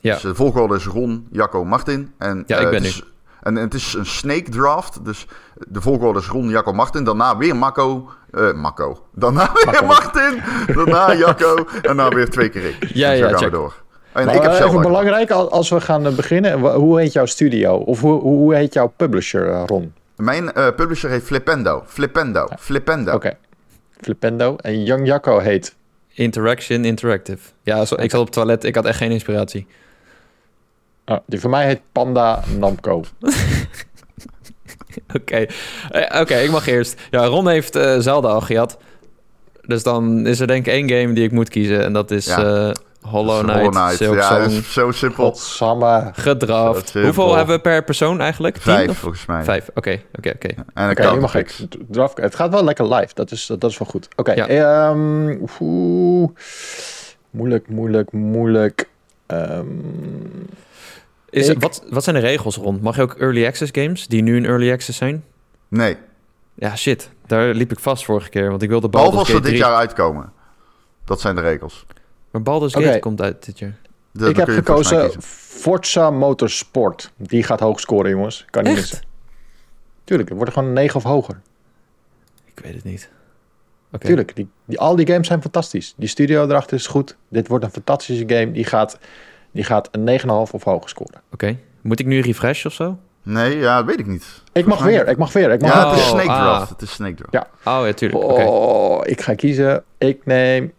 Ja. 0.00 0.12
Dus 0.12 0.22
de 0.22 0.34
volgorde 0.34 0.74
is 0.76 0.86
Ron, 0.86 1.26
Jacco, 1.32 1.64
Martin. 1.64 2.12
En, 2.18 2.44
Ja, 2.46 2.56
ik 2.58 2.64
eh, 2.64 2.70
ben 2.70 2.82
het 2.82 2.88
is, 2.90 3.02
en 3.42 3.54
het 3.56 3.74
is 3.74 3.94
een 3.94 4.06
snake 4.06 4.50
draft. 4.50 5.04
Dus 5.04 5.26
de 5.68 5.80
volgorde 5.80 6.18
is 6.18 6.26
Ron, 6.26 6.48
Jacco, 6.48 6.72
Martin. 6.72 7.04
Daarna 7.04 7.36
weer 7.36 7.56
Makko. 7.56 8.10
eh 8.30 8.52
Makko. 8.52 9.02
Daarna 9.14 9.50
weer. 9.70 9.84
Martin. 9.84 10.42
Daarna 10.74 11.14
Jacco. 11.14 11.56
en 11.56 11.66
daarna 11.82 12.08
weer 12.08 12.28
twee 12.30 12.48
keer 12.48 12.64
ik. 12.64 12.90
Ja, 12.94 13.10
En 13.10 13.18
zo 13.18 13.22
ja, 13.24 13.28
gaan 13.30 13.38
check. 13.38 13.50
we 13.50 13.56
door. 13.56 13.74
En 14.18 14.24
Maar, 14.26 14.34
ik 14.34 14.42
heb 14.42 14.52
zelf 14.52 14.70
even 14.70 14.82
belangrijk, 14.82 15.30
al- 15.30 15.50
als 15.50 15.68
we 15.70 15.80
gaan 15.80 16.06
eh, 16.06 16.12
beginnen. 16.14 16.60
Hoe 16.60 17.00
heet 17.00 17.12
jouw 17.12 17.26
studio? 17.26 17.74
Of 17.76 18.00
hoe, 18.00 18.20
hoe 18.20 18.54
heet 18.54 18.72
jouw 18.74 18.92
publisher, 18.96 19.50
eh, 19.50 19.62
Ron? 19.66 19.92
Mijn 20.16 20.52
eh, 20.52 20.66
publisher 20.76 21.10
heet 21.10 21.22
Flipendo. 21.22 21.82
Flipendo. 21.86 22.48
Flipendo. 22.58 23.12
Oké. 23.14 23.36
Flipendo. 24.00 24.56
En 24.56 24.84
Young 24.84 25.06
Jacco 25.06 25.38
heet... 25.38 25.76
Interaction 26.12 26.84
Interactive. 26.84 27.38
Ja, 27.62 27.84
zo, 27.84 27.94
ik 27.94 28.10
zat 28.10 28.20
op 28.20 28.26
het 28.26 28.34
toilet. 28.34 28.64
Ik 28.64 28.74
had 28.74 28.84
echt 28.84 28.96
geen 28.98 29.10
inspiratie. 29.10 29.66
Oh, 31.06 31.16
die 31.26 31.40
voor 31.40 31.50
mij 31.50 31.66
heet 31.66 31.80
Panda 31.92 32.42
Namco. 32.58 33.04
Oké, 35.14 35.46
oké, 36.20 36.34
ik 36.36 36.50
mag 36.50 36.66
eerst. 36.66 37.00
Ja, 37.10 37.24
Ron 37.24 37.48
heeft 37.48 37.76
eh 37.76 37.98
Zelda 37.98 38.28
al 38.28 38.40
gehad. 38.40 38.78
Dus 39.66 39.82
dan 39.82 40.26
is 40.26 40.40
er 40.40 40.46
denk 40.46 40.66
ik 40.66 40.72
één 40.72 40.88
game 40.90 41.12
die 41.12 41.24
ik 41.24 41.32
moet 41.32 41.48
kiezen. 41.48 41.84
En 41.84 41.92
dat 41.92 42.10
is 42.10 42.26
Ja. 42.26 42.66
eh, 42.68 42.72
Hollow 43.02 43.40
Knight, 43.42 43.58
Hollow 43.74 43.90
Silk 43.90 44.14
Ja, 44.16 44.38
dat 44.38 44.50
Song. 44.50 44.58
is 44.58 44.72
zo 44.72 44.90
simpel. 44.90 45.24
Godsamme. 45.24 46.10
Gedraft. 46.12 46.78
Zo 46.80 46.84
simpel. 46.86 47.02
Hoeveel 47.02 47.36
hebben 47.36 47.54
we 47.56 47.60
per 47.60 47.84
persoon 47.84 48.20
eigenlijk? 48.20 48.56
Vijf, 48.60 48.98
volgens 48.98 49.26
mij. 49.26 49.44
Vijf, 49.44 49.68
oké, 49.74 50.00
oké, 50.18 50.28
oké. 50.34 50.48
En 50.48 50.64
een 50.74 50.90
Oké, 50.90 51.12
nu 51.12 51.20
mag 51.20 51.34
ik. 51.34 51.56
Draft, 51.88 52.16
het 52.18 52.34
gaat 52.34 52.50
wel 52.50 52.64
lekker 52.64 52.94
live. 52.94 53.14
Dat 53.14 53.30
is, 53.30 53.46
dat 53.46 53.64
is 53.70 53.78
wel 53.78 53.88
goed. 53.88 54.08
Oké. 54.16 54.32
Ja. 54.32 54.46
ehm, 54.48 55.36
oeh. 55.60 56.30
moeilijk, 57.30 57.68
moeilijk, 57.68 58.12
moeilijk. 58.12 58.88
Ehm, 59.26 59.66
Is, 61.30 61.48
Ik- 61.48 61.60
wat, 61.60 61.82
wat 61.90 62.04
zijn 62.04 62.16
de 62.16 62.22
regels 62.22 62.56
rond? 62.56 62.82
Mag 62.82 62.96
je 62.96 63.02
ook 63.02 63.14
early 63.14 63.46
access 63.46 63.70
games 63.74 64.06
die 64.06 64.22
nu 64.22 64.36
in 64.36 64.44
early 64.44 64.72
access 64.72 64.98
zijn? 64.98 65.24
Nee, 65.68 65.96
Ja, 66.54 66.76
shit. 66.76 67.10
Daar 67.26 67.54
liep 67.54 67.72
ik 67.72 67.78
vast 67.78 68.04
vorige 68.04 68.28
keer, 68.28 68.50
want 68.50 68.62
ik 68.62 68.68
wilde 68.68 68.88
behalve 68.88 69.14
Baldur's 69.14 69.34
als 69.34 69.42
ze 69.42 69.44
Gate 69.48 69.56
dit 69.56 69.60
3. 69.60 69.70
jaar 69.72 69.86
uitkomen. 69.88 70.32
Dat 71.04 71.20
zijn 71.20 71.34
de 71.34 71.40
regels. 71.40 71.86
Maar 72.30 72.42
Baldur's. 72.42 72.74
Gate 72.74 72.98
komt 72.98 73.20
uit 73.20 73.44
dit 73.44 73.58
jaar. 73.58 73.76
De- 74.10 74.28
ik 74.28 74.36
heb 74.36 74.48
gekozen. 74.48 75.10
Forza 75.22 76.10
Motorsport. 76.10 77.12
Die 77.16 77.42
gaat 77.42 77.60
hoog 77.60 77.80
scoren, 77.80 78.10
jongens. 78.10 78.44
Kan 78.50 78.62
niet 78.62 78.72
Echt? 78.72 78.80
missen. 78.80 79.06
Tuurlijk, 80.04 80.28
het 80.28 80.38
wordt 80.38 80.52
gewoon 80.52 80.68
een 80.68 80.74
9 80.74 80.96
of 80.96 81.02
hoger. 81.02 81.40
Ik 82.44 82.60
weet 82.64 82.74
het 82.74 82.84
niet. 82.84 83.10
Oké. 83.92 84.06
Tuurlijk, 84.06 84.36
die, 84.36 84.48
die, 84.64 84.78
al 84.78 84.96
die 84.96 85.06
games 85.06 85.26
zijn 85.26 85.42
fantastisch. 85.42 85.94
Die 85.96 86.08
studio 86.08 86.44
erachter 86.44 86.76
is 86.76 86.86
goed. 86.86 87.16
Dit 87.28 87.48
wordt 87.48 87.64
een 87.64 87.70
fantastische 87.70 88.24
game. 88.26 88.50
Die 88.52 88.64
gaat, 88.64 88.98
die 89.50 89.64
gaat 89.64 89.88
een 89.92 90.20
9,5 90.20 90.26
of 90.52 90.64
hoger 90.64 90.88
scoren. 90.88 91.20
Oké. 91.32 91.56
Moet 91.80 92.00
ik 92.00 92.06
nu 92.06 92.20
refresh 92.20 92.64
of 92.66 92.72
zo? 92.72 92.98
Nee, 93.22 93.56
ja, 93.58 93.76
dat 93.76 93.86
weet 93.86 93.98
ik 93.98 94.06
niet. 94.06 94.42
Ik 94.52 94.66
mag 94.66 94.82
weer, 94.82 95.08
ik 95.08 95.16
mag 95.16 95.32
weer. 95.32 95.50
Ik 95.50 95.60
mag 95.60 95.72
Ja, 95.72 95.84
Oh, 95.84 95.90
het 95.90 95.98
is 96.00 96.08
Snake 96.08 96.28
ah. 96.30 96.40
Draft. 96.42 96.68
Het 96.70 96.82
is 96.82 96.92
Snake 96.92 97.14
Draft. 97.14 97.32
Ja. 97.64 97.78
Oh 97.78 97.86
ja, 97.86 97.92
tuurlijk. 97.92 98.22
Oké. 98.24 98.42
Oh, 98.42 99.00
ik 99.04 99.20
ga 99.20 99.34
kiezen. 99.34 99.84
Ik 99.98 100.26
neem 100.26 100.72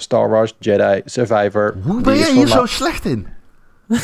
Star 0.00 0.28
Wars 0.30 0.54
Jedi 0.58 1.02
Survivor. 1.04 1.74
Hoe 1.84 2.00
ben 2.00 2.14
is 2.14 2.20
jij 2.20 2.32
hier 2.32 2.46
zo 2.46 2.66
slecht 2.66 3.04
in? 3.04 3.26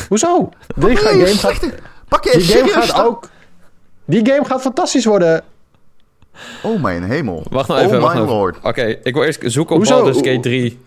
Hoezo? 0.09 0.35
Hoe 0.35 0.49
Die, 0.75 1.03
ben 1.03 1.27
slecht 1.27 1.63
in? 1.63 1.73
Pak 2.07 2.23
je 2.23 2.31
die 2.37 2.41
game 2.47 2.67
serieus 2.67 2.89
gaat 2.89 3.05
ook... 3.05 3.29
Die 4.05 4.25
game 4.31 4.45
gaat 4.45 4.61
fantastisch 4.61 5.05
worden. 5.05 5.43
Oh 6.63 6.81
mijn 6.81 7.03
hemel. 7.03 7.43
Wacht 7.49 7.67
nou 7.67 7.79
even. 7.81 8.01
Oh 8.03 8.07
my 8.09 8.13
nou 8.15 8.27
lord. 8.27 8.57
Oké, 8.63 8.81
ik 9.03 9.13
wil 9.13 9.23
eerst 9.23 9.39
zoeken 9.45 9.75
op 9.75 9.81
Hoezo? 9.81 9.95
Baldur's 9.95 10.17
Gate 10.27 10.39
3. 10.39 10.79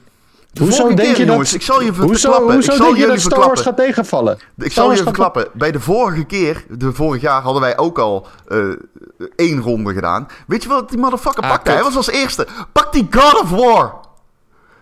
De 0.52 0.62
Hoezo 0.62 0.86
denk 0.86 0.98
keer, 0.98 1.06
je 1.08 1.14
dat- 1.16 1.26
jongens, 1.26 1.54
ik 1.54 1.62
zal 1.62 1.82
je 1.82 1.90
Hoezo, 1.92 2.50
ik 2.50 2.62
zal 2.62 2.76
denk 2.76 2.80
je 2.80 2.86
jullie 3.00 3.06
dat 3.06 3.20
Star 3.20 3.38
Wars 3.38 3.60
verklappen. 3.60 3.64
gaat 3.64 3.76
tegenvallen? 3.76 4.38
Ik 4.58 4.72
zal 4.72 4.90
je 4.90 4.94
gaat- 4.96 5.02
verklappen. 5.04 5.46
Bij 5.52 5.70
de 5.72 5.80
vorige 5.80 6.24
keer, 6.24 6.64
de 6.68 6.92
vorig 6.92 7.22
jaar, 7.22 7.42
hadden 7.42 7.62
wij 7.62 7.78
ook 7.78 7.98
al 7.98 8.26
eh, 8.48 8.58
één 9.36 9.60
ronde 9.60 9.92
gedaan. 9.94 10.26
Weet 10.46 10.62
je 10.62 10.68
wat 10.68 10.88
die 10.90 10.98
motherfucker 10.98 11.42
Ah, 11.42 11.48
pakte? 11.50 11.64
kut. 11.64 11.74
Hij 11.74 11.82
was 11.82 11.96
als 11.96 12.10
eerste. 12.10 12.46
Pak 12.72 12.92
die 12.92 13.06
God 13.10 13.40
of 13.40 13.50
War. 13.50 13.94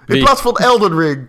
In 0.09 0.19
plaats 0.25 0.41
van 0.41 0.57
Elden 0.57 0.99
Ring. 0.99 1.27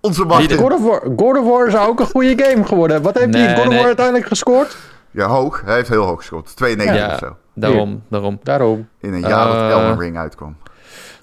Onze 0.00 0.26
de- 0.26 0.56
God 0.56 0.72
of, 0.72 0.82
War, 0.84 1.00
God 1.16 1.38
of 1.38 1.44
War 1.44 1.70
zou 1.70 1.88
ook 1.88 2.00
een 2.00 2.06
goede 2.06 2.44
game 2.44 2.64
geworden. 2.64 3.02
Wat 3.02 3.18
heeft 3.18 3.32
die 3.32 3.42
Nee, 3.42 3.54
God 3.54 3.58
of 3.64 3.68
nee. 3.68 3.76
War 3.78 3.86
uiteindelijk 3.86 4.26
gescoord? 4.26 4.76
Ja, 5.10 5.26
hoog. 5.26 5.62
Hij 5.64 5.74
heeft 5.74 5.88
heel 5.88 6.02
hoog 6.04 6.18
geschoten. 6.18 6.54
92 6.54 7.00
Ja. 7.06 7.12
of 7.12 7.18
zo. 7.18 7.36
Daarom, 7.54 8.02
daarom. 8.10 8.38
Daarom. 8.42 8.88
In 9.00 9.12
een 9.12 9.20
jaar 9.20 9.46
Eh, 9.48 9.60
dat 9.70 9.70
Elden 9.80 9.98
Ring 9.98 10.16
uitkwam. 10.18 10.56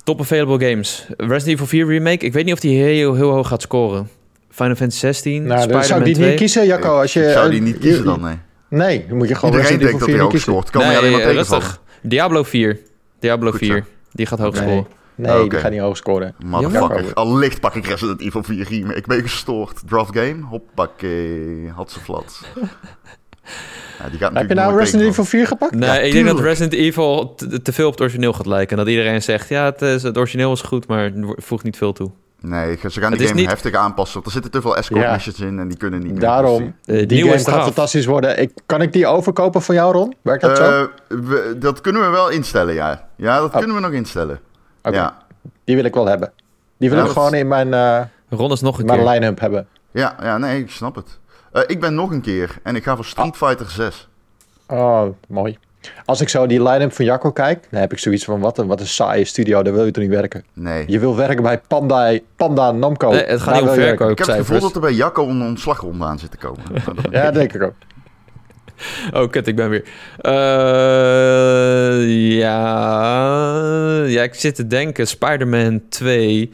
Top 0.03 0.19
available 0.19 0.69
games. 0.69 1.07
Resident 1.17 1.47
Evil 1.47 1.65
4 1.65 1.87
remake. 1.87 2.25
Ik 2.25 2.33
weet 2.33 2.45
niet 2.45 2.53
of 2.53 2.59
die 2.59 2.81
heel, 2.83 3.13
heel 3.15 3.29
hoog 3.29 3.47
gaat 3.47 3.61
scoren. 3.61 4.09
Final 4.49 4.75
Fantasy 4.75 4.99
16, 4.99 5.43
Nou, 5.43 5.57
Spider-Man 5.59 5.83
zou 5.85 6.03
die 6.03 6.13
2. 6.13 6.27
niet 6.29 6.37
kiezen, 6.37 6.65
Jacco. 6.65 6.99
Als 6.99 7.13
je, 7.13 7.23
ik 7.25 7.31
zou 7.31 7.45
eh, 7.45 7.51
die 7.51 7.61
niet 7.61 7.77
kiezen 7.77 8.05
dan, 8.05 8.21
nee. 8.21 8.35
Nee, 8.69 9.05
dan 9.07 9.17
moet 9.17 9.27
je 9.27 9.35
gewoon 9.35 9.55
Iedereen 9.55 9.77
Resident 9.77 9.81
denkt 9.81 9.99
dat 9.99 10.01
Evil 10.01 10.05
4 10.07 10.13
hij 10.13 10.21
hoog 10.23 10.29
kiezen. 10.31 10.51
scoort. 10.51 10.69
Kan 10.69 10.81
je 10.91 10.97
alleen 10.97 11.11
maar 11.11 11.19
Nee, 11.19 11.29
tegenvallen. 11.33 11.63
rustig. 11.63 11.81
Diablo 12.01 12.43
4. 12.43 12.79
Diablo 13.19 13.51
Goed 13.51 13.59
zo. 13.59 13.65
4. 13.65 13.85
Die 14.11 14.25
gaat 14.25 14.39
hoog 14.39 14.53
Nee, 14.53 14.61
scoren. 14.63 14.87
Nee 15.15 15.49
die 15.49 15.59
gaat 15.59 15.71
niet 15.71 15.79
hoog 15.79 15.97
scoren. 15.97 16.35
Motherfucker. 16.45 17.13
Allicht 17.13 17.59
pak 17.59 17.75
ik 17.75 17.85
Resident 17.87 18.21
Evil 18.21 18.43
4 18.43 18.67
remake. 18.69 18.95
Ik 18.97 19.05
ben 19.05 19.21
gestoord. 19.21 19.81
Draft 19.87 20.17
game. 20.17 20.41
Hoppakee. 20.43 21.71
Had 21.75 21.91
ze 21.91 21.99
flat. 21.99 22.41
Ja, 23.99 24.09
die 24.09 24.19
gaat 24.19 24.33
Heb 24.33 24.47
je 24.49 24.55
nou 24.55 24.77
Resident 24.77 25.01
Evil 25.09 25.23
tegenvallen. 25.23 25.29
4 25.29 25.47
gepakt? 25.47 25.75
Nee, 25.75 25.89
Ja, 25.89 25.99
ik 25.99 26.11
denk 26.13 26.25
dat. 26.25 26.39
Resident 26.39 26.73
Evil 26.73 27.33
te, 27.35 27.61
te 27.61 27.73
veel 27.73 27.85
op 27.85 27.91
het 27.91 28.01
origineel 28.01 28.33
gaat 28.33 28.45
lijken. 28.45 28.77
En 28.77 28.83
dat 28.83 28.93
iedereen 28.93 29.21
zegt, 29.21 29.49
ja, 29.49 29.65
het, 29.65 29.81
is, 29.81 30.03
het 30.03 30.17
origineel 30.17 30.51
is 30.51 30.61
goed, 30.61 30.87
maar 30.87 31.03
het 31.03 31.13
voegt 31.37 31.63
niet 31.63 31.77
veel 31.77 31.93
toe. 31.93 32.11
Nee, 32.41 32.77
ze 32.89 32.99
gaan 32.99 33.09
Het 33.09 33.19
die 33.19 33.27
game 33.27 33.39
niet- 33.39 33.49
heftig 33.49 33.73
aanpassen. 33.73 34.13
Want 34.13 34.25
er 34.25 34.31
zitten 34.31 34.51
te 34.51 34.61
veel 34.61 34.77
escort 34.77 35.01
Ja. 35.01 35.13
missions 35.13 35.39
in 35.39 35.59
en 35.59 35.67
die 35.67 35.77
kunnen 35.77 35.99
niet 35.99 36.11
meer. 36.11 36.19
Daarom. 36.19 36.75
Eh, 36.85 36.97
Die 36.97 37.05
nieuwe 37.07 37.29
game 37.29 37.35
is 37.41 37.47
gaat 37.47 37.63
fantastisch 37.63 38.05
worden. 38.05 38.39
Ik, 38.41 38.51
kan 38.65 38.81
ik 38.81 38.93
die 38.93 39.07
overkopen 39.07 39.61
van 39.61 39.75
jou, 39.75 39.93
Ron? 39.93 40.13
Werkt 40.21 40.41
dat 40.41 40.57
zo? 40.57 40.63
Eh, 40.63 40.83
we- 41.07 41.55
dat 41.59 41.81
kunnen 41.81 42.01
we 42.01 42.07
wel 42.07 42.29
instellen, 42.29 42.73
ja. 42.73 43.07
Ja, 43.15 43.39
dat 43.39 43.51
Oh. 43.51 43.57
kunnen 43.57 43.75
we 43.75 43.81
nog 43.81 43.91
instellen. 43.91 44.39
Ja. 44.93 45.17
Die 45.63 45.75
wil 45.75 45.85
ik 45.85 45.93
wel 45.93 46.05
hebben. 46.05 46.31
Die 46.77 46.89
wil 46.89 46.97
Ja, 46.97 47.03
ik 47.05 47.13
dat- 47.13 47.23
gewoon 47.23 47.33
in 47.39 47.47
mijn, 47.47 47.73
eh 47.73 48.01
Ron 48.29 48.51
is 48.51 48.61
nog 48.61 48.79
een 48.79 48.85
mijn 48.85 48.99
keer. 48.99 49.09
line-up 49.09 49.39
hebben. 49.39 49.67
Ja, 49.91 50.15
ja, 50.21 50.37
nee, 50.37 50.59
ik 50.59 50.69
snap 50.71 50.95
het. 50.95 51.19
Eh, 51.51 51.61
ik 51.67 51.79
ben 51.79 51.95
nog 51.95 52.11
een 52.11 52.21
keer 52.21 52.55
en 52.63 52.75
ik 52.75 52.83
ga 52.83 52.95
voor 52.95 53.05
Street 53.05 53.35
Fighter 53.35 53.69
6. 53.69 54.07
Oh, 54.67 55.03
mooi. 55.27 55.57
Als 56.05 56.21
ik 56.21 56.29
zo 56.29 56.47
die 56.47 56.63
line-up 56.63 56.93
van 56.93 57.05
Jacco 57.05 57.31
kijk, 57.31 57.67
dan 57.71 57.79
heb 57.79 57.91
ik 57.91 57.99
zoiets 57.99 58.25
van, 58.25 58.39
wat 58.39 58.57
een, 58.57 58.67
wat 58.67 58.79
een 58.79 58.87
saaie 58.87 59.25
studio, 59.25 59.63
daar 59.63 59.73
wil 59.73 59.85
je 59.85 59.91
toch 59.91 60.03
niet 60.03 60.11
werken? 60.11 60.43
Nee. 60.53 60.83
Je 60.87 60.99
wil 60.99 61.15
werken 61.15 61.43
bij 61.43 61.59
Panda, 61.67 62.17
Panda 62.35 62.71
Namco. 62.71 63.09
Nee, 63.09 63.23
het 63.25 63.41
gaat 63.41 63.53
niet 63.53 63.69
om. 63.69 63.79
Ik 63.79 63.99
heb 63.99 64.17
het 64.17 64.29
gevoel 64.31 64.59
dat 64.59 64.75
er 64.75 64.81
bij 64.81 64.93
Jacco 64.93 65.27
een 65.27 65.41
ontslagronde 65.41 66.05
aan 66.05 66.19
zit 66.19 66.31
te 66.31 66.37
komen. 66.37 66.61
Ja, 67.11 67.31
denk 67.31 67.53
ik 67.53 67.61
ook. 67.63 67.73
Oh, 69.13 69.29
kut, 69.29 69.47
ik 69.47 69.55
ben 69.55 69.69
weer. 69.69 69.83
Eh, 70.17 70.31
ja... 72.37 74.03
ja, 74.05 74.23
ik 74.23 74.33
zit 74.33 74.55
te 74.55 74.67
denken, 74.67 75.07
Spider-Man 75.07 75.81
2. 75.89 76.51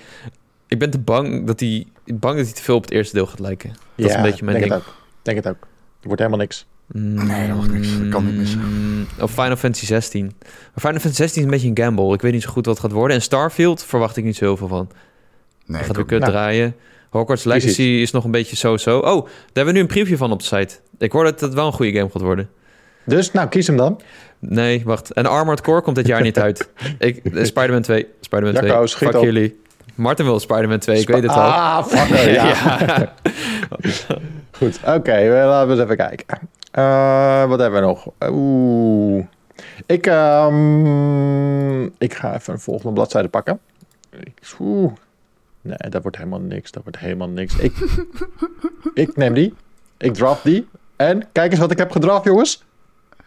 Ik 0.67 0.79
ben 0.79 0.89
te 0.89 0.99
bang 0.99 1.47
dat 1.47 1.59
hij 1.59 1.85
bang 2.05 2.35
dat 2.37 2.45
hij 2.45 2.53
te 2.55 2.61
veel 2.61 2.75
op 2.75 2.81
het 2.83 2.91
eerste 2.91 3.15
deel 3.15 3.25
gaat 3.25 3.39
lijken. 3.39 3.69
Dat 3.95 4.05
is 4.05 4.11
Ja, 4.11 4.17
een 4.17 4.23
beetje 4.23 4.45
mijn 4.45 4.57
denk 4.57 4.69
ding. 4.69 4.81
Het 4.81 4.89
ook. 4.89 4.95
Denk 5.21 5.37
het 5.37 5.47
ook. 5.47 5.61
Er 6.01 6.07
wordt 6.07 6.19
helemaal 6.21 6.41
niks. 6.41 6.65
Nee, 6.93 7.47
dat 7.47 7.55
wordt 7.55 7.71
niks. 7.73 7.97
Dat 7.99 8.09
kan 8.09 8.25
niet 8.25 8.35
missen. 8.35 8.59
Mm, 8.59 9.05
Of 9.19 9.31
Final 9.31 9.55
Fantasy 9.55 9.85
16. 9.85 10.23
Maar 10.23 10.51
Final 10.75 10.99
Fantasy 10.99 11.15
16 11.15 11.37
is 11.39 11.45
een 11.45 11.51
beetje 11.53 11.67
een 11.67 11.77
gamble. 11.85 12.13
Ik 12.13 12.21
weet 12.21 12.33
niet 12.33 12.41
zo 12.43 12.49
goed 12.49 12.65
wat 12.65 12.75
het 12.75 12.85
gaat 12.85 12.93
worden. 12.93 13.15
En 13.15 13.21
Starfield 13.21 13.83
verwacht 13.83 14.17
ik 14.17 14.23
niet 14.23 14.35
zo 14.35 14.45
heel 14.45 14.57
veel 14.57 14.67
van. 14.67 14.89
Nee, 15.65 15.77
Hij 15.77 15.85
gaat 15.85 15.95
weer 15.95 16.01
ook 16.05 16.09
kut 16.11 16.19
Nou. 16.19 16.31
draaien. 16.31 16.75
Hogwarts 17.11 17.43
Legacy 17.43 17.65
Precies. 17.65 18.01
is 18.01 18.11
nog 18.11 18.23
een 18.23 18.31
beetje 18.31 18.55
zo-zo. 18.55 18.97
Oh, 18.97 19.25
daar 19.25 19.31
hebben 19.53 19.65
we 19.65 19.71
nu 19.71 19.79
een 19.79 19.87
preview 19.87 20.17
van 20.17 20.31
op 20.31 20.39
de 20.39 20.45
site. 20.45 20.75
Ik 20.97 21.11
hoor 21.11 21.23
dat 21.23 21.39
het 21.39 21.53
wel 21.53 21.65
een 21.65 21.73
goede 21.73 21.91
game 21.91 22.09
gaat 22.09 22.21
worden. 22.21 22.49
Dus, 23.05 23.31
nou, 23.31 23.47
kies 23.47 23.67
hem 23.67 23.77
dan. 23.77 24.01
Nee, 24.39 24.81
wacht. 24.85 25.11
En 25.11 25.25
Armored 25.25 25.61
Core 25.61 25.81
komt 25.81 25.95
dit 25.95 26.07
jaar 26.07 26.21
niet 26.21 26.39
uit. 26.39 26.69
Ik, 26.99 27.25
eh, 27.25 27.43
Spider-Man 27.43 27.81
2. 27.81 28.07
Spider-Man 28.19 28.53
2. 28.53 28.69
Jacco, 28.69 28.85
schiet 28.85 29.09
Fuck 29.09 29.21
jullie. 29.21 29.59
Martin 29.95 30.25
wil 30.25 30.39
Spider-Man 30.39 30.79
2, 30.79 30.99
ik 30.99 31.07
weet 31.07 31.21
het 31.21 31.31
al. 31.31 31.41
Ah, 31.41 31.85
fucker, 31.85 32.31
ja. 32.33 32.47
Ja. 32.47 33.13
Goed, 34.51 34.79
oké, 34.85 35.27
wel, 35.27 35.47
laten 35.47 35.67
we 35.67 35.73
eens 35.73 35.83
even 35.83 35.97
kijken. 35.97 36.39
Eh, 36.71 37.45
wat 37.45 37.59
hebben 37.59 37.81
we 37.81 37.87
nog? 37.87 38.07
Oeh. 38.29 39.25
Ik, 39.85 40.07
ehm, 40.07 41.83
ik 41.85 42.13
ga 42.13 42.35
even 42.35 42.53
een 42.53 42.59
volgende 42.59 42.93
bladzijde 42.93 43.27
pakken. 43.27 43.59
Oeh. 44.59 44.91
Nee, 45.61 45.89
dat 45.89 46.01
wordt 46.01 46.17
helemaal 46.17 46.39
niks. 46.39 46.71
Dat 46.71 46.83
wordt 46.83 46.99
helemaal 46.99 47.29
niks. 47.29 47.55
Ik, 47.55 47.73
ik 48.93 49.15
neem 49.15 49.33
die. 49.33 49.53
Ik 49.97 50.13
draft 50.13 50.43
die. 50.43 50.67
En 50.95 51.27
kijk 51.31 51.51
eens 51.51 51.59
wat 51.59 51.71
ik 51.71 51.77
heb 51.77 51.91
gedraft, 51.91 52.25
jongens. 52.25 52.63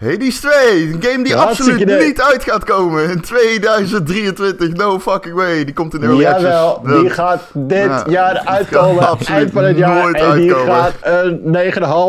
Hades 0.05 0.40
2, 0.40 0.92
een 0.92 1.02
game 1.02 1.24
die 1.24 1.32
Ja, 1.32 1.42
absoluut 1.42 1.98
niet 2.00 2.20
uit 2.20 2.42
gaat 2.44 2.64
komen 2.64 3.11
in 3.11 3.20
2023. 3.20 4.72
No 4.72 4.98
fucking 5.00 5.34
way. 5.34 5.64
Die 5.64 5.74
komt 5.74 5.94
in 5.94 6.02
early 6.02 6.20
Jawel, 6.20 6.76
access. 6.76 6.92
die 6.94 7.02
Dat- 7.02 7.12
gaat 7.12 7.42
dit 7.52 7.78
Ja, 7.84 8.05
jaar 8.09 8.32
die 8.34 8.42
gaat 8.42 8.46
uitkomen. 8.46 9.09
absoluut 9.09 9.38
Eind 9.40 9.52
van 9.52 9.64
het 9.64 9.76
jaar. 9.76 10.02
nooit 10.02 10.16
En 10.16 10.36
die 10.36 10.55
gaat 10.55 10.92
een 11.02 11.40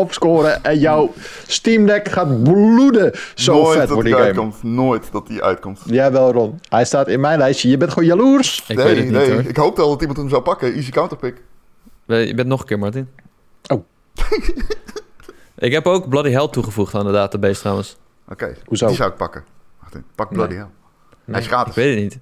9,5 0.06 0.12
scoren. 0.12 0.64
En 0.64 0.78
jouw 0.78 1.12
Steam 1.46 1.86
Deck 1.86 2.08
gaat 2.08 2.42
bloeden. 2.42 3.12
Zo 3.34 3.52
nooit 3.54 3.68
vet 3.68 3.78
dat 3.78 3.88
wordt 3.88 4.04
die 4.08 4.14
die 4.16 4.24
game. 4.24 4.26
uitkomt. 4.40 4.62
Nooit 4.62 5.12
dat 5.12 5.26
die 5.26 5.42
uitkomt. 5.42 5.80
Jawel, 5.84 6.32
Ron. 6.32 6.60
Hij 6.68 6.84
staat 6.84 7.08
in 7.08 7.20
mijn 7.20 7.38
lijstje. 7.38 7.68
Je 7.68 7.76
bent 7.76 7.92
gewoon 7.92 8.08
jaloers. 8.08 8.64
Ik 8.68 8.76
nee, 8.76 8.86
weet 8.86 8.96
het 8.96 9.04
niet 9.04 9.14
nee. 9.14 9.30
hoor. 9.32 9.40
Ik 9.40 9.56
hoopte 9.56 9.82
al 9.82 9.88
dat 9.88 10.00
iemand 10.00 10.18
hem 10.18 10.28
zou 10.28 10.42
pakken. 10.42 10.72
Easy 10.74 10.90
counterpick. 10.90 11.42
Je 12.06 12.32
bent 12.34 12.48
nog 12.48 12.60
een 12.60 12.66
keer, 12.66 12.78
Martin. 12.78 13.08
Oh. 13.66 13.84
ik 15.56 15.72
heb 15.72 15.86
ook 15.86 16.08
Bloody 16.08 16.30
Hell 16.30 16.48
toegevoegd 16.48 16.94
aan 16.94 17.06
de 17.06 17.12
database 17.12 17.60
trouwens. 17.60 17.96
Oké, 18.28 18.56
Hoezo? 18.64 18.86
die 18.86 18.96
zou 18.96 19.10
ik 19.10 19.16
pakken. 19.16 19.44
Wacht 19.80 19.94
even. 19.94 20.06
Pak 20.14 20.28
Bloody 20.32 20.54
Hell. 20.54 20.66
Hij 21.24 21.38
is 21.38 21.44
Ik 21.46 21.50
gratis. 21.52 21.74
weet 21.74 21.94
het 21.94 22.02
niet. 22.02 22.18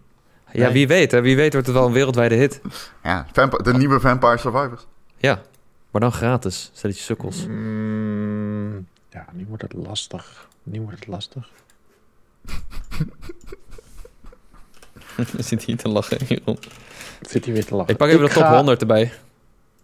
Ja, 0.52 0.64
Nee. 0.64 0.72
wie 0.72 0.86
weet. 0.86 1.10
Hè? 1.10 1.20
Wie 1.20 1.36
weet 1.36 1.52
wordt 1.52 1.66
het 1.68 1.76
wel 1.76 1.86
een 1.86 1.92
wereldwijde 1.92 2.34
hit. 2.34 2.60
Ja, 3.02 3.26
Vamp- 3.32 3.64
de 3.64 3.72
nieuwe 3.74 4.00
Vampire 4.00 4.36
Survivors. 4.38 4.86
Ja, 5.16 5.42
maar 5.90 6.00
dan 6.00 6.12
gratis. 6.12 6.70
Stelletje 6.72 7.02
sukkels. 7.02 7.46
Mm, 7.46 8.86
ja, 9.10 9.26
nu 9.32 9.44
wordt 9.48 9.62
het 9.62 9.72
lastig. 9.72 10.48
Nu 10.62 10.80
wordt 10.80 10.98
het 10.98 11.06
lastig. 11.08 11.50
Zit 15.38 15.62
hier 15.62 15.76
te 15.76 15.88
lachen. 15.88 16.18
Jeroen. 16.28 16.58
Zit 17.20 17.44
hij 17.44 17.54
weer 17.54 17.64
te 17.64 17.74
lachen. 17.74 17.90
Ik 17.92 17.96
pak 17.96 18.08
even 18.08 18.20
de 18.26 18.32
top 18.32 18.42
ga- 18.42 18.56
100 18.56 18.80
erbij. 18.80 19.12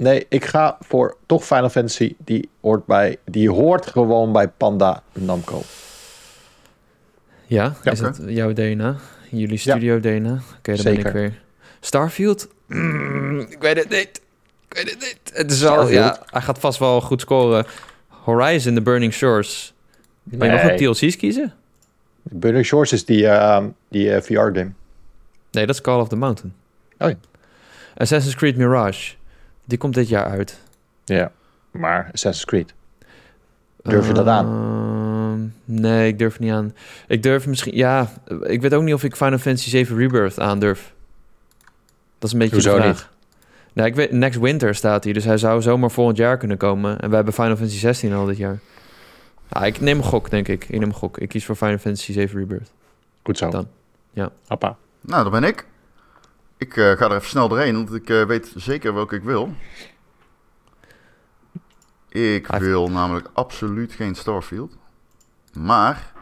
Nee, 0.00 0.26
ik 0.28 0.44
ga 0.44 0.76
voor 0.80 1.16
toch 1.26 1.44
Final 1.44 1.68
Fantasy. 1.68 2.14
Die 2.18 2.48
hoort, 2.60 2.86
bij, 2.86 3.16
die 3.24 3.50
hoort 3.50 3.86
gewoon 3.86 4.32
bij 4.32 4.48
Panda 4.48 5.02
Namco. 5.12 5.62
Ja, 7.46 7.74
Ja, 7.82 7.90
is 7.92 8.00
het 8.00 8.20
jouw 8.26 8.52
DNA? 8.52 8.96
Jullie 9.30 9.58
studio 9.58 10.00
DNA? 10.00 10.40
Oké, 10.58 10.74
dan 10.74 10.84
ben 10.84 10.98
ik 10.98 11.06
weer. 11.06 11.40
Starfield? 11.80 12.48
Mm, 12.66 13.40
ik 13.40 13.58
weet 13.60 13.76
het 13.76 13.88
niet. 13.88 14.20
Ik 14.68 14.76
weet 14.76 14.90
het 14.90 14.98
niet. 15.00 15.18
Het 15.36 15.50
is 15.50 15.60
wel, 15.60 15.72
Starfield? 15.72 16.04
ja, 16.04 16.22
hij 16.30 16.40
gaat 16.40 16.58
vast 16.58 16.78
wel 16.78 17.00
goed 17.00 17.20
scoren. 17.20 17.66
Horizon, 18.08 18.74
The 18.74 18.82
Burning 18.82 19.12
Shores. 19.12 19.74
Ben 20.22 20.48
je 20.48 20.54
nog 20.54 20.62
Nee. 20.62 20.72
ook 20.90 20.96
DLC's 20.96 21.16
kiezen? 21.16 21.54
Burning 22.22 22.64
Shores 22.66 22.92
is 22.92 23.04
die, 23.04 23.26
eh, 23.28 23.64
die 23.88 24.12
eh, 24.14 24.22
VR-game. 24.22 24.70
Nee, 25.50 25.66
dat 25.66 25.74
is 25.74 25.80
Call 25.80 26.00
of 26.00 26.08
the 26.08 26.16
Mountain. 26.16 26.54
Oh 26.98 27.08
ja. 27.08 27.16
Assassin's 27.96 28.34
Creed 28.36 28.56
Mirage. 28.56 29.14
Die 29.70 29.78
komt 29.78 29.94
dit 29.94 30.08
jaar 30.08 30.26
uit. 30.26 30.60
Ja, 31.04 31.32
maar 31.70 32.10
Assassin's 32.12 32.44
Creed. 32.44 32.74
Durf 33.82 34.06
je 34.06 34.12
dat 34.12 34.26
aan? 34.26 34.46
Ehm, 34.46 35.80
nee, 35.80 36.08
ik 36.08 36.18
durf 36.18 36.38
niet 36.38 36.52
aan. 36.52 36.74
Ik 37.08 37.22
durf 37.22 37.46
misschien... 37.46 37.76
Ja, 37.76 38.08
ik 38.42 38.60
weet 38.60 38.74
ook 38.74 38.82
niet 38.82 38.94
of 38.94 39.04
ik 39.04 39.16
Final 39.16 39.38
Fantasy 39.38 39.68
7 39.68 39.96
Rebirth 39.96 40.38
aandurf. 40.38 40.92
Dat 42.18 42.28
is 42.28 42.32
een 42.32 42.38
beetje 42.38 42.54
Hoezo 42.54 42.76
de 42.76 42.82
vraag. 42.82 43.10
Nou, 43.72 43.88
ik 43.88 43.94
weet, 43.94 44.12
next 44.12 44.38
winter 44.38 44.74
staat 44.74 45.04
hij, 45.04 45.12
dus 45.12 45.24
hij 45.24 45.38
zou 45.38 45.62
zomaar 45.62 45.90
volgend 45.90 46.16
jaar 46.16 46.36
kunnen 46.36 46.56
komen. 46.56 47.00
En 47.00 47.08
we 47.08 47.14
hebben 47.14 47.34
Final 47.34 47.56
Fantasy 47.56 47.78
16 47.78 48.12
al 48.12 48.24
dit 48.26 48.36
jaar. 48.36 48.58
Ja, 49.48 49.64
ik 49.64 49.80
neem 49.80 49.98
een 49.98 50.04
gok, 50.04 50.30
denk 50.30 50.48
ik. 50.48 50.64
Ik 50.64 50.78
neem 50.78 50.88
een 50.88 50.94
gok. 50.94 51.18
Ik 51.18 51.28
kies 51.28 51.44
voor 51.44 51.56
Final 51.56 51.78
Fantasy 51.78 52.12
7 52.12 52.38
Rebirth. 52.38 52.72
Goed 53.22 53.38
zo. 53.38 53.50
Dan. 53.50 53.68
Ja. 54.12 54.30
Appa. 54.46 54.76
Nou, 55.00 55.22
dat 55.22 55.32
ben 55.32 55.44
ik. 55.44 55.66
Ik 56.60 56.76
eh, 56.76 56.84
ga 56.92 57.04
er 57.04 57.14
even 57.16 57.28
snel 57.28 57.48
doorheen, 57.48 57.74
want 57.74 57.94
ik 57.94 58.08
eh, 58.10 58.24
weet 58.24 58.52
zeker 58.56 58.94
welke 58.94 59.14
ik 59.16 59.22
wil. 59.22 59.54
Ik 62.08 62.46
wil 62.46 62.88
namelijk 62.90 63.28
absoluut 63.32 63.92
geen 63.92 64.14
Starfield. 64.14 64.76
Maar 65.52 66.12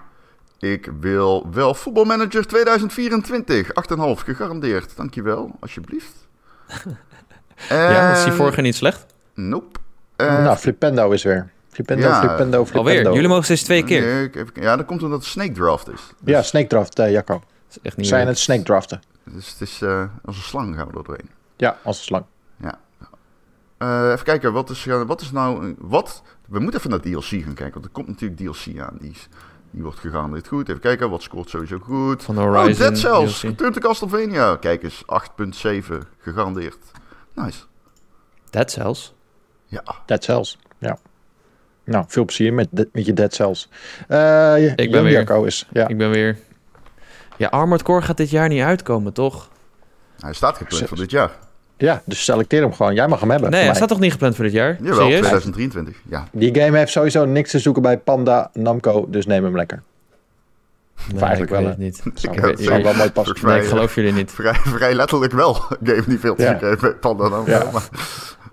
ik 0.59 0.91
wil 1.01 1.47
wel 1.53 1.75
voetbalmanager 1.75 2.47
2024. 2.47 3.69
8,5 3.69 3.73
gegarandeerd. 4.25 4.97
Dankjewel, 4.97 5.51
alsjeblieft. 5.61 6.15
Ja, 7.69 8.11
was 8.11 8.25
die 8.25 8.33
vorige 8.33 8.61
niet 8.61 8.75
slecht? 8.77 9.07
Nope. 9.35 9.79
En- 10.17 10.43
nou, 10.43 10.57
Flipendo 10.57 11.11
is 11.11 11.23
weer. 11.23 11.51
Flipendo, 11.71 12.07
Ja, 12.07 12.19
Flipendo, 12.19 12.65
Flipendo. 12.65 12.79
Alweer. 12.99 13.13
Jullie 13.13 13.29
mogen 13.29 13.45
steeds 13.45 13.63
twee 13.63 13.85
keer. 13.85 14.01
Nee, 14.01 14.25
ik 14.25 14.35
even- 14.37 14.63
ja, 14.63 14.77
dat 14.77 14.87
komt 14.87 15.03
omdat 15.03 15.19
het 15.19 15.29
Snake 15.29 15.53
Draft 15.53 15.89
is. 15.89 16.01
Dus, 16.21 16.35
Ja, 16.35 16.43
Snake 16.43 16.67
Draft, 16.67 16.99
eh, 16.99 17.11
Jacco. 17.11 17.33
Dat 17.35 17.43
is 17.71 17.79
echt 17.83 17.95
We 17.95 18.01
niet 18.01 18.11
zijn 18.11 18.27
het 18.27 18.39
Snake 18.39 18.63
Draften. 18.63 19.01
Dus 19.33 19.51
het 19.53 19.61
is 19.61 19.83
eh, 19.83 20.05
als 20.25 20.37
een 20.37 20.43
slang 20.43 20.75
gaan 20.77 20.89
we 20.89 20.99
er 20.99 21.05
doorheen. 21.05 21.31
Ja, 21.57 21.79
als 21.83 21.99
een 21.99 22.05
slang. 22.05 22.25
Eh, 23.79 24.11
even 24.13 24.25
kijken, 24.25 24.53
wat 24.53 24.71
is, 24.71 24.85
wat 24.85 25.21
is 25.21 25.31
nou... 25.33 25.75
Wat? 25.79 26.23
We 26.49 26.59
moeten 26.59 26.79
even 26.81 26.91
naar 26.91 27.01
DLC 27.01 27.25
gaan 27.25 27.55
kijken, 27.55 27.73
want 27.73 27.85
er 27.85 27.91
komt 27.91 28.07
natuurlijk 28.07 28.41
DLC 28.41 28.79
aan. 28.81 28.97
Die, 29.01 29.11
is, 29.11 29.29
die 29.71 29.83
wordt 29.83 29.99
gegarandeerd 29.99 30.49
goed. 30.49 30.69
Even 30.69 30.81
kijken, 30.81 31.11
wat 31.11 31.23
scoort 31.23 31.49
sowieso 31.51 31.79
goed. 31.79 32.23
Van 32.23 32.39
Oh, 32.39 32.45
Horizon. 32.45 32.87
Dead 32.87 32.99
Cells. 32.99 33.43
Return 33.43 33.73
to 33.73 33.81
Castlevania. 33.81 34.57
Kijk 34.57 34.83
eens, 34.83 35.03
8.7 35.91 35.95
gegarandeerd. 36.19 36.77
Nice. 37.35 37.61
Dead 38.51 38.71
Cells? 38.71 39.15
Ja, 39.67 39.83
Dead 40.07 40.25
Cells. 40.25 40.59
Ja. 40.79 40.99
Nou, 41.85 42.05
veel 42.09 42.25
plezier 42.25 42.53
met, 42.55 42.69
de- 42.71 42.89
met 42.93 43.07
je 43.07 43.13
Dead 43.13 43.35
Cells. 43.35 43.69
Eh 44.09 44.67
Ik 44.77 44.91
ben 44.91 45.03
weer. 45.03 45.47
Is. 45.47 45.69
Ja. 45.73 45.89
Ik 45.89 45.99
ben 45.99 46.11
weer... 46.11 46.39
Ja, 47.39 47.49
Armored 47.49 47.83
Core 47.83 48.03
gaat 48.03 48.17
dit 48.17 48.31
jaar 48.31 48.49
niet 48.49 48.63
uitkomen, 48.63 49.13
toch? 49.13 49.49
hij 50.21 50.33
staat 50.33 50.57
gepland 50.57 50.89
voor 50.89 50.97
dit 50.97 51.11
jaar. 51.11 51.31
ja, 51.77 52.03
dus 52.05 52.25
selecteer 52.25 52.63
hem 52.63 52.73
gewoon. 52.73 52.95
Jij 52.95 53.09
mag 53.09 53.21
hem 53.21 53.31
hebben. 53.31 53.51
Nee, 53.51 53.65
hij 53.65 53.75
staat 53.75 53.89
toch 53.89 54.01
niet 54.01 54.13
gepland 54.13 54.35
voor 54.35 54.45
dit 54.45 54.53
jaar? 54.53 54.77
Jawel, 54.81 54.95
Serieus? 54.95 55.19
2023. 55.21 55.97
Ja, 56.09 56.29
Die 56.33 56.55
game 56.61 56.79
heeft 56.79 56.93
sowieso 56.93 57.25
niks 57.25 57.51
te 57.51 57.59
zoeken 57.59 57.83
bij 57.83 57.99
Panda 57.99 58.51
Namco, 58.53 59.07
dus 59.09 59.27
neem 59.27 59.45
hem 59.45 59.57
lekker. 59.57 59.83
Nee, 61.13 61.21
eigenlijk 61.21 61.53
ik 61.53 61.59
wel, 61.59 61.67
weet 61.69 61.79
niet. 61.79 62.03
Zou, 62.15 62.51
Ik 62.51 62.59
zou 62.59 62.83
wel 62.83 62.95
mooi 62.95 63.11
passen. 63.11 63.37
Nee, 63.43 63.61
ik 63.61 63.69
geloof 63.69 63.95
jullie 63.95 64.13
niet. 64.13 64.31
vrij, 64.33 64.55
vrij 64.55 64.95
letterlijk 64.95 65.33
wel. 65.33 65.55
Game 65.85 66.03
niet 66.07 66.21
veel 66.21 66.35
te 66.35 66.43
Ja. 66.43 66.49
zoeken 66.49 66.69
heeft 66.69 66.81
bij 66.81 66.93
Panda. 66.95 67.43
Ja. 67.47 67.71
Maar, 67.73 67.89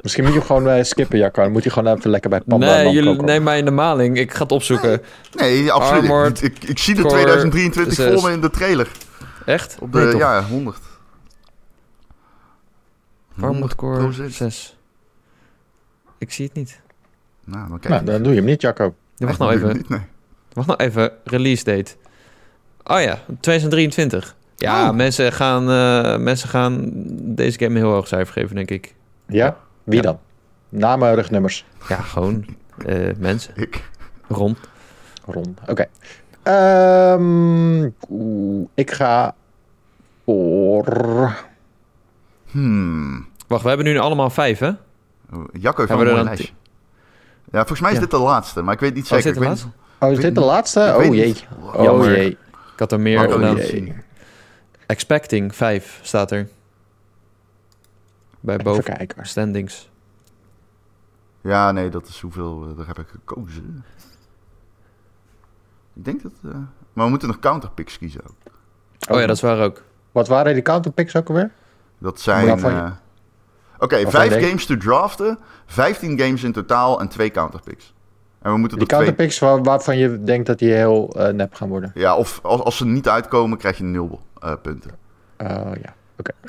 Misschien 0.05 0.23
moet 0.25 0.33
je 0.33 0.39
hem 0.39 0.47
gewoon 0.47 0.69
eh, 0.69 0.83
skippen, 0.83 1.17
Jacco. 1.17 1.41
Dan 1.41 1.51
moet 1.51 1.63
je 1.63 1.69
gewoon 1.69 1.97
even 1.97 2.09
lekker 2.09 2.29
bij 2.29 2.41
Panda 2.41 2.65
Nee, 2.75 2.89
jullie 2.93 3.21
nemen 3.21 3.43
mij 3.43 3.57
in 3.57 3.65
de 3.65 3.71
maling. 3.71 4.17
Ik 4.17 4.33
ga 4.33 4.43
het 4.43 4.51
opzoeken. 4.51 5.01
nee, 5.33 5.71
absoluut. 5.71 6.01
Armored 6.01 6.43
ik, 6.43 6.55
ik, 6.63 6.69
ik 6.69 6.79
zie 6.79 6.95
de 6.95 7.01
Core 7.01 7.13
2023 7.13 7.93
zes. 7.93 8.13
voor 8.13 8.29
me 8.29 8.35
in 8.35 8.41
de 8.41 8.49
trailer. 8.49 8.91
Echt? 9.45 9.77
Op 9.79 9.91
de, 9.91 9.99
Nee, 9.99 10.15
ja, 10.15 10.43
100. 10.43 10.77
Armored 13.41 13.75
Core 13.75 14.11
100%. 14.13 14.25
6. 14.29 14.77
Ik 16.17 16.31
zie 16.31 16.45
het 16.45 16.53
niet. 16.53 16.79
Nou, 17.45 17.69
dan 17.69 17.79
kijk 17.79 17.93
Nou, 17.93 18.05
dan 18.05 18.23
doe 18.23 18.31
je 18.31 18.37
hem 18.37 18.47
niet, 18.47 18.61
Jacco. 18.61 18.93
Ja, 19.15 19.25
Wacht 19.25 19.39
nou 19.39 19.53
even. 19.53 19.75
Niet, 19.75 19.89
nee. 19.89 20.01
Wacht 20.53 20.67
nou 20.67 20.79
even. 20.79 21.11
Release 21.23 21.63
date. 21.63 21.91
Oh 22.83 23.01
ja, 23.01 23.19
2023. 23.39 24.35
Ja, 24.55 24.89
Oh. 24.89 24.95
mensen, 24.95 25.31
gaan, 25.31 25.69
eh, 25.69 26.17
mensen 26.17 26.49
gaan 26.49 26.91
deze 27.35 27.57
game 27.59 27.71
een 27.71 27.81
heel 27.85 27.91
hoog 27.91 28.07
cijfer 28.07 28.33
geven, 28.33 28.55
denk 28.55 28.71
ik. 28.71 28.93
Ja? 29.27 29.57
Wie 29.85 29.95
Ja. 29.95 30.01
dan? 30.01 30.19
Namen, 30.69 31.15
rugnummers. 31.15 31.65
Ja, 31.89 31.95
gewoon 32.01 32.45
eh, 32.85 33.09
mensen. 33.17 33.53
Ik. 33.55 33.89
Ron. 34.27 34.57
Ron. 35.25 35.57
Oké. 35.67 35.85
Ehm, 36.43 37.83
ik 38.73 38.91
ga 38.91 39.35
voor... 40.25 41.33
Hmm. 42.51 43.27
Wacht, 43.47 43.61
we 43.63 43.67
hebben 43.67 43.85
nu 43.85 43.97
allemaal 43.97 44.29
vijf, 44.29 44.59
hè? 44.59 44.69
Oh, 45.33 45.43
Jacco 45.53 45.77
heeft 45.79 45.89
een 45.91 45.97
mooi 45.97 46.09
dan 46.15 46.23
lijstje. 46.23 46.49
Ja, 47.51 47.57
volgens 47.59 47.79
mij 47.79 47.89
is 47.89 47.95
Ja. 47.95 48.01
dit 48.01 48.11
de 48.11 48.17
laatste, 48.17 48.61
maar 48.61 48.73
ik 48.73 48.79
weet 48.79 48.93
niet 48.93 49.11
Oh, 49.11 49.17
is 49.17 49.23
zeker. 49.23 49.39
dit 49.41 49.49
de 49.49 49.49
Ik 49.49 49.55
weet 49.55 49.65
laatste? 49.65 50.05
Oh, 50.05 50.11
is 50.11 50.19
dit 50.19 50.35
de 50.35 50.41
laatste? 50.41 50.93
Oh 50.97 51.15
jee. 51.15 51.35
Oh 51.73 52.05
jee. 52.05 52.29
Ik 52.73 52.79
had 52.79 52.91
er 52.91 52.99
meer 52.99 53.19
gedaan. 53.19 53.57
Expecting 54.85 55.55
5 55.55 55.99
staat 56.01 56.31
er. 56.31 56.47
Bij 58.45 58.53
Even 58.57 58.65
boven 58.65 58.83
kijken. 58.83 59.25
standings. 59.25 59.89
Ja, 61.41 61.71
nee, 61.71 61.89
dat 61.89 62.07
is 62.07 62.19
hoeveel. 62.21 62.67
eh, 62.69 62.77
daar 62.77 62.87
heb 62.87 62.99
ik 62.99 63.07
gekozen. 63.07 63.83
Ik 65.93 66.05
denk 66.05 66.21
dat. 66.23 66.31
eh, 66.43 66.51
maar 66.93 67.03
we 67.03 67.09
moeten 67.09 67.27
nog 67.27 67.39
counterpicks 67.39 67.97
kiezen 67.97 68.21
ook. 68.23 68.53
Oh, 69.09 69.19
ja, 69.19 69.25
dat 69.27 69.35
is 69.35 69.41
waar 69.41 69.59
ook. 69.63 69.83
Wat 70.11 70.27
waren 70.27 70.53
die 70.53 70.61
counterpicks 70.63 71.15
ook 71.15 71.27
alweer? 71.27 71.51
Dat 71.97 72.19
zijn. 72.21 72.59
Eh, 72.63 72.91
Oké, 73.79 73.95
Waarvan 74.03 74.11
vijf 74.29 74.45
games 74.47 74.65
to 74.65 74.77
draften, 74.77 75.37
15 75.65 76.19
games 76.19 76.43
in 76.43 76.51
totaal 76.51 76.99
en 76.99 77.07
twee 77.07 77.31
counterpicks. 77.31 77.93
En 78.41 78.51
we 78.51 78.57
moeten 78.57 78.77
Die 78.77 78.87
er 78.87 78.93
twee. 78.93 79.05
counterpicks 79.05 79.39
waar, 79.39 79.63
waarvan 79.63 79.97
je 79.97 80.23
denkt 80.23 80.47
dat 80.47 80.59
die 80.59 80.71
heel 80.73 81.09
eh, 81.13 81.33
nep 81.33 81.53
gaan 81.53 81.69
worden. 81.69 81.91
Ja, 81.93 82.15
of 82.15 82.39
als, 82.43 82.61
als 82.61 82.77
ze 82.77 82.85
niet 82.85 83.07
uitkomen, 83.09 83.57
krijg 83.57 83.77
je 83.77 83.83
nul 83.83 84.21
eh, 84.39 84.53
punten. 84.61 84.91
Oh 85.37 85.71
ja. 85.81 85.93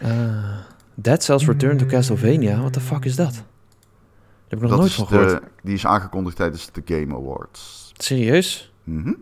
Ah, 0.03 0.59
Dead 0.99 1.23
Cells 1.23 1.47
Return 1.47 1.77
to 1.77 1.87
Castlevania. 1.87 2.59
What 2.59 2.73
the 2.73 2.81
fuck 2.81 3.05
is 3.05 3.17
dat? 3.17 3.33
Daar 3.35 3.45
heb 4.49 4.59
ik 4.59 4.61
nog 4.61 4.71
Dat 4.71 4.79
nooit 4.81 4.93
van 4.93 5.07
gehoord. 5.07 5.29
de, 5.31 5.43
die 5.63 5.75
is 5.75 5.87
aangekondigd 5.87 6.37
tijdens 6.37 6.73
de 6.73 6.83
Game 6.85 7.15
Awards. 7.15 7.93
Serieus? 7.97 8.73
Mhm. 8.85 9.13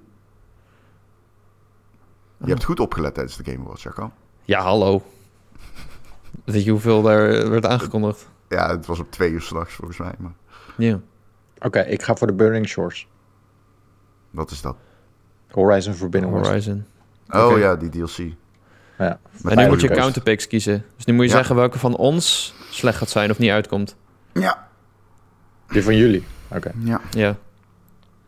Je 2.39 2.51
hebt 2.51 2.65
goed 2.65 2.81
opgelet 2.81 3.15
tijdens 3.15 3.37
de 3.37 3.45
Game 3.51 3.65
Awards, 3.65 3.83
Jacco. 3.83 4.13
Ja, 4.43 4.61
hallo. 4.63 5.03
Weet 6.45 6.65
je 6.65 6.71
hoeveel 6.71 7.03
daar 7.03 7.51
werd 7.51 7.67
aangekondigd? 7.67 8.29
Ja, 8.49 8.69
het 8.71 8.87
was 8.87 8.99
op 8.99 9.11
twee 9.11 9.31
uur 9.31 9.41
s'nachts 9.43 9.75
volgens 9.75 9.99
mij. 9.99 10.13
Maar 10.19 10.33
Ja. 10.77 11.01
Oké, 11.59 11.81
ik 11.81 12.03
ga 12.03 12.15
voor 12.17 12.27
de 12.27 12.33
Burning 12.33 12.69
Shores. 12.69 13.09
wat 14.31 14.51
is 14.51 14.61
dat? 14.61 14.77
Horizon 15.51 15.95
Forbidden 15.95 16.33
West. 16.33 16.47
Horizon. 16.47 16.85
Oh 17.29 17.47
Oké. 17.47 17.59
ja, 17.59 17.77
die 17.77 17.89
DLC. 17.89 18.35
Ja. 18.99 19.19
En 19.45 19.57
nu 19.57 19.69
moet 19.69 19.81
je 19.81 19.89
counterpicks 19.89 20.47
kiezen. 20.47 20.85
Dus 20.97 21.05
nu 21.05 21.13
moet 21.13 21.25
je 21.25 21.31
Ja. 21.31 21.37
zeggen 21.37 21.57
welke 21.57 21.79
van 21.79 21.97
ons 21.97 22.55
slecht 22.71 22.99
gaat 22.99 23.09
zijn 23.11 23.31
of 23.31 23.39
niet 23.39 23.51
uitkomt. 23.51 23.97
Ja, 24.33 24.69
Die 25.69 25.83
van 25.83 25.97
jullie. 25.97 26.25
Oké. 26.49 26.73
ja. 26.85 27.01
Ja. 27.11 27.37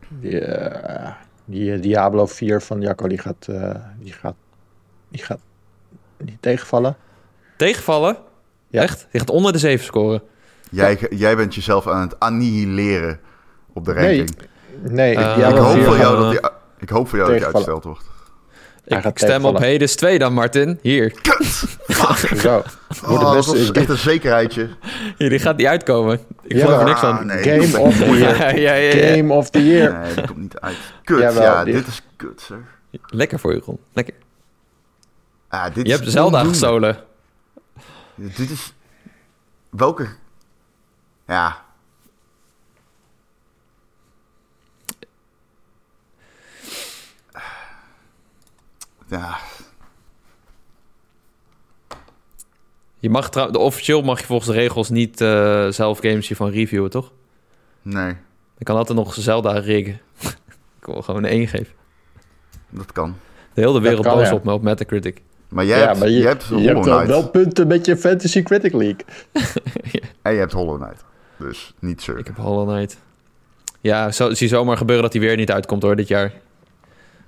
Die, 0.09 0.41
eh, 0.41 1.13
die 1.45 1.73
eh, 1.73 1.83
Diablo 1.83 2.27
4 2.27 2.61
van 2.61 2.81
Jacco, 2.81 3.09
die 3.09 3.19
gaat, 3.19 3.47
eh, 3.49 3.75
die 3.99 4.13
gaat, 4.13 4.35
die 5.09 5.23
gaat 5.23 5.39
niet 6.19 6.43
tegenvallen. 6.43 6.97
Tegenvallen? 7.57 8.17
Ja. 8.69 8.83
Echt? 8.83 9.07
Die 9.11 9.21
gaat 9.21 9.31
onder 9.31 9.53
de 9.53 9.59
7 9.59 9.85
scoren. 9.85 10.23
Jij, 10.71 10.99
jij 11.11 11.37
bent 11.37 11.55
jezelf 11.55 11.87
aan 11.89 12.01
het 12.01 12.21
annihileren 12.21 13.21
op 13.73 13.85
de 13.85 13.93
Nee, 13.95 14.17
ranking. 14.17 14.39
Nee, 14.83 15.15
Eh, 15.17 15.49
ik, 15.49 15.57
hoop 15.57 15.73
4 15.75 15.85
voor 15.85 15.97
jou 15.97 16.17
dat 16.21 16.31
die, 16.31 16.41
ik 16.79 16.89
hoop 16.89 17.09
voor 17.09 17.19
jou 17.19 17.31
dat 17.31 17.39
die 17.41 17.47
Tegenvallen. 17.47 17.55
uitgesteld 17.55 17.85
wordt. 17.85 18.05
Ik, 18.87 19.11
stem 19.19 19.45
op. 19.45 19.59
Hades 19.59 19.97
2 19.97 20.19
dan, 20.19 20.33
Martin. 20.33 20.79
Hier. 20.83 21.13
Zo. 22.43 22.63
Oh, 23.07 23.21
dat 23.21 23.47
was 23.47 23.71
echt 23.71 23.89
een 23.89 23.97
zekerheidje. 23.97 24.69
Hier, 25.17 25.29
die 25.31 25.39
gaat 25.39 25.57
niet 25.57 25.67
uitkomen. 25.67 26.21
Ik 26.43 26.57
Ja, 26.57 26.65
geloof 26.65 26.79
er 26.79 26.85
niks 26.85 27.01
Ah, 27.01 27.17
van. 27.17 27.27
nee, 27.27 27.43
Game 27.43 27.79
of 27.79 27.97
the 27.97 28.05
year. 28.11 28.43
uit. 28.43 28.57
Ja, 28.59 28.73
ja, 28.73 28.93
ja, 28.93 29.05
ja. 29.07 29.15
Game 29.17 29.33
of 29.33 29.51
the 29.51 29.67
Year. 29.67 29.99
Nee, 30.01 30.15
die 30.15 30.27
komt 30.27 30.39
niet 30.39 30.59
uit. 30.61 30.77
Kut, 31.05 31.19
Jawel, 31.19 31.43
ja, 31.43 31.65
dit 31.65 31.87
is 31.87 32.03
kut, 32.17 32.41
zeg. 32.47 32.59
Lekker 33.07 33.39
voor 33.39 33.55
je, 33.55 33.61
Ron. 33.65 33.79
Lekker. 33.93 34.15
Ah, 35.49 35.65
dit 35.75 35.87
Je 35.87 35.93
is 35.93 35.99
hebt 35.99 36.11
Zelda 36.11 36.45
gestolen. 36.45 36.97
Dit 38.15 38.51
is... 38.51 38.73
Welke... 39.71 40.09
Ja. 41.27 41.65
Ja, 49.09 49.39
Je 52.99 53.11
mag 53.11 53.31
trouw- 53.31 53.51
de 53.51 53.59
officieel 53.59 54.03
mag 54.03 54.21
je 54.21 54.27
volgens 54.27 54.49
de 54.49 54.55
regels 54.55 54.91
niet 54.91 55.21
eh, 55.21 55.69
zelf 55.69 55.99
games 55.99 56.29
hiervan 56.29 56.51
reviewen, 56.51 56.91
toch? 56.91 57.13
nee, 57.83 58.11
Ik 58.59 58.65
kan 58.65 58.77
altijd 58.77 58.99
nog 58.99 59.15
Zelda 59.15 59.53
riggen. 59.59 60.01
ik 60.81 60.87
wil 60.87 61.03
gewoon 61.03 61.25
een 61.25 61.31
1 61.31 61.49
geven. 61.49 61.75
dat 62.71 62.93
kan. 62.93 63.17
De 63.55 63.61
hele 63.61 63.81
wereld 63.81 64.07
kan, 64.07 64.17
boos 64.17 64.29
ja. 64.29 64.35
op 64.35 64.45
me 64.45 64.53
op 64.53 64.63
Metacritic. 64.63 65.23
Maar 65.49 65.65
jij 65.65 65.79
ja, 65.79 65.87
hebt, 65.87 65.99
maar 65.99 66.09
je, 66.09 66.19
je 66.19 66.27
hebt 66.27 66.45
je 66.45 66.55
Hollow 66.55 66.97
hebt 66.97 67.09
wel, 67.09 67.31
punten 67.31 67.67
met 67.67 67.87
je 67.87 67.97
Fantasy 67.97 68.43
Critic 68.43 68.73
League. 68.73 69.05
En 70.23 70.33
je 70.33 70.39
hebt 70.39 70.53
Hollow 70.53 70.83
Knight. 70.83 71.05
Dus 71.37 71.75
niet 71.79 72.03
zeuren. 72.03 72.25
Ik 72.25 72.29
heb 72.37 72.45
Hollow 72.45 72.69
Knight. 72.69 72.97
Ja, 73.81 74.11
zo, 74.11 74.35
zie 74.35 74.49
zomaar 74.49 74.77
gebeuren 74.77 75.05
dat 75.05 75.13
hij 75.13 75.23
weer 75.23 75.37
niet 75.37 75.51
uitkomt 75.51 75.83
hoor, 75.83 75.97
dit 75.97 76.09
jaar. 76.09 76.33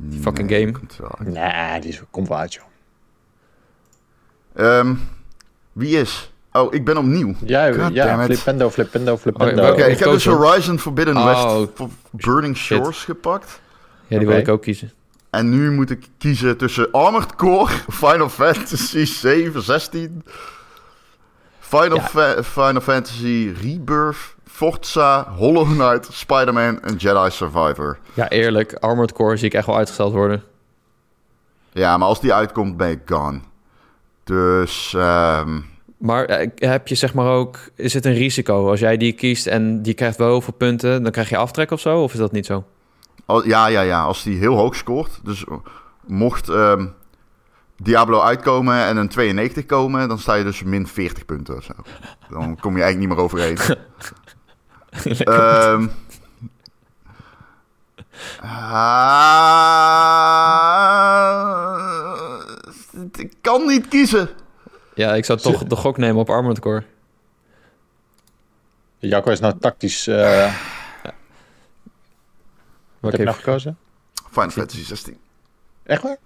Die 0.01 0.21
fucking 0.21 0.51
game. 0.51 0.73
Komt 0.73 0.97
wel 0.97 1.15
uit. 1.19 1.29
Nee, 1.29 1.81
die 1.81 1.91
is, 1.91 2.03
komt 2.11 2.29
wel 2.29 2.39
uit, 2.39 2.55
joh. 2.55 2.65
Ehm, 4.55 4.95
wie 5.73 5.97
is? 6.01 6.33
Oh, 6.53 6.75
ik 6.75 6.85
ben 6.85 6.97
opnieuw. 6.97 7.35
Ja, 7.45 7.73
God 7.73 7.93
ja. 7.95 8.25
Flippendo, 8.25 8.71
Flippendo, 8.71 9.17
Flippendo. 9.17 9.55
welke- 9.63 9.83
Oké, 9.83 9.91
ik 9.91 9.99
heb 9.99 10.11
dus. 10.11 10.25
Horizon 10.25 10.79
Forbidden 10.79 11.17
Oh, 11.17 11.25
West 11.25 11.71
voor 11.75 11.89
Burning 12.11 12.57
shit. 12.57 12.79
Shores 12.79 13.05
gepakt. 13.05 13.61
Ja, 14.07 14.19
die 14.19 14.27
wil 14.27 14.37
ik 14.37 14.49
ook 14.49 14.63
kiezen. 14.63 14.93
En 15.31 15.49
nu 15.51 15.71
moet 15.71 15.91
ik 15.91 16.07
kiezen 16.19 16.57
tussen 16.57 16.91
Armored 16.93 17.35
Core, 17.35 17.73
Final 17.89 18.29
Fantasy 18.29 19.05
7, 19.05 19.63
16, 19.63 20.25
Final, 21.69 21.97
Ja. 21.97 22.03
Fa- 22.03 22.43
Final 22.43 22.81
Fantasy 22.81 23.53
Rebirth, 23.63 24.35
Forza, 24.47 25.29
Hollow 25.37 25.67
Knight, 25.67 26.09
Spider-Man 26.13 26.81
en 26.83 26.97
Jedi 26.97 27.31
Survivor. 27.31 27.99
Ja, 28.15 28.29
eerlijk. 28.29 28.75
Armored 28.75 29.13
Core 29.13 29.37
zie 29.37 29.47
ik 29.47 29.55
echt 29.55 29.67
wel 29.67 29.77
uitgesteld 29.77 30.13
worden. 30.13 30.43
Ja, 31.73 31.97
maar 31.97 32.09
als 32.09 32.21
die 32.21 32.33
uitkomt 32.35 32.77
ben 32.77 32.91
ik 32.91 33.01
gone. 33.07 33.41
Dus 34.25 34.95
ehm, 34.95 35.61
Maar 35.99 36.25
eh, 36.25 36.49
heb 36.57 36.89
je 36.89 36.95
zeg 36.95 37.15
maar 37.15 37.27
ook... 37.33 37.59
Is 37.75 37.95
het 37.95 38.05
een 38.05 38.15
risico 38.15 38.69
als 38.71 38.81
jij 38.81 38.97
die 38.97 39.13
kiest 39.13 39.47
en 39.47 39.83
die 39.83 39.95
krijgt 39.95 40.17
wel 40.17 40.29
heel 40.29 40.41
veel 40.41 40.55
punten... 40.55 41.03
dan 41.03 41.13
krijg 41.13 41.29
je 41.29 41.37
aftrek 41.37 41.71
of 41.71 41.81
zo? 41.81 42.03
Of 42.03 42.13
is 42.13 42.19
dat 42.19 42.33
niet 42.33 42.47
zo? 42.47 42.65
ja, 43.45 43.67
ja, 43.67 43.81
ja, 43.81 44.03
als 44.03 44.23
die 44.23 44.39
heel 44.39 44.55
hoog 44.57 44.75
scoort. 44.77 45.21
Dus 45.25 45.45
mocht 46.07 46.49
ehm, 46.49 46.87
Diablo 47.83 48.21
uitkomen 48.21 48.85
en 48.85 48.97
een 48.97 49.09
92 49.09 49.67
komen, 49.67 50.09
dan 50.09 50.19
sta 50.19 50.35
je 50.35 50.45
dus 50.45 50.63
min 50.63 50.87
40 50.87 51.25
punten 51.25 51.57
of 51.57 51.65
zo. 51.65 51.73
Dan 52.29 52.59
kom 52.61 52.77
je 52.77 52.83
eigenlijk 52.83 52.99
niet 52.99 53.09
meer 53.09 53.25
overheen. 53.25 53.59
Ehm 55.19 55.87
ah, 58.41 58.89
ik 63.17 63.33
kan 63.41 63.67
niet 63.67 63.89
kiezen. 63.89 64.29
ja, 64.95 65.15
ik 65.15 65.25
zou 65.25 65.39
toch 65.39 65.65
de 65.65 65.77
gok 65.77 65.97
nemen 65.97 66.21
op 66.21 66.31
Armored 66.31 66.59
Core. 66.59 66.85
Jacco 68.99 69.31
is 69.31 69.41
nou 69.41 69.59
tactisch... 69.59 70.07
eh 70.07 70.55
wat 73.01 73.11
heb 73.11 73.21
je 73.21 73.27
nou 73.27 73.37
gekozen? 73.37 73.79
Final 74.31 74.51
Fantasy 74.51 74.85
16. 74.85 75.19
Echt 75.83 76.03
waar? 76.03 76.17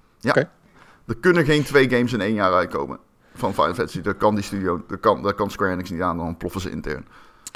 Er 1.06 1.16
kunnen 1.20 1.44
geen 1.44 1.62
twee 1.62 1.88
games 1.90 2.12
in 2.12 2.20
één 2.20 2.34
jaar 2.34 2.52
uitkomen 2.52 2.98
van 3.34 3.54
Final 3.54 3.74
Fantasy. 3.74 4.00
Dat 4.00 4.16
kan 4.16 4.34
die 4.34 4.44
studio, 4.44 4.82
dat 4.88 5.00
kan, 5.00 5.22
dat 5.22 5.34
kan 5.34 5.50
Square 5.50 5.72
Enix 5.72 5.90
niet 5.90 6.00
aan, 6.02 6.16
dan 6.16 6.36
ploffen 6.36 6.60
ze 6.60 6.70
intern. 6.70 7.06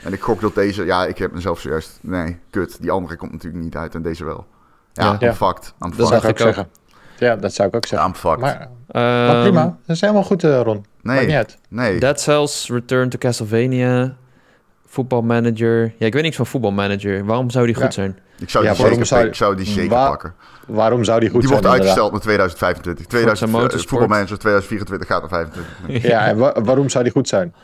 En 0.05 0.12
ik 0.12 0.20
gok 0.20 0.40
dat 0.40 0.55
deze, 0.55 0.84
ja, 0.84 1.05
ik 1.07 1.18
heb 1.18 1.32
mezelf 1.32 1.61
zojuist, 1.61 1.99
nee, 2.03 2.38
kut, 2.51 2.80
die 2.80 2.90
andere 2.90 3.16
komt 3.16 3.32
natuurlijk 3.32 3.64
niet 3.64 3.76
uit 3.76 3.94
en 3.94 4.03
deze 4.03 4.24
wel. 4.24 4.47
Ja, 4.92 5.16
Ja. 5.18 5.28
I'm 5.28 5.34
fucked. 5.34 5.74
I'm 5.84 5.88
Dat 5.90 5.99
Dat 5.99 6.09
zou 6.09 6.20
ik 6.22 6.28
ook 6.28 6.38
zeggen. 6.38 6.68
Ja, 7.18 7.36
dat 7.36 7.55
zou 7.55 7.68
ik 7.68 7.76
ook 7.76 7.86
zeggen. 7.86 8.09
I'm 8.09 8.14
fucked. 8.14 8.40
Maar, 8.40 8.68
Ehm, 8.88 9.26
maar 9.26 9.42
prima, 9.42 9.62
dat 9.86 9.97
is 9.97 10.01
helemaal 10.01 10.22
goed, 10.22 10.44
eh, 10.44 10.61
Ron. 10.61 10.84
Maakt 11.03 11.18
niet 11.18 11.28
nee, 11.28 11.36
uit. 11.36 11.59
nee. 11.68 12.01
Dead 12.01 12.20
Cells, 12.20 12.68
Return 12.68 13.09
to 13.09 13.18
Castlevania, 13.18 14.16
voetbalmanager. 14.97 15.92
Ja, 15.99 16.07
ik 16.07 16.12
weet 16.12 16.22
niks 16.22 16.36
van 16.36 16.47
voetbalmanager. 16.47 17.24
Waarom 17.24 17.51
zou 17.51 17.66
die 17.66 17.74
goed 17.74 17.84
Ja. 17.84 17.90
zijn? 17.90 18.18
Ik 18.38 18.51
zou 18.51 18.64
Ja, 18.64 18.72
die 18.74 18.86
zeker, 18.86 19.07
zou 19.07 19.26
ik 19.26 19.34
zou 19.34 19.57
die 19.57 19.66
zeker 19.66 19.90
Waar- 19.90 20.09
pakken. 20.09 20.34
Waarom 20.66 21.05
zou 21.05 21.20
die 21.20 21.30
goed 21.30 21.40
die 21.40 21.49
zijn? 21.49 21.62
wordt 21.62 21.76
inderdaad? 21.76 21.99
uitgesteld 22.03 22.12
naar 22.12 22.20
2025. 22.20 23.07
2000, 23.07 23.51
eh, 23.72 23.88
voetbalmanager 23.88 24.38
2024 24.38 25.09
gaat 25.09 25.20
naar 25.20 25.30
25. 25.30 26.03
Ja, 26.12 26.26
en 26.26 26.36
wa- 26.36 26.62
waarom 26.62 26.88
zou 26.88 27.05
die 27.05 27.12
goed 27.12 27.28
zijn? 27.28 27.55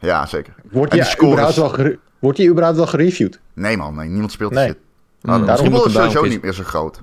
Ja, 0.00 0.26
zeker. 0.26 0.54
Wordt 0.70 0.92
die, 0.92 1.02
die 1.02 1.26
überhaupt 1.28 1.56
wel 1.56 1.94
wordt 2.18 2.38
die 2.38 2.48
überhaupt 2.48 2.76
wel 2.76 2.86
gereviewd? 2.86 3.40
Nee 3.54 3.76
man, 3.76 3.94
nee, 3.94 4.08
niemand 4.08 4.32
speelt 4.32 4.52
Nee. 4.52 4.64
die 4.64 4.72
shit. 4.74 4.82
Nou, 5.22 5.40
Mm, 5.40 5.56
voetbal 5.56 5.86
is 5.86 5.92
sowieso 5.92 6.24
niet 6.24 6.42
meer 6.42 6.52
zo 6.52 6.62
groot. 6.62 6.96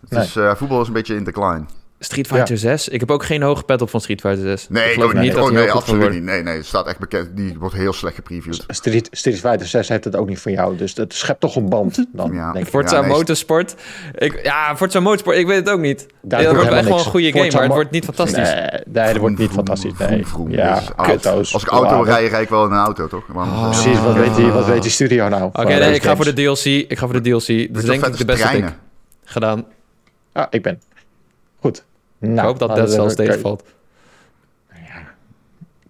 Het 0.00 0.10
Nee. 0.10 0.22
is, 0.22 0.36
eh, 0.36 0.54
voetbal 0.54 0.80
is 0.80 0.86
een 0.86 0.92
beetje 0.92 1.14
in 1.14 1.24
decline. 1.24 1.64
Street 2.04 2.26
Fighter 2.26 2.58
6. 2.58 2.88
Ik 2.88 3.00
heb 3.00 3.10
ook 3.10 3.24
geen 3.24 3.42
hoge 3.42 3.62
pet 3.62 3.82
op 3.82 3.90
van 3.90 4.00
Street 4.00 4.20
Fighter 4.20 4.42
6. 4.42 4.66
Nee, 4.68 4.84
ik 4.86 4.92
geloof 4.92 5.10
ook 5.14 5.20
niet 5.20 5.32
dat 5.32 5.44
Oh, 5.44 5.50
nee, 5.50 5.70
absoluut 5.70 6.10
niet. 6.10 6.22
Nee, 6.22 6.42
nee, 6.42 6.56
het 6.56 6.66
staat 6.66 6.86
echt 6.86 6.98
bekend. 6.98 7.36
Die 7.36 7.56
wordt 7.58 7.74
heel 7.74 7.92
slecht 7.92 8.14
gepreviewd. 8.14 8.64
Street, 8.66 9.08
Street 9.10 9.40
Fighter 9.40 9.66
6 9.66 9.88
heeft 9.88 10.04
het 10.04 10.16
ook 10.16 10.28
niet 10.28 10.38
van 10.40 10.52
jou, 10.52 10.76
dus 10.76 10.94
dat 10.94 11.14
schept 11.14 11.40
toch 11.40 11.56
een 11.56 11.68
band 11.68 12.06
dan, 12.12 12.32
Ja. 12.32 12.52
denk 12.52 12.64
ik. 12.64 12.70
Forza 12.70 12.96
Ja, 12.96 13.00
nee, 13.02 13.10
Motorsport. 13.10 13.74
Ik, 14.14 14.40
ja, 14.44 14.76
Forza 14.76 15.00
Motorsport. 15.00 15.36
Ik 15.36 15.46
weet 15.46 15.56
het 15.56 15.68
ook 15.70 15.80
niet. 15.80 16.06
Daar 16.22 16.40
Ja, 16.40 16.46
dat 16.46 16.54
wordt 16.56 16.70
echt 16.72 16.88
wel 16.88 16.98
een 16.98 17.04
goede 17.04 17.32
game, 17.32 17.50
maar 17.50 17.62
het 17.62 17.72
wordt 17.72 17.90
niet 17.90 18.04
fantastisch. 18.04 18.52
Nee, 18.52 18.68
nee, 18.86 19.12
dat 19.12 19.16
wordt 19.16 19.38
niet 19.38 19.50
Vroom, 19.50 19.66
fantastisch. 19.66 19.92
vroom, 19.96 20.10
Nee. 20.10 20.26
vroom. 20.26 20.50
Ja, 20.50 20.74
Dus 20.74 20.88
als- 20.96 21.06
auto's. 21.08 21.54
Als 21.54 21.62
ik 21.62 21.68
auto 21.68 22.02
rij, 22.02 22.26
rijd 22.26 22.42
ik 22.42 22.48
wel 22.48 22.64
in 22.64 22.70
een 22.72 22.78
auto, 22.78 23.06
toch? 23.08 23.24
Oh. 23.34 23.68
Precies, 23.70 24.00
wat 24.00 24.14
weet, 24.14 24.34
die, 24.36 24.46
wat 24.46 24.66
weet 24.66 24.82
die 24.82 24.90
studio 24.90 25.28
nou? 25.28 25.44
Oké, 25.44 25.64
nee, 25.64 25.94
ik 25.94 26.02
ga 26.02 26.16
voor 26.16 26.24
de? 26.24 26.32
DLC. 26.32 26.64
Ik 26.64 26.98
ga 26.98 27.06
voor 27.06 27.22
de 27.22 27.30
DLC. 27.30 27.46
Dus 27.46 27.82
je 27.82 27.88
denk 27.88 28.06
ik 28.06 28.16
de 28.16 28.24
beste 28.24 28.64
gedaan. 29.24 29.64
Ah, 30.32 30.46
ik 30.50 30.62
ben. 30.62 30.80
Goed. 31.60 31.84
Nou, 32.22 32.34
ik 32.38 32.44
hoop 32.44 32.58
dat 32.58 32.78
we- 32.78 32.86
Cells 32.94 33.14
kijk, 33.14 33.28
tegenvalt. 33.28 33.62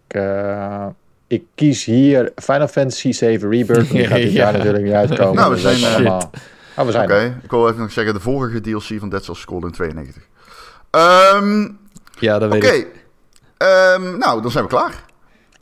Ik, 0.09 0.15
eh, 0.21 0.87
ik 1.27 1.43
kies 1.55 1.85
hier 1.85 2.33
Final 2.37 2.69
Fantasy 2.69 3.13
7 3.13 3.51
Rebirth. 3.51 3.91
Die 3.91 4.07
gaat 4.07 4.17
dit 4.17 4.33
Ja. 4.33 4.43
jaar 4.43 4.53
natuurlijk 4.53 4.85
niet 4.85 4.93
uitkomen. 4.93 5.35
Nou, 5.35 5.55
we 5.55 5.63
Dat 5.63 5.75
zijn. 5.77 6.07
Oh, 6.77 6.85
we 6.85 6.91
zijn 6.93 7.05
Oké, 7.05 7.15
er. 7.15 7.39
ik 7.43 7.51
wil 7.51 7.69
even 7.69 7.81
nog 7.81 7.93
zeggen, 7.93 8.15
de 8.15 8.21
vorige 8.21 8.61
DLC 8.61 8.99
van 8.99 9.09
Dead 9.09 9.25
Cells 9.25 9.41
scoorde 9.41 9.67
in 9.67 9.73
92. 9.73 10.23
Ehm, 10.91 11.69
Ja, 12.19 12.39
dat 12.39 12.55
Oké, 12.55 12.61
weet 12.71 12.75
ik. 12.81 13.05
Ehm, 13.57 14.19
nou, 14.19 14.43
dan 14.43 14.51
zijn 14.51 14.65
we 14.65 14.71
klaar. 14.71 15.05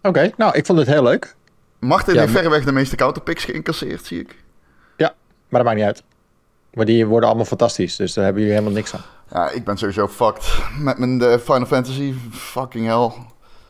Oké, 0.03 0.31
nou, 0.37 0.57
ik 0.57 0.67
vond 0.67 0.79
het 0.79 0.89
heel 0.89 1.03
leuk. 1.03 1.35
Martin 1.79 2.15
Ja, 2.15 2.21
heeft 2.21 2.33
verreweg 2.33 2.65
de 2.65 2.73
meeste 2.73 2.97
counterpicks 2.97 3.45
geïncasseerd, 3.45 4.05
zie 4.05 4.21
ik. 4.21 4.39
Maar 5.49 5.63
dat 5.65 5.65
maakt 5.65 5.77
niet 5.77 5.87
uit. 5.87 6.03
Maar 6.75 6.85
die 6.85 7.07
worden 7.07 7.29
allemaal 7.29 7.47
fantastisch, 7.47 7.97
dus 7.97 8.13
daar 8.15 8.25
hebben 8.25 8.43
jullie 8.43 8.57
helemaal 8.59 8.77
niks 8.77 8.95
aan. 8.95 9.01
Ja, 9.33 9.51
ik 9.51 9.65
ben 9.65 9.77
sowieso 9.79 10.09
fucked 10.09 10.59
met 10.79 10.99
mijn 10.99 11.23
eh, 11.23 11.39
Final 11.39 11.67
Fantasy. 11.67 12.15
Fucking 12.31 12.87
hell. 12.87 13.07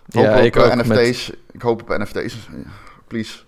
Ik 0.06 0.14
hoop 0.14 0.24
Ja, 0.24 0.38
op 0.38 0.44
ik 0.44 0.56
eh, 0.56 0.76
NFT's. 0.76 1.32
Ik 1.52 1.62
hoop 1.62 1.82
op 1.82 1.98
NFT's. 1.98 2.48
Please. 3.06 3.38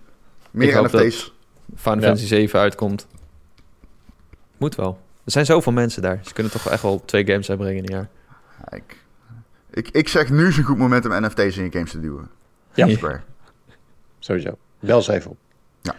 Meer 0.51 0.67
Ik 0.67 0.73
hoop 0.73 0.91
NFT's. 0.91 1.33
Final 1.75 1.99
Ja. 1.99 2.05
Fantasy 2.05 2.25
7 2.25 2.59
uitkomt. 2.59 3.07
Moet 4.57 4.75
wel. 4.75 4.99
Er 5.23 5.31
zijn 5.31 5.45
zoveel 5.45 5.71
mensen 5.71 6.01
daar. 6.01 6.19
Ze 6.23 6.33
kunnen 6.33 6.51
toch 6.51 6.67
echt 6.69 6.81
wel 6.81 7.01
twee 7.05 7.25
games 7.25 7.49
uitbrengen 7.49 7.77
in 7.77 7.83
een 7.83 7.95
jaar. 7.95 8.09
Ja, 8.59 8.77
ik, 8.77 8.97
ik, 9.69 9.89
ik 9.89 10.07
zeg 10.07 10.29
nu 10.29 10.47
is 10.47 10.57
een 10.57 10.63
goed 10.63 10.77
moment 10.77 11.05
om 11.05 11.23
NFT's 11.25 11.57
in 11.57 11.63
je 11.63 11.71
games 11.71 11.91
te 11.91 11.99
duwen. 11.99 12.29
Ja. 12.73 12.87
Square. 12.89 13.21
Sowieso. 14.19 14.57
Bel 14.79 15.01
ze 15.01 15.13
even 15.13 15.31
op. 15.31 15.37
Ja. 15.81 15.95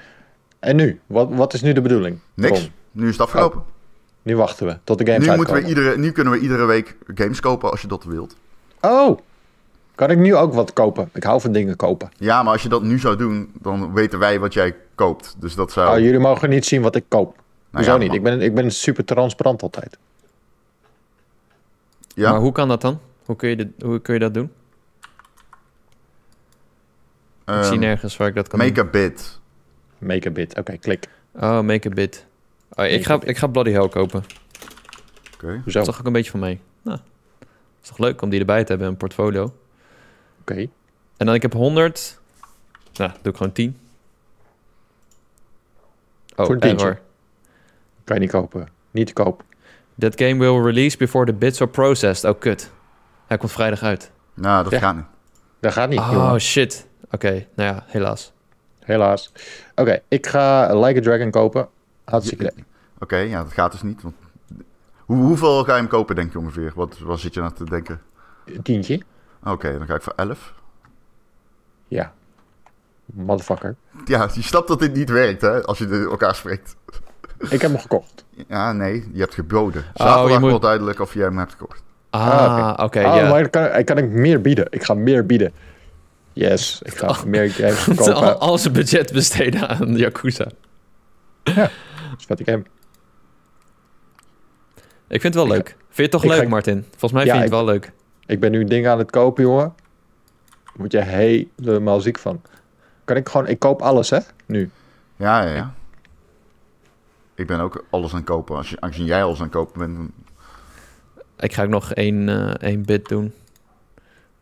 En 0.59 0.77
nu? 0.77 1.01
Wat, 1.07 1.29
wat 1.31 1.55
is 1.55 1.63
nu 1.63 1.73
de 1.73 1.81
bedoeling? 1.81 2.19
Niks. 2.35 2.71
Nu 2.93 3.05
is 3.09 3.13
het 3.13 3.21
afgelopen. 3.21 3.63
Nu 4.25 4.37
wachten 4.37 4.67
we 4.67 4.79
tot 4.85 4.99
de 4.99 5.07
games 5.13 5.27
Nu, 5.27 5.37
moeten 5.37 5.55
we 5.55 5.65
iedere, 5.69 5.99
nu 5.99 6.13
kunnen 6.13 6.33
we 6.33 6.39
iedere 6.39 6.65
week 6.65 6.97
games 7.15 7.41
kopen 7.41 7.71
als 7.71 7.81
je 7.81 7.87
dat 7.89 8.05
wilt. 8.05 8.37
Oh, 8.81 9.19
kan 9.95 10.11
ik 10.11 10.19
nu 10.19 10.35
ook 10.37 10.53
wat 10.55 10.73
kopen? 10.73 11.11
Ik 11.13 11.23
hou 11.23 11.41
van 11.41 11.53
dingen 11.53 11.77
kopen. 11.77 12.11
Ja, 12.17 12.43
maar 12.43 12.53
als 12.53 12.63
je 12.63 12.69
dat 12.69 12.83
nu 12.83 12.99
zou 12.99 13.17
doen, 13.17 13.53
dan 13.61 13.93
weten 13.93 14.19
wij 14.19 14.41
wat 14.41 14.55
jij 14.55 14.77
koopt. 14.95 15.35
Dus 15.39 15.55
dat 15.55 15.73
zou... 15.73 15.95
Oh, 15.97 15.99
jullie 16.05 16.19
mogen 16.19 16.49
niet 16.51 16.65
zien 16.65 16.83
wat 16.83 16.97
ik 16.97 17.05
koop. 17.09 17.37
Hoezo 17.71 17.91
ja, 17.93 17.97
niet? 17.97 18.07
maar- 18.09 18.17
Ik 18.17 18.23
ben, 18.23 18.41
ik 18.41 18.55
ben 18.55 18.71
super 18.71 19.05
transparant 19.05 19.63
altijd. 19.63 19.99
ja? 22.15 22.31
Maar 22.31 22.41
hoe 22.41 22.53
kan 22.53 22.69
dat 22.69 22.81
dan? 22.81 23.01
Hoe 23.25 23.37
kun 23.37 23.49
je, 23.49 23.57
dit, 23.57 23.69
hoe 23.79 23.99
kun 24.01 24.15
je 24.15 24.21
dat 24.21 24.35
doen? 24.35 24.53
ik 27.47 27.53
zie 27.63 27.73
Ehm, 27.73 27.79
nergens 27.79 28.17
waar 28.17 28.29
ik 28.29 28.35
dat 28.35 28.49
kan 28.49 28.59
Make 28.59 28.73
doen. 28.73 28.87
a 28.87 28.91
bid. 28.91 29.39
Make 29.99 30.29
a 30.29 30.31
bit. 30.31 30.59
Oké, 30.59 30.77
klik. 30.77 31.09
Oh, 31.35 31.61
make 31.61 31.89
a 31.91 31.93
bid. 31.95 32.27
Oh, 32.77 32.85
ik, 32.85 33.05
ga, 33.07 33.19
ik 33.23 33.37
ga 33.39 33.47
Bloody 33.47 33.71
Hell 33.71 33.89
kopen. 33.89 34.25
Oké. 35.35 35.47
Hoezo? 35.47 35.63
Dat 35.65 35.77
is 35.77 35.85
toch 35.89 35.99
ook 36.01 36.07
een 36.07 36.13
beetje 36.13 36.31
van 36.31 36.41
mee. 36.41 36.61
Nou, 36.83 36.99
is 37.83 37.89
toch 37.89 37.99
leuk 37.99 38.23
om 38.23 38.31
die 38.31 38.41
erbij 38.41 38.63
te 38.63 38.69
hebben 38.69 38.87
in 38.87 38.93
een 38.93 38.99
portfolio. 38.99 39.55
Oké. 40.41 40.67
En 41.17 41.27
dan 41.27 41.35
ik 41.35 41.43
heb 41.43 41.53
100. 41.53 42.21
Nou, 42.95 43.11
doe 43.23 43.33
ik 43.33 43.37
gewoon 43.39 43.53
10. 43.53 43.79
Oh, 46.37 46.47
Voor 46.47 46.57
error. 46.59 47.01
Kan 48.05 48.17
je 48.17 48.23
niet 48.23 48.31
kopen. 48.31 48.69
Niet 48.91 49.07
te 49.07 49.13
koop. 49.13 49.43
That 49.99 50.21
game 50.21 50.37
will 50.39 50.63
release 50.63 50.97
before 50.97 51.27
the 51.27 51.33
bits 51.33 51.61
are 51.61 51.71
processed. 51.71 52.31
Oh, 52.35 52.41
kut. 52.41 52.71
Hij 53.27 53.39
komt 53.39 53.53
vrijdag 53.53 53.83
uit. 53.83 54.11
Nou, 54.35 54.63
dat 54.63 54.73
Ja. 54.73 54.79
gaat 54.79 54.95
niet. 54.97 55.05
Dat 55.61 55.73
gaat 55.73 55.89
niet, 55.89 55.99
Oh, 55.99 56.11
jongen. 56.13 56.41
shit. 56.41 56.87
Oké, 57.11 57.47
nou 57.55 57.75
ja, 57.75 57.85
helaas. 57.87 58.33
Helaas. 58.79 59.33
Oké, 59.75 60.01
ik 60.09 60.27
ga 60.27 60.75
Like 60.81 60.99
a 60.99 61.03
Dragon 61.03 61.31
kopen. 61.31 61.69
Hartstikke 62.05 62.51
idee. 62.53 62.65
Oké, 62.99 63.17
ja, 63.17 63.43
dat 63.43 63.53
gaat 63.53 63.73
dus 63.73 63.83
niet. 63.83 64.03
Want... 64.03 64.15
Hoe, 65.05 65.17
hoeveel 65.17 65.65
ga 65.65 65.73
je 65.75 65.79
hem 65.81 65.89
kopen, 65.89 66.15
denk 66.15 66.33
je 66.33 66.39
ongeveer? 66.39 66.73
Wat, 66.75 66.99
wat 66.99 67.21
zit 67.21 67.35
je 67.35 67.41
nou 67.41 67.53
te 67.53 67.65
denken? 67.65 68.01
Een 68.45 68.63
Tientje? 68.63 69.01
Oké, 69.45 69.79
dan 69.79 69.87
ga 69.87 69.95
ik 69.95 70.03
voor 70.03 70.13
11. 70.17 70.55
Ja. 71.89 72.13
Motherfucker. 73.07 73.77
Ja, 74.05 74.29
je 74.35 74.43
snapt 74.43 74.69
dat 74.69 74.79
dit 74.79 74.95
niet 74.95 75.11
werkt, 75.11 75.41
hè? 75.41 75.63
Als 75.63 75.79
je 75.79 75.87
de- 75.87 76.07
elkaar 76.11 76.35
spreekt. 76.35 76.77
Ik 77.39 77.61
heb 77.61 77.61
hem 77.61 77.79
gekocht. 77.79 78.25
Ja, 78.49 78.73
nee, 78.73 79.09
je 79.13 79.21
hebt 79.21 79.35
geboden. 79.35 79.83
Oh, 79.95 80.07
Zaterdag 80.07 80.33
je 80.33 80.39
moet- 80.39 80.49
wordt 80.49 80.65
duidelijk 80.65 81.01
of 81.01 81.15
jij 81.15 81.25
hem 81.25 81.39
hebt 81.39 81.51
gekocht. 81.53 81.83
Ah, 82.11 82.75
oké, 82.83 82.99
oh, 82.99 83.05
ja. 83.17 83.29
maar 83.31 83.41
dan 83.41 83.51
kan, 83.51 83.79
ik 83.79 83.87
kan 83.87 83.99
ik 83.99 84.09
meer 84.11 84.41
bieden. 84.41 84.67
Ik 84.71 84.83
ga 84.85 84.95
meer 84.95 85.27
bieden. 85.27 85.53
Yes, 86.33 86.81
ik 86.85 86.97
ga 86.97 87.17
meer 87.27 87.51
games 87.51 87.89
Al, 87.89 87.95
kopen. 87.95 88.41
al 88.41 88.59
zijn 88.59 88.73
budget 88.75 89.13
besteden 89.13 89.69
aan 89.69 89.97
Yakuza. 89.97 90.47
Dat 91.43 91.71
is 92.19 92.25
vet 92.27 92.43
game. 92.45 92.63
Ik 95.09 95.21
vind 95.21 95.35
het 95.35 95.35
wel 95.35 95.45
Ik 95.45 95.51
leuk. 95.53 95.67
Vind 95.69 95.97
je 95.97 96.03
het 96.03 96.11
toch 96.11 96.25
ik 96.25 96.31
leuk, 96.31 96.43
ga- 96.43 96.49
Martin? 96.49 96.85
Volgens 96.91 97.13
mij 97.13 97.25
Ja, 97.25 97.31
vind 97.33 97.45
je 97.45 97.51
het 97.51 97.61
ik- 97.61 97.65
wel 97.67 97.75
leuk. 97.75 97.93
Ik 98.27 98.41
ben 98.41 98.51
nu 98.51 98.65
dingen 98.65 98.91
aan 98.91 98.99
het 98.99 99.11
kopen, 99.11 99.43
jongen. 99.43 99.75
Word 100.75 100.93
je 100.93 101.01
helemaal 101.03 102.01
ziek 102.01 102.19
van. 102.19 102.43
Kan 103.05 103.17
ik 103.17 103.29
gewoon... 103.29 103.47
Ik 103.47 103.59
koop 103.59 103.83
alles, 103.83 104.11
hè? 104.11 104.19
Nu. 104.47 104.71
Ja, 105.17 105.43
ja, 105.43 105.55
ja. 105.55 105.75
Ik 107.35 107.47
ben 107.47 107.61
ook 107.61 107.85
alles 107.91 108.11
aan 108.11 108.17
het 108.17 108.27
kopen. 108.27 108.57
Als 108.57 108.71
je, 108.71 108.81
aangezien 108.81 109.07
jij 109.07 109.23
alles 109.25 109.39
aan 109.39 109.45
het 109.45 109.53
kopen 109.55 109.79
bent, 109.79 109.97
dan- 109.97 110.13
Ik 111.39 111.53
ga 111.53 111.63
ook 111.63 111.69
nog 111.69 111.93
één, 111.93 112.29
eh 112.29 112.69
één 112.69 112.85
bid 112.85 113.09
doen. 113.09 113.33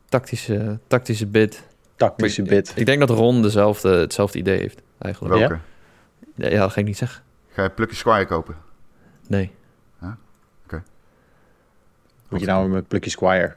Tactische, 0.08 0.78
tactische 0.86 1.26
bid. 1.26 1.62
Tactische 1.96 2.42
bit. 2.42 2.72
Ik 2.76 2.86
denk 2.86 2.98
dat 3.00 3.10
Ron 3.10 3.42
dezelfde, 3.42 3.88
hetzelfde 3.96 4.38
idee 4.38 4.58
heeft, 4.58 4.80
eigenlijk. 4.98 5.34
welke? 5.38 5.58
Ja, 6.34 6.48
ja, 6.48 6.58
dat 6.58 6.72
ga 6.72 6.80
ik 6.80 6.86
niet 6.86 6.96
zeggen. 6.96 7.22
Ga 7.52 7.62
je 7.62 7.70
Plucky 7.70 7.94
Squire 7.94 8.26
kopen? 8.26 8.56
Nee. 9.28 9.52
Moet 12.32 12.40
je 12.40 12.46
nou 12.46 12.68
met 12.68 12.88
Plucky 12.88 13.10
Squire. 13.10 13.54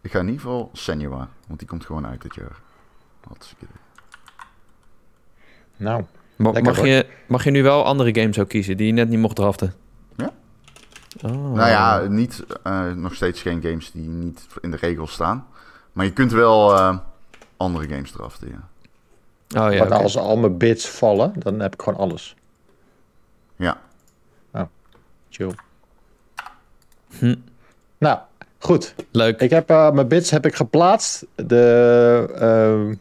Ik 0.00 0.10
ga 0.10 0.18
in 0.18 0.24
ieder 0.24 0.40
geval 0.40 0.70
Senua, 0.72 1.28
want 1.46 1.58
die 1.58 1.68
komt 1.68 1.84
gewoon 1.84 2.06
uit 2.06 2.22
dit 2.22 2.34
jaar. 2.34 2.56
Idee. 3.30 3.68
Nou, 5.76 6.04
Ma- 6.36 6.60
mag, 6.60 6.76
hoor. 6.76 6.86
je, 6.86 7.06
mag 7.26 7.44
je 7.44 7.50
nu 7.50 7.62
wel 7.62 7.84
andere 7.84 8.20
games 8.20 8.38
ook 8.38 8.48
kiezen 8.48 8.76
die 8.76 8.86
je 8.86 8.92
net 8.92 9.08
niet 9.08 9.18
mocht 9.18 9.36
draften? 9.36 9.74
Ja. 10.16 10.32
Oh. 11.22 11.30
Nou 11.30 11.68
ja, 11.68 12.00
niet, 12.08 12.44
eh, 12.62 12.92
nog 12.92 13.14
steeds 13.14 13.42
geen 13.42 13.62
games 13.62 13.90
die 13.90 14.08
niet 14.08 14.46
in 14.60 14.70
de 14.70 14.76
regels 14.76 15.12
staan. 15.12 15.46
Maar 15.92 16.04
je 16.04 16.12
kunt 16.12 16.32
wel 16.32 16.74
eh, 16.76 16.98
andere 17.56 17.88
games 17.88 18.10
draften, 18.10 18.48
ja. 18.48 18.68
Oh 19.60 19.72
ja, 19.72 19.78
maar 19.78 19.86
oké. 19.86 20.02
als 20.02 20.18
al 20.18 20.36
mijn 20.36 20.58
bits 20.58 20.88
vallen, 20.88 21.32
dan 21.36 21.60
heb 21.60 21.74
ik 21.74 21.82
gewoon 21.82 21.98
alles. 21.98 22.36
Ja, 23.56 23.80
Chill. 25.34 25.54
Hm. 27.18 27.34
Nou, 27.98 28.18
goed. 28.58 28.94
Leuk. 29.10 29.40
Ik 29.40 29.50
heb 29.50 29.70
eh, 29.70 29.90
mijn 29.90 30.08
bits 30.08 30.30
heb 30.30 30.46
ik 30.46 30.54
geplaatst. 30.54 31.26
De, 31.34 32.28
ehm, 32.38 32.94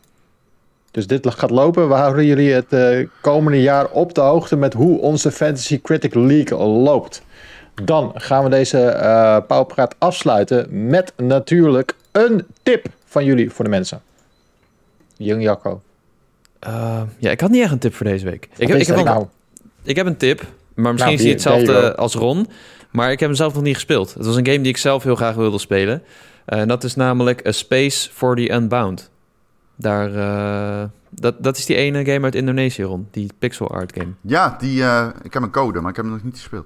dus 0.91 1.07
dit 1.07 1.27
gaat 1.29 1.49
lopen. 1.49 1.87
We 1.87 1.93
houden 1.93 2.25
jullie 2.25 2.51
het 2.51 2.73
eh, 2.73 3.07
komende 3.21 3.61
jaar 3.61 3.89
op 3.89 4.13
de 4.13 4.21
hoogte 4.21 4.55
met 4.55 4.73
hoe 4.73 4.99
onze 4.99 5.31
Fantasy 5.31 5.81
Critic 5.81 6.13
League 6.13 6.57
loopt. 6.57 7.21
Dan 7.83 8.11
gaan 8.15 8.43
we 8.43 8.49
deze 8.49 8.79
eh 8.79 9.37
Pauwpraat 9.47 9.95
afsluiten 9.97 10.87
met 10.89 11.13
natuurlijk 11.17 11.95
een 12.11 12.45
tip 12.63 12.85
van 13.05 13.25
jullie 13.25 13.51
voor 13.51 13.63
de 13.63 13.71
mensen. 13.71 14.01
Jong 15.17 15.43
Jacco. 15.43 15.81
Eh, 16.59 17.01
ja, 17.17 17.31
ik 17.31 17.41
had 17.41 17.49
niet 17.49 17.61
echt 17.61 17.71
een 17.71 17.79
tip 17.79 17.93
voor 17.93 18.05
deze 18.05 18.25
week. 18.25 18.43
Ik 18.43 18.49
Wat 18.49 18.67
heb, 18.67 18.77
is 18.77 18.89
ik, 18.89 18.95
heb 18.95 19.05
nou? 19.05 19.25
Ik 19.84 19.95
heb 19.95 20.05
een 20.05 20.17
tip, 20.17 20.45
maar 20.75 20.91
misschien 20.91 21.15
Nou, 21.17 21.27
is 21.27 21.43
you 21.43 21.55
hetzelfde 21.55 21.95
als 21.95 22.13
Ron. 22.15 22.47
Maar 22.91 23.11
ik 23.11 23.19
heb 23.19 23.29
hem 23.29 23.38
zelf 23.38 23.53
nog 23.53 23.63
niet 23.63 23.73
gespeeld. 23.73 24.13
Het 24.13 24.25
was 24.25 24.36
een 24.36 24.45
game 24.45 24.59
die 24.61 24.67
ik 24.71 24.77
zelf 24.77 25.03
heel 25.03 25.15
graag 25.15 25.36
wilde 25.36 25.59
spelen. 25.59 26.03
Eh, 26.45 26.59
En 26.59 26.67
dat 26.67 26.84
is 26.84 26.95
namelijk 26.95 27.47
A 27.47 27.51
Space 27.51 28.09
for 28.13 28.36
the 28.36 28.51
Unbound. 28.53 29.11
Daar, 29.75 30.15
eh, 30.15 30.89
dat, 31.09 31.43
dat 31.43 31.57
is 31.57 31.65
die 31.65 31.75
ene 31.75 32.05
game 32.05 32.23
uit 32.23 32.36
Indonesië, 32.36 32.84
Ron. 32.84 33.07
Die 33.11 33.29
pixel 33.39 33.71
art 33.71 33.93
game. 33.97 34.11
ja 34.21 34.55
die, 34.59 34.84
eh, 34.84 35.07
ik 35.23 35.34
heb 35.34 35.43
een 35.43 35.51
code, 35.51 35.79
maar 35.79 35.89
ik 35.89 35.95
heb 35.95 36.05
hem 36.05 36.13
nog 36.13 36.23
niet 36.23 36.38
gespeeld. 36.38 36.65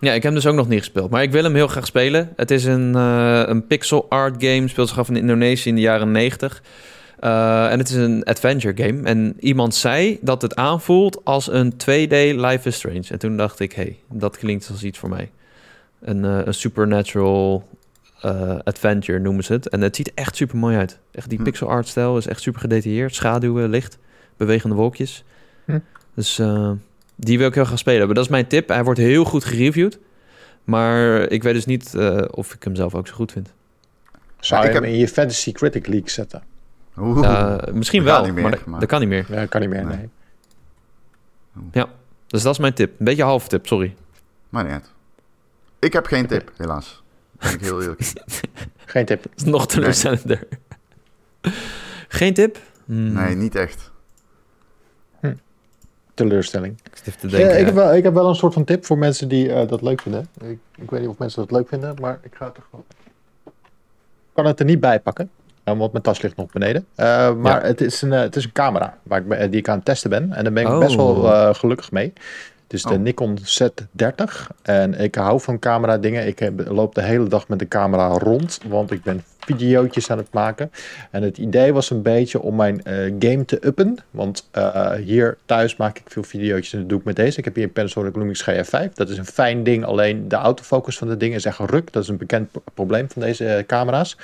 Ja, 0.00 0.08
ik 0.08 0.22
heb 0.22 0.32
hem 0.32 0.34
dus 0.34 0.46
ook 0.46 0.54
nog 0.54 0.68
niet 0.68 0.78
gespeeld. 0.78 1.10
Maar 1.10 1.22
ik 1.22 1.32
wil 1.32 1.42
hem 1.42 1.54
heel 1.54 1.68
graag 1.68 1.86
spelen. 1.86 2.32
Het 2.36 2.50
is 2.50 2.64
een, 2.64 2.94
eh, 2.94 3.42
een 3.46 3.66
pixel 3.66 4.06
art 4.08 4.34
game. 4.44 4.68
Speelt 4.68 4.88
zich 4.88 4.98
af 4.98 5.08
in 5.08 5.16
Indonesië 5.16 5.68
in 5.68 5.74
de 5.74 5.80
jaren 5.80 6.10
90. 6.10 6.62
Eh, 7.20 7.70
en 7.72 7.78
het 7.78 7.88
is 7.88 7.94
een 7.94 8.24
adventure 8.24 8.84
game. 8.84 9.02
En 9.02 9.36
iemand 9.40 9.74
zei 9.74 10.18
dat 10.20 10.42
het 10.42 10.56
aanvoelt 10.56 11.24
als 11.24 11.52
een 11.52 11.72
2D 11.76 12.12
Life 12.34 12.68
is 12.68 12.76
Strange. 12.76 13.04
En 13.08 13.18
toen 13.18 13.36
dacht 13.36 13.60
ik, 13.60 13.72
hey, 13.72 13.96
dat 14.10 14.36
klinkt 14.36 14.68
als 14.70 14.82
iets 14.82 14.98
voor 14.98 15.08
mij. 15.08 15.30
Een, 16.00 16.24
eh, 16.24 16.40
een 16.44 16.54
supernatural 16.54 17.68
eh, 18.20 18.58
adventure 18.64 19.18
noemen 19.18 19.44
ze 19.44 19.52
het. 19.52 19.68
En 19.68 19.80
het 19.80 19.96
ziet 19.96 20.14
echt 20.14 20.36
super 20.36 20.56
mooi 20.56 20.76
uit. 20.76 20.98
Echt 21.10 21.28
die 21.28 21.38
Hm. 21.38 21.44
pixel 21.44 21.68
art 21.68 21.86
stijl 21.88 22.16
is 22.16 22.26
echt 22.26 22.40
super 22.42 22.60
gedetailleerd. 22.60 23.14
Schaduwen, 23.14 23.70
licht, 23.70 23.98
bewegende 24.36 24.74
wolkjes. 24.76 25.24
Hm. 25.64 25.78
Dus 26.14 26.38
eh, 26.38 26.70
die 27.16 27.38
wil 27.38 27.48
ik 27.48 27.54
heel 27.54 27.64
graag 27.64 27.78
spelen. 27.78 28.06
Maar 28.06 28.14
dat 28.14 28.24
is 28.24 28.30
mijn 28.30 28.46
tip. 28.46 28.68
Hij 28.68 28.84
wordt 28.84 29.00
heel 29.00 29.24
goed 29.24 29.44
gereviewd. 29.44 29.98
Maar 30.64 31.20
ik 31.30 31.42
weet 31.42 31.54
dus 31.54 31.66
niet 31.66 31.94
eh, 31.94 32.22
of 32.30 32.54
ik 32.54 32.62
hem 32.64 32.74
zelf 32.74 32.94
ook 32.94 33.06
zo 33.08 33.14
goed 33.14 33.32
vind. 33.32 33.52
Zou 34.40 34.62
je 34.62 34.68
ik 34.68 34.74
hem 34.74 34.84
in 34.84 34.96
je 34.96 35.08
Fantasy 35.08 35.52
Critic 35.52 35.86
League 35.86 36.10
zetten? 36.10 36.42
Oeh, 37.00 37.28
Eh, 37.28 37.72
misschien 37.72 38.02
wel, 38.04 38.14
gaat 38.16 38.24
niet 38.24 38.34
meer, 38.34 38.42
maar, 38.42 38.50
dat, 38.52 38.64
maar- 38.66 38.80
dat 38.80 38.88
kan 38.88 39.00
niet 39.00 39.08
meer. 39.08 39.26
Ja, 39.28 39.46
kan 39.46 39.60
niet 39.60 39.70
meer, 39.70 39.84
Nee. 39.84 40.08
nee. 41.72 41.84
Dus 42.26 42.42
dat 42.42 42.52
is 42.52 42.58
mijn 42.58 42.74
tip. 42.74 42.98
Een 42.98 43.04
beetje 43.04 43.22
een 43.22 43.28
halve 43.28 43.48
tip, 43.48 43.66
sorry. 43.66 43.94
maar 44.48 44.64
niet 44.64 44.72
uit. 44.72 44.90
Ik 45.78 45.92
heb 45.92 46.06
geen 46.06 46.26
tip, 46.26 46.50
helaas. 46.56 47.02
Ben 47.38 47.52
ik 47.52 47.60
heel 47.60 47.80
eerlijk. 47.82 48.00
Geen 48.86 49.04
tip. 49.06 49.22
Dat 49.22 49.32
is 49.36 49.44
nog 49.44 49.66
teleurstellender. 49.66 50.46
Geen 52.08 52.34
tip? 52.34 52.58
Hmm, 52.84 53.12
Nee, 53.12 53.34
niet 53.34 53.54
echt. 53.54 53.90
Teleurstelling. 56.14 56.78
Ik 57.04 57.30
Ja, 57.30 57.38
heb 57.38 57.74
wel, 57.74 57.94
ik 57.94 58.02
heb 58.04 58.14
wel 58.14 58.28
een 58.28 58.34
soort 58.34 58.54
van 58.54 58.64
tip 58.64 58.84
voor 58.84 58.98
mensen 58.98 59.28
die 59.28 59.52
eh, 59.52 59.68
dat 59.68 59.82
leuk 59.82 60.00
vinden. 60.00 60.28
Ik, 60.40 60.58
ik 60.76 60.90
weet 60.90 61.00
niet 61.00 61.08
of 61.08 61.18
mensen 61.18 61.40
dat 61.42 61.50
leuk 61.50 61.68
vinden, 61.68 61.94
maar 62.00 62.18
ik 62.22 62.34
ga 62.34 62.46
het 62.46 62.56
er 62.56 62.62
gewoon... 62.70 62.84
Ik 63.44 63.52
kan 64.44 64.46
het 64.46 64.58
er 64.60 64.64
niet 64.66 64.80
bij 64.80 65.00
pakken, 65.00 65.30
want 65.76 65.92
mijn 65.92 66.04
tas 66.04 66.22
ligt 66.22 66.36
nog 66.36 66.50
beneden. 66.52 66.86
Eh, 66.94 67.34
maar 67.34 67.60
Ja. 67.62 67.66
het, 67.66 67.80
is 67.80 68.02
een, 68.02 68.12
eh, 68.12 68.20
het 68.20 68.36
is 68.36 68.44
een 68.44 68.52
camera 68.52 68.94
waar 69.02 69.18
ik, 69.20 69.28
be- 69.28 69.48
die 69.48 69.58
ik 69.60 69.68
aan 69.68 69.76
het 69.76 69.84
testen 69.84 70.10
ben. 70.10 70.32
En 70.32 70.44
daar 70.44 70.52
ben 70.52 70.62
ik 70.62 70.68
Oh. 70.68 70.78
best 70.78 70.94
wel 70.94 71.32
eh, 71.34 71.54
gelukkig 71.54 71.90
mee. 71.92 72.12
Het 72.62 72.72
is 72.72 72.82
de 72.82 72.94
Oh. 72.94 72.98
Nikon 73.00 73.38
Z30. 73.38 74.46
En 74.62 74.94
ik 75.00 75.14
hou 75.14 75.40
van 75.40 75.58
camera 75.58 75.98
dingen. 75.98 76.26
Ik 76.26 76.38
heb, 76.38 76.68
loop 76.68 76.94
de 76.94 77.02
hele 77.02 77.28
dag 77.28 77.48
met 77.48 77.58
de 77.58 77.68
camera 77.68 78.08
rond, 78.08 78.58
want 78.68 78.90
ik 78.90 79.02
ben 79.02 79.22
videootjes 79.48 80.10
aan 80.10 80.18
het 80.18 80.32
maken. 80.32 80.70
En 81.10 81.22
het 81.22 81.38
idee 81.38 81.72
was 81.72 81.90
een 81.90 82.02
beetje 82.02 82.40
om 82.40 82.56
mijn 82.56 82.84
eh, 82.84 82.94
game 83.18 83.44
te 83.44 83.58
uppen. 83.66 83.98
Want 84.10 84.48
uh, 84.56 84.92
hier 84.92 85.36
thuis 85.44 85.76
maak 85.76 85.98
ik 85.98 86.02
veel 86.06 86.22
videootjes 86.22 86.72
en 86.72 86.78
dat 86.78 86.88
doe 86.88 86.98
ik 86.98 87.04
met 87.04 87.16
deze. 87.16 87.38
Ik 87.38 87.44
heb 87.44 87.54
hier 87.54 87.64
een 87.64 87.72
Panasonic 87.72 88.16
Lumix 88.16 88.50
GF5. 88.50 88.92
Dat 88.94 89.08
is 89.08 89.18
een 89.18 89.26
fijn 89.26 89.62
ding, 89.62 89.84
alleen 89.84 90.28
de 90.28 90.36
autofocus 90.36 90.98
van 90.98 91.08
de 91.08 91.16
ding 91.16 91.34
is 91.34 91.44
echt 91.44 91.58
ruk. 91.58 91.92
Dat 91.92 92.02
is 92.02 92.08
een 92.08 92.16
bekend 92.16 92.50
probleem 92.74 93.10
van 93.10 93.22
deze 93.22 93.64
camera's. 93.66 94.16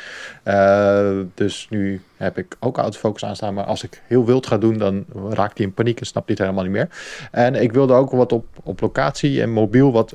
dus 1.35 1.67
nu 1.71 2.01
heb 2.17 2.39
ik 2.39 2.57
ook 2.61 2.79
autofocus 2.79 3.25
aanstaan. 3.25 3.55
Maar 3.55 3.65
als 3.65 3.83
ik 3.83 4.03
heel 4.07 4.25
wild 4.25 4.47
ga 4.47 4.59
doen, 4.59 4.79
dan 4.79 5.05
raakt 5.29 5.59
hij 5.59 5.67
in 5.67 5.75
paniek 5.75 6.01
en 6.01 6.07
snapt 6.07 6.27
hij 6.27 6.37
het 6.39 6.47
helemaal 6.47 6.71
niet 6.71 6.79
meer. 6.79 6.89
En 7.31 7.55
ik 7.55 7.73
wilde 7.73 7.93
ook 7.93 8.11
wat 8.11 8.33
op, 8.33 8.47
op 8.63 8.81
locatie 8.81 9.43
en 9.43 9.51
mobiel 9.51 9.93
wat 9.93 10.15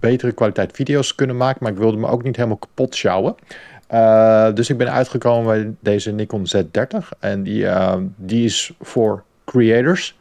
betere 0.00 0.32
kwaliteit 0.32 0.72
video's 0.72 1.14
kunnen 1.14 1.36
maken. 1.36 1.58
Maar 1.62 1.72
ik 1.72 1.78
wilde 1.78 1.96
me 1.96 2.08
ook 2.08 2.22
niet 2.22 2.36
helemaal 2.36 2.56
kapot 2.56 2.94
sjouwen. 2.94 3.34
Uh, 3.92 4.48
dus 4.54 4.70
ik 4.70 4.76
ben 4.76 4.92
uitgekomen 4.92 5.44
bij 5.46 5.74
deze 5.80 6.12
Nikon 6.12 6.46
Z30. 6.56 6.98
En 7.18 7.42
die, 7.42 7.62
uh, 7.62 7.94
die 8.16 8.44
is 8.44 8.72
voor 8.80 9.22
creators. 9.44 10.18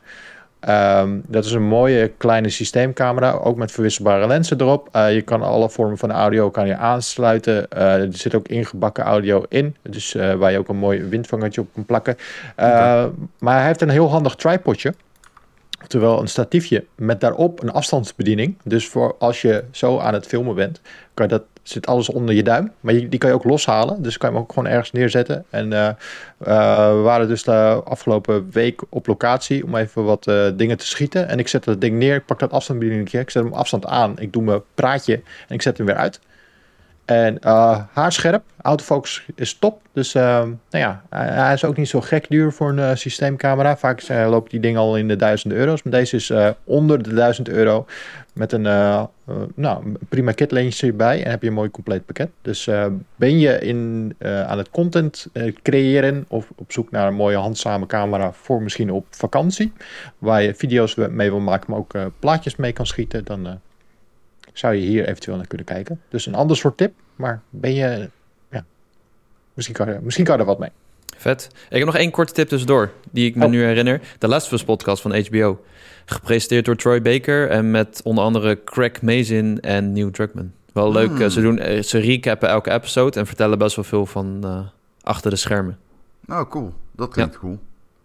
Um, 0.70 1.24
dat 1.28 1.45
is 1.45 1.51
een 1.51 1.68
mooie 1.68 2.07
kleine 2.18 2.49
systeemcamera, 2.49 3.32
ook 3.32 3.57
met 3.57 3.72
verwisselbare 3.72 4.28
lenzen 4.28 4.61
erop. 4.61 4.89
Uh, 4.95 5.13
je 5.13 5.22
kan 5.22 5.41
alle 5.41 5.70
vormen 5.70 5.97
van 5.97 6.11
audio 6.11 6.49
kan 6.49 6.68
je 6.68 6.76
aansluiten. 6.76 7.70
Er 7.70 8.07
zit 8.11 8.36
ook 8.36 8.47
ingebakken 8.47 9.03
audio 9.03 9.43
in, 9.49 9.76
dus 9.82 10.13
waar 10.13 10.51
je 10.51 10.57
ook 10.57 10.70
een 10.70 10.78
mooi 10.78 11.03
windvangertje 11.03 11.61
op 11.61 11.68
kan 11.74 11.86
plakken. 11.86 12.18
Okay. 12.57 13.09
Maar 13.39 13.57
hij 13.57 13.66
heeft 13.66 13.82
een 13.82 13.89
heel 13.89 14.09
handig 14.09 14.36
tripodje. 14.36 14.93
Oftewel 15.86 16.22
een 16.22 16.28
statiefje 16.28 16.86
met 16.96 17.22
daarop 17.22 17.64
een 17.64 17.72
afstandsbediening. 17.72 18.58
Dus 18.64 18.88
voor 18.88 19.16
als 19.20 19.42
je 19.42 19.64
zo 19.72 19.98
aan 20.00 20.14
het 20.14 20.28
filmen 20.28 20.56
bent, 20.56 20.82
kan 21.14 21.28
dat 21.28 21.44
zit 21.64 21.88
alles 21.88 22.10
onder 22.10 22.36
je 22.36 22.44
duim. 22.44 22.72
Maar 22.80 22.94
die 22.94 23.18
kan 23.18 23.30
je 23.30 23.36
ook 23.36 23.44
loshalen. 23.44 24.02
Dus 24.02 24.18
kan 24.18 24.30
je 24.30 24.36
hem 24.36 24.44
ook 24.44 24.54
gewoon 24.54 24.70
ergens 24.70 24.92
neerzetten. 24.92 25.46
En 25.50 25.72
uh, 25.72 25.90
uh, 26.48 26.90
we 26.90 27.02
waren 27.04 27.28
dus 27.28 27.44
de 27.44 27.82
afgelopen 27.84 28.50
week 28.52 28.82
op 28.90 29.08
locatie 29.08 29.64
om 29.64 29.76
even 29.76 30.04
wat 30.04 30.28
uh, 30.28 30.48
dingen 30.56 30.78
te 30.78 30.86
schieten. 30.86 31.28
En 31.28 31.40
ik 31.40 31.48
zet 31.48 31.64
dat 31.64 31.82
ding 31.82 31.98
neer. 31.98 32.16
Ik 32.16 32.26
pak 32.26 32.40
dat 32.40 32.52
afstandsbediening. 32.52 33.12
Ik 33.12 33.30
zet 33.30 33.44
hem 33.44 33.54
afstand 33.54 33.86
aan. 33.86 34.20
Ik 34.20 34.34
doe 34.34 34.44
mijn 34.44 34.62
praatje 34.74 35.14
en 35.48 35.56
ik 35.56 35.62
zet 35.62 35.78
hem 35.78 35.86
weer 35.86 35.96
uit. 35.96 36.20
En 37.06 37.38
haarscherp. 37.91 38.43
Autofocus 38.62 39.26
is 39.36 39.53
top. 39.53 39.82
Dus 39.91 40.14
nou 40.14 40.58
ja, 40.70 41.03
hij 41.10 41.53
is 41.53 41.66
ook 41.66 41.78
niet 41.78 41.89
zo 41.89 42.01
gek 42.01 42.30
duur 42.30 42.51
voor 42.51 42.78
een 42.78 42.97
systeemcamera. 42.97 43.78
Vaak 43.78 44.08
loopt 44.08 44.51
die 44.51 44.60
ding 44.60 44.78
al 44.78 44.97
in 44.97 45.08
de 45.08 45.16
duizenden 45.16 45.58
euro's. 45.58 45.84
Maar 45.84 45.93
deze 45.93 46.16
is 46.16 46.32
onder 46.64 47.03
de 47.03 47.14
duizend 47.14 47.49
euro. 47.49 47.86
Met 48.34 48.51
een 48.51 48.66
uh, 48.66 49.03
uh, 49.30 49.36
nou, 49.56 49.93
prima 50.10 50.32
kitleentje 50.32 50.88
erbij 50.88 51.24
en 51.24 51.30
heb 51.30 51.41
je 51.41 51.47
een 51.47 51.53
mooi 51.53 51.72
compleet 51.72 52.06
pakket. 52.06 52.30
Dus 52.41 52.68
uh, 52.68 52.86
ben 53.16 53.39
je 53.39 53.60
in, 53.60 54.16
aan 54.20 54.58
het 54.58 54.70
content 54.70 55.28
creëren 55.62 56.26
of 56.28 56.51
op 56.56 56.72
zoek 56.72 56.91
naar 56.91 57.08
een 57.08 57.14
mooie 57.14 57.38
handzame 57.38 57.86
camera 57.86 58.32
voor 58.32 58.62
misschien 58.62 58.91
op 58.91 59.06
vakantie, 59.10 59.74
waar 60.18 60.41
je 60.41 60.56
video's 60.56 60.95
mee 60.95 61.30
wil 61.30 61.39
maken, 61.39 61.66
maar 61.70 61.80
ook 61.80 61.93
plaatjes 62.20 62.56
mee 62.56 62.72
kan 62.72 62.86
schieten, 62.86 63.26
dan 63.26 63.60
zou 64.58 64.74
je 64.76 64.82
hier 64.82 65.08
eventueel 65.08 65.38
naar 65.38 65.47
kunnen 65.47 65.66
kijken. 65.66 66.01
Dus 66.10 66.26
een 66.26 66.36
ander 66.36 66.58
soort 66.58 66.78
tip, 66.78 66.93
maar 67.16 67.41
ben 67.49 67.74
je, 67.74 68.10
ja, 68.51 68.66
misschien 69.53 69.76
kan, 69.76 69.88
je, 69.88 69.99
misschien 70.01 70.26
kan 70.26 70.39
er 70.39 70.45
wat 70.45 70.60
mee. 70.60 70.70
Vet. 71.18 71.49
Ik 71.70 71.78
heb 71.78 71.86
nog 71.86 71.95
één 71.95 72.12
korte 72.12 72.34
tip 72.34 72.47
tussendoor, 72.47 72.91
die 73.12 73.28
ik 73.30 73.36
me 73.36 73.45
oh. 73.45 73.51
nu 73.51 73.64
herinner. 73.64 74.01
De 74.18 74.28
Last 74.28 74.45
of 74.45 74.51
Us 74.51 74.64
podcast 74.64 75.01
van 75.01 75.26
HBO. 75.26 75.64
Gepresenteerd 76.06 76.66
door 76.66 76.76
Troy 76.76 77.01
Baker 77.01 77.49
en 77.49 77.72
met 77.72 78.01
onder 78.03 78.24
andere 78.24 78.64
Craig 78.64 79.01
Mazin 79.01 79.60
en 79.60 79.93
Neil 79.93 80.12
Druckmann. 80.12 80.53
Wel 80.74 80.91
leuk. 80.91 81.10
Hmm. 81.10 81.22
Uh, 81.22 81.28
ze, 81.28 81.41
doen, 81.41 81.72
uh, 81.72 81.82
ze 81.82 81.97
recappen 81.97 82.49
elke 82.49 82.72
episode 82.72 83.20
en 83.20 83.26
vertellen 83.26 83.58
best 83.58 83.76
wel 83.76 83.86
veel 83.86 84.06
van 84.06 84.41
uh, 84.43 84.60
achter 85.01 85.30
de 85.30 85.36
schermen. 85.36 85.78
Oh, 86.28 86.49
cool. 86.49 86.74
Dat 86.91 87.10
klinkt 87.10 87.34
Ja. 87.34 87.39
cool. 87.39 87.60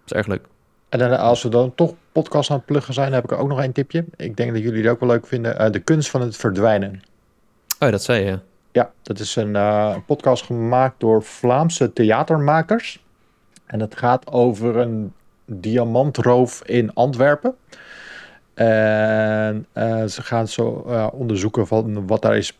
Dat 0.05 0.11
is 0.11 0.13
erg 0.13 0.27
leuk. 0.27 0.45
En 0.91 0.99
dan, 0.99 1.19
als 1.19 1.43
we 1.43 1.49
dan 1.49 1.75
toch 1.75 1.95
podcast 2.13 2.51
aan 2.51 2.57
het 2.57 2.67
pluggen 2.67 2.95
zijn, 2.95 3.13
heb 3.13 3.25
ik 3.25 3.31
er 3.31 3.39
ook 3.39 3.49
nog 3.49 3.61
één 3.61 3.73
tipje. 3.73 4.05
Ik 4.17 4.37
denk 4.37 4.53
dat 4.53 4.63
jullie 4.63 4.83
het 4.83 4.91
ook 4.91 5.01
wel 5.01 5.09
leuk 5.09 5.27
vinden. 5.27 5.59
Eh, 5.59 5.71
de 5.71 5.81
kunst 5.81 6.11
van 6.11 6.21
het 6.21 6.37
verdwijnen. 6.37 7.03
Oh, 7.79 7.91
dat 7.91 8.03
zei 8.03 8.25
je. 8.25 8.31
ja. 8.31 8.41
Ja, 8.73 8.91
dat 9.03 9.19
is 9.19 9.37
een 9.37 9.55
uh, 9.55 9.97
podcast 10.07 10.45
gemaakt 10.45 11.01
door 11.01 11.23
Vlaamse 11.23 11.93
theatermakers. 11.93 13.05
En 13.67 13.79
dat 13.79 13.97
gaat 13.97 14.33
over 14.33 14.77
een 14.77 15.13
diamantroof 15.47 16.63
in 16.65 16.95
Antwerpen. 16.95 17.55
En 18.55 19.67
uh, 19.75 20.05
ze 20.05 20.23
gaan 20.23 20.49
zo 20.49 20.85
uh, 20.89 21.07
onderzoeken 21.13 21.67
van 21.67 22.07
wat 22.07 22.23
daar, 22.23 22.37
is, 22.37 22.59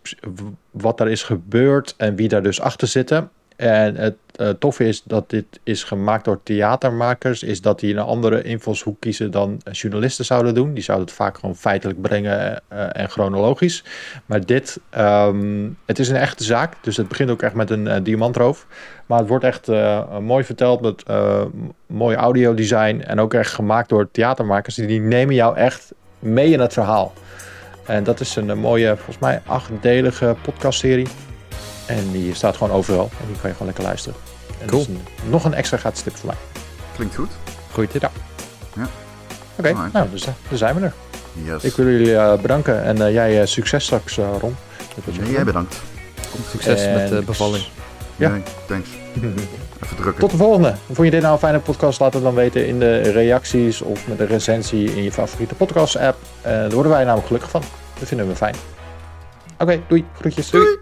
wat 0.71 0.99
daar 0.99 1.11
is 1.11 1.23
gebeurd 1.23 1.95
en 1.97 2.17
wie 2.17 2.29
daar 2.29 2.43
dus 2.43 2.61
achter 2.61 2.89
zitten. 2.89 3.31
En 3.61 3.97
het 3.97 4.17
uh, 4.37 4.49
toffe 4.49 4.89
is 4.89 5.03
dat 5.03 5.31
dit 5.31 5.45
is 5.63 5.85
gemaakt 5.85 6.25
door 6.25 6.41
theatermakers, 6.43 7.43
is 7.43 7.61
dat 7.61 7.81
die 7.81 7.95
een 7.95 8.01
andere 8.01 8.43
invalshoek 8.43 9.01
kiezen 9.01 9.31
dan 9.31 9.61
journalisten 9.73 10.25
zouden 10.25 10.55
doen. 10.55 10.75
Die 10.75 10.83
zouden 10.83 11.07
het 11.07 11.17
vaak 11.17 11.39
gewoon 11.39 11.57
feitelijk 11.57 12.01
brengen 12.01 12.63
uh, 12.73 12.87
en 12.93 13.09
chronologisch. 13.09 13.85
Maar 14.27 14.47
dit, 14.47 14.81
um, 14.99 15.77
het 15.87 15.99
is 15.99 16.09
een 16.09 16.17
echte 16.17 16.45
zaak, 16.45 16.75
dus 16.81 16.97
het 16.97 17.09
begint 17.09 17.31
ook 17.31 17.43
echt 17.43 17.55
met 17.55 17.71
een 17.71 17.87
uh, 17.87 17.97
diamantroof. 18.03 18.67
Maar 19.07 19.19
het 19.19 19.29
wordt 19.29 19.45
echt 19.45 19.67
mooi 20.21 20.45
verteld 20.45 20.81
met 20.81 21.05
mooi 21.87 22.17
audiodesign 22.17 23.01
en 23.01 23.21
ook 23.21 23.35
echt 23.35 23.53
gemaakt 23.53 23.89
door 23.89 24.11
theatermakers. 24.11 24.75
Die 24.75 25.01
nemen 25.01 25.35
jou 25.35 25.57
echt 25.57 25.93
mee 26.19 26.53
in 26.53 26.61
het 26.61 26.73
verhaal. 26.73 27.13
En 27.87 28.05
dat 28.05 28.21
is 28.21 28.37
een 28.37 28.59
mooie, 28.59 28.97
volgens 28.97 29.19
mij 29.19 29.43
achtdelige 29.47 30.37
podcastserie. 30.43 31.07
En 31.97 32.11
die 32.13 32.35
staat 32.35 32.57
gewoon 32.57 32.73
overal. 32.73 33.11
En 33.21 33.27
die 33.27 33.37
kan 33.41 33.47
je 33.51 33.53
gewoon 33.57 33.67
lekker 33.67 33.85
luisteren. 33.85 34.19
En 34.61 34.67
Cool. 34.69 34.81
dat 34.87 34.91
is 34.91 34.97
een- 35.23 35.31
nog 35.31 35.45
een 35.45 35.55
extra 35.55 35.77
gratis 35.77 36.03
tip 36.03 36.17
voor 36.17 36.27
mij. 36.27 36.37
Klinkt 36.97 37.15
goed. 37.15 37.31
Goeie 37.73 37.89
tip. 37.89 38.01
Ja. 38.03 38.11
Ja. 38.77 38.89
Oké, 39.57 39.73
nou, 39.93 40.11
dus, 40.11 40.23
eh, 40.27 40.33
daar 40.49 40.59
zijn 40.59 40.75
we 40.75 40.81
er. 40.81 40.93
Yes. 41.45 41.63
Ik 41.65 41.75
wil 41.77 41.87
jullie 41.87 42.17
eh, 42.17 42.41
bedanken. 42.41 42.83
En 42.85 43.07
eh, 43.07 43.13
jij 43.13 43.41
eh, 43.41 43.47
succes 43.47 43.85
straks, 43.85 44.19
eh, 44.19 44.29
Ron. 44.41 44.57
Nee, 45.21 45.31
jij 45.33 45.45
bedankt. 45.45 45.77
Succes 46.51 46.81
En 46.85 46.95
met 46.95 47.09
de 47.09 47.23
bevalling. 47.23 47.65
Ja. 48.17 48.29
Nee, 48.31 48.43
thanks. 48.67 48.89
Even 49.83 49.97
drukken. 49.97 50.19
Tot 50.19 50.31
de 50.31 50.37
volgende. 50.37 50.75
Vond 50.87 50.99
je 51.07 51.11
dit 51.11 51.21
nou 51.21 51.33
een 51.33 51.39
fijne 51.39 51.59
podcast? 51.59 52.01
Laat 52.01 52.15
het 52.15 52.23
dan 52.23 52.35
weten 52.35 52.67
in 52.67 52.79
de 52.79 53.01
reacties 53.01 53.83
of 53.83 54.07
met 54.07 54.21
een 54.21 54.27
recensie 54.27 54.95
in 54.97 55.03
je 55.03 55.13
favoriete 55.13 55.55
podcast 55.55 55.97
app. 55.97 56.19
Eh 56.43 56.51
daar 56.53 56.71
worden 56.71 56.93
wij 56.93 57.01
namelijk 57.05 57.27
gelukkig 57.27 57.51
van. 57.51 57.63
Dat 57.99 58.09
vinden 58.09 58.29
we 58.29 58.37
fijn. 58.37 58.55
Oké, 59.59 59.81
doei. 59.89 60.05
Groetjes. 60.19 60.51
Doei. 60.51 60.79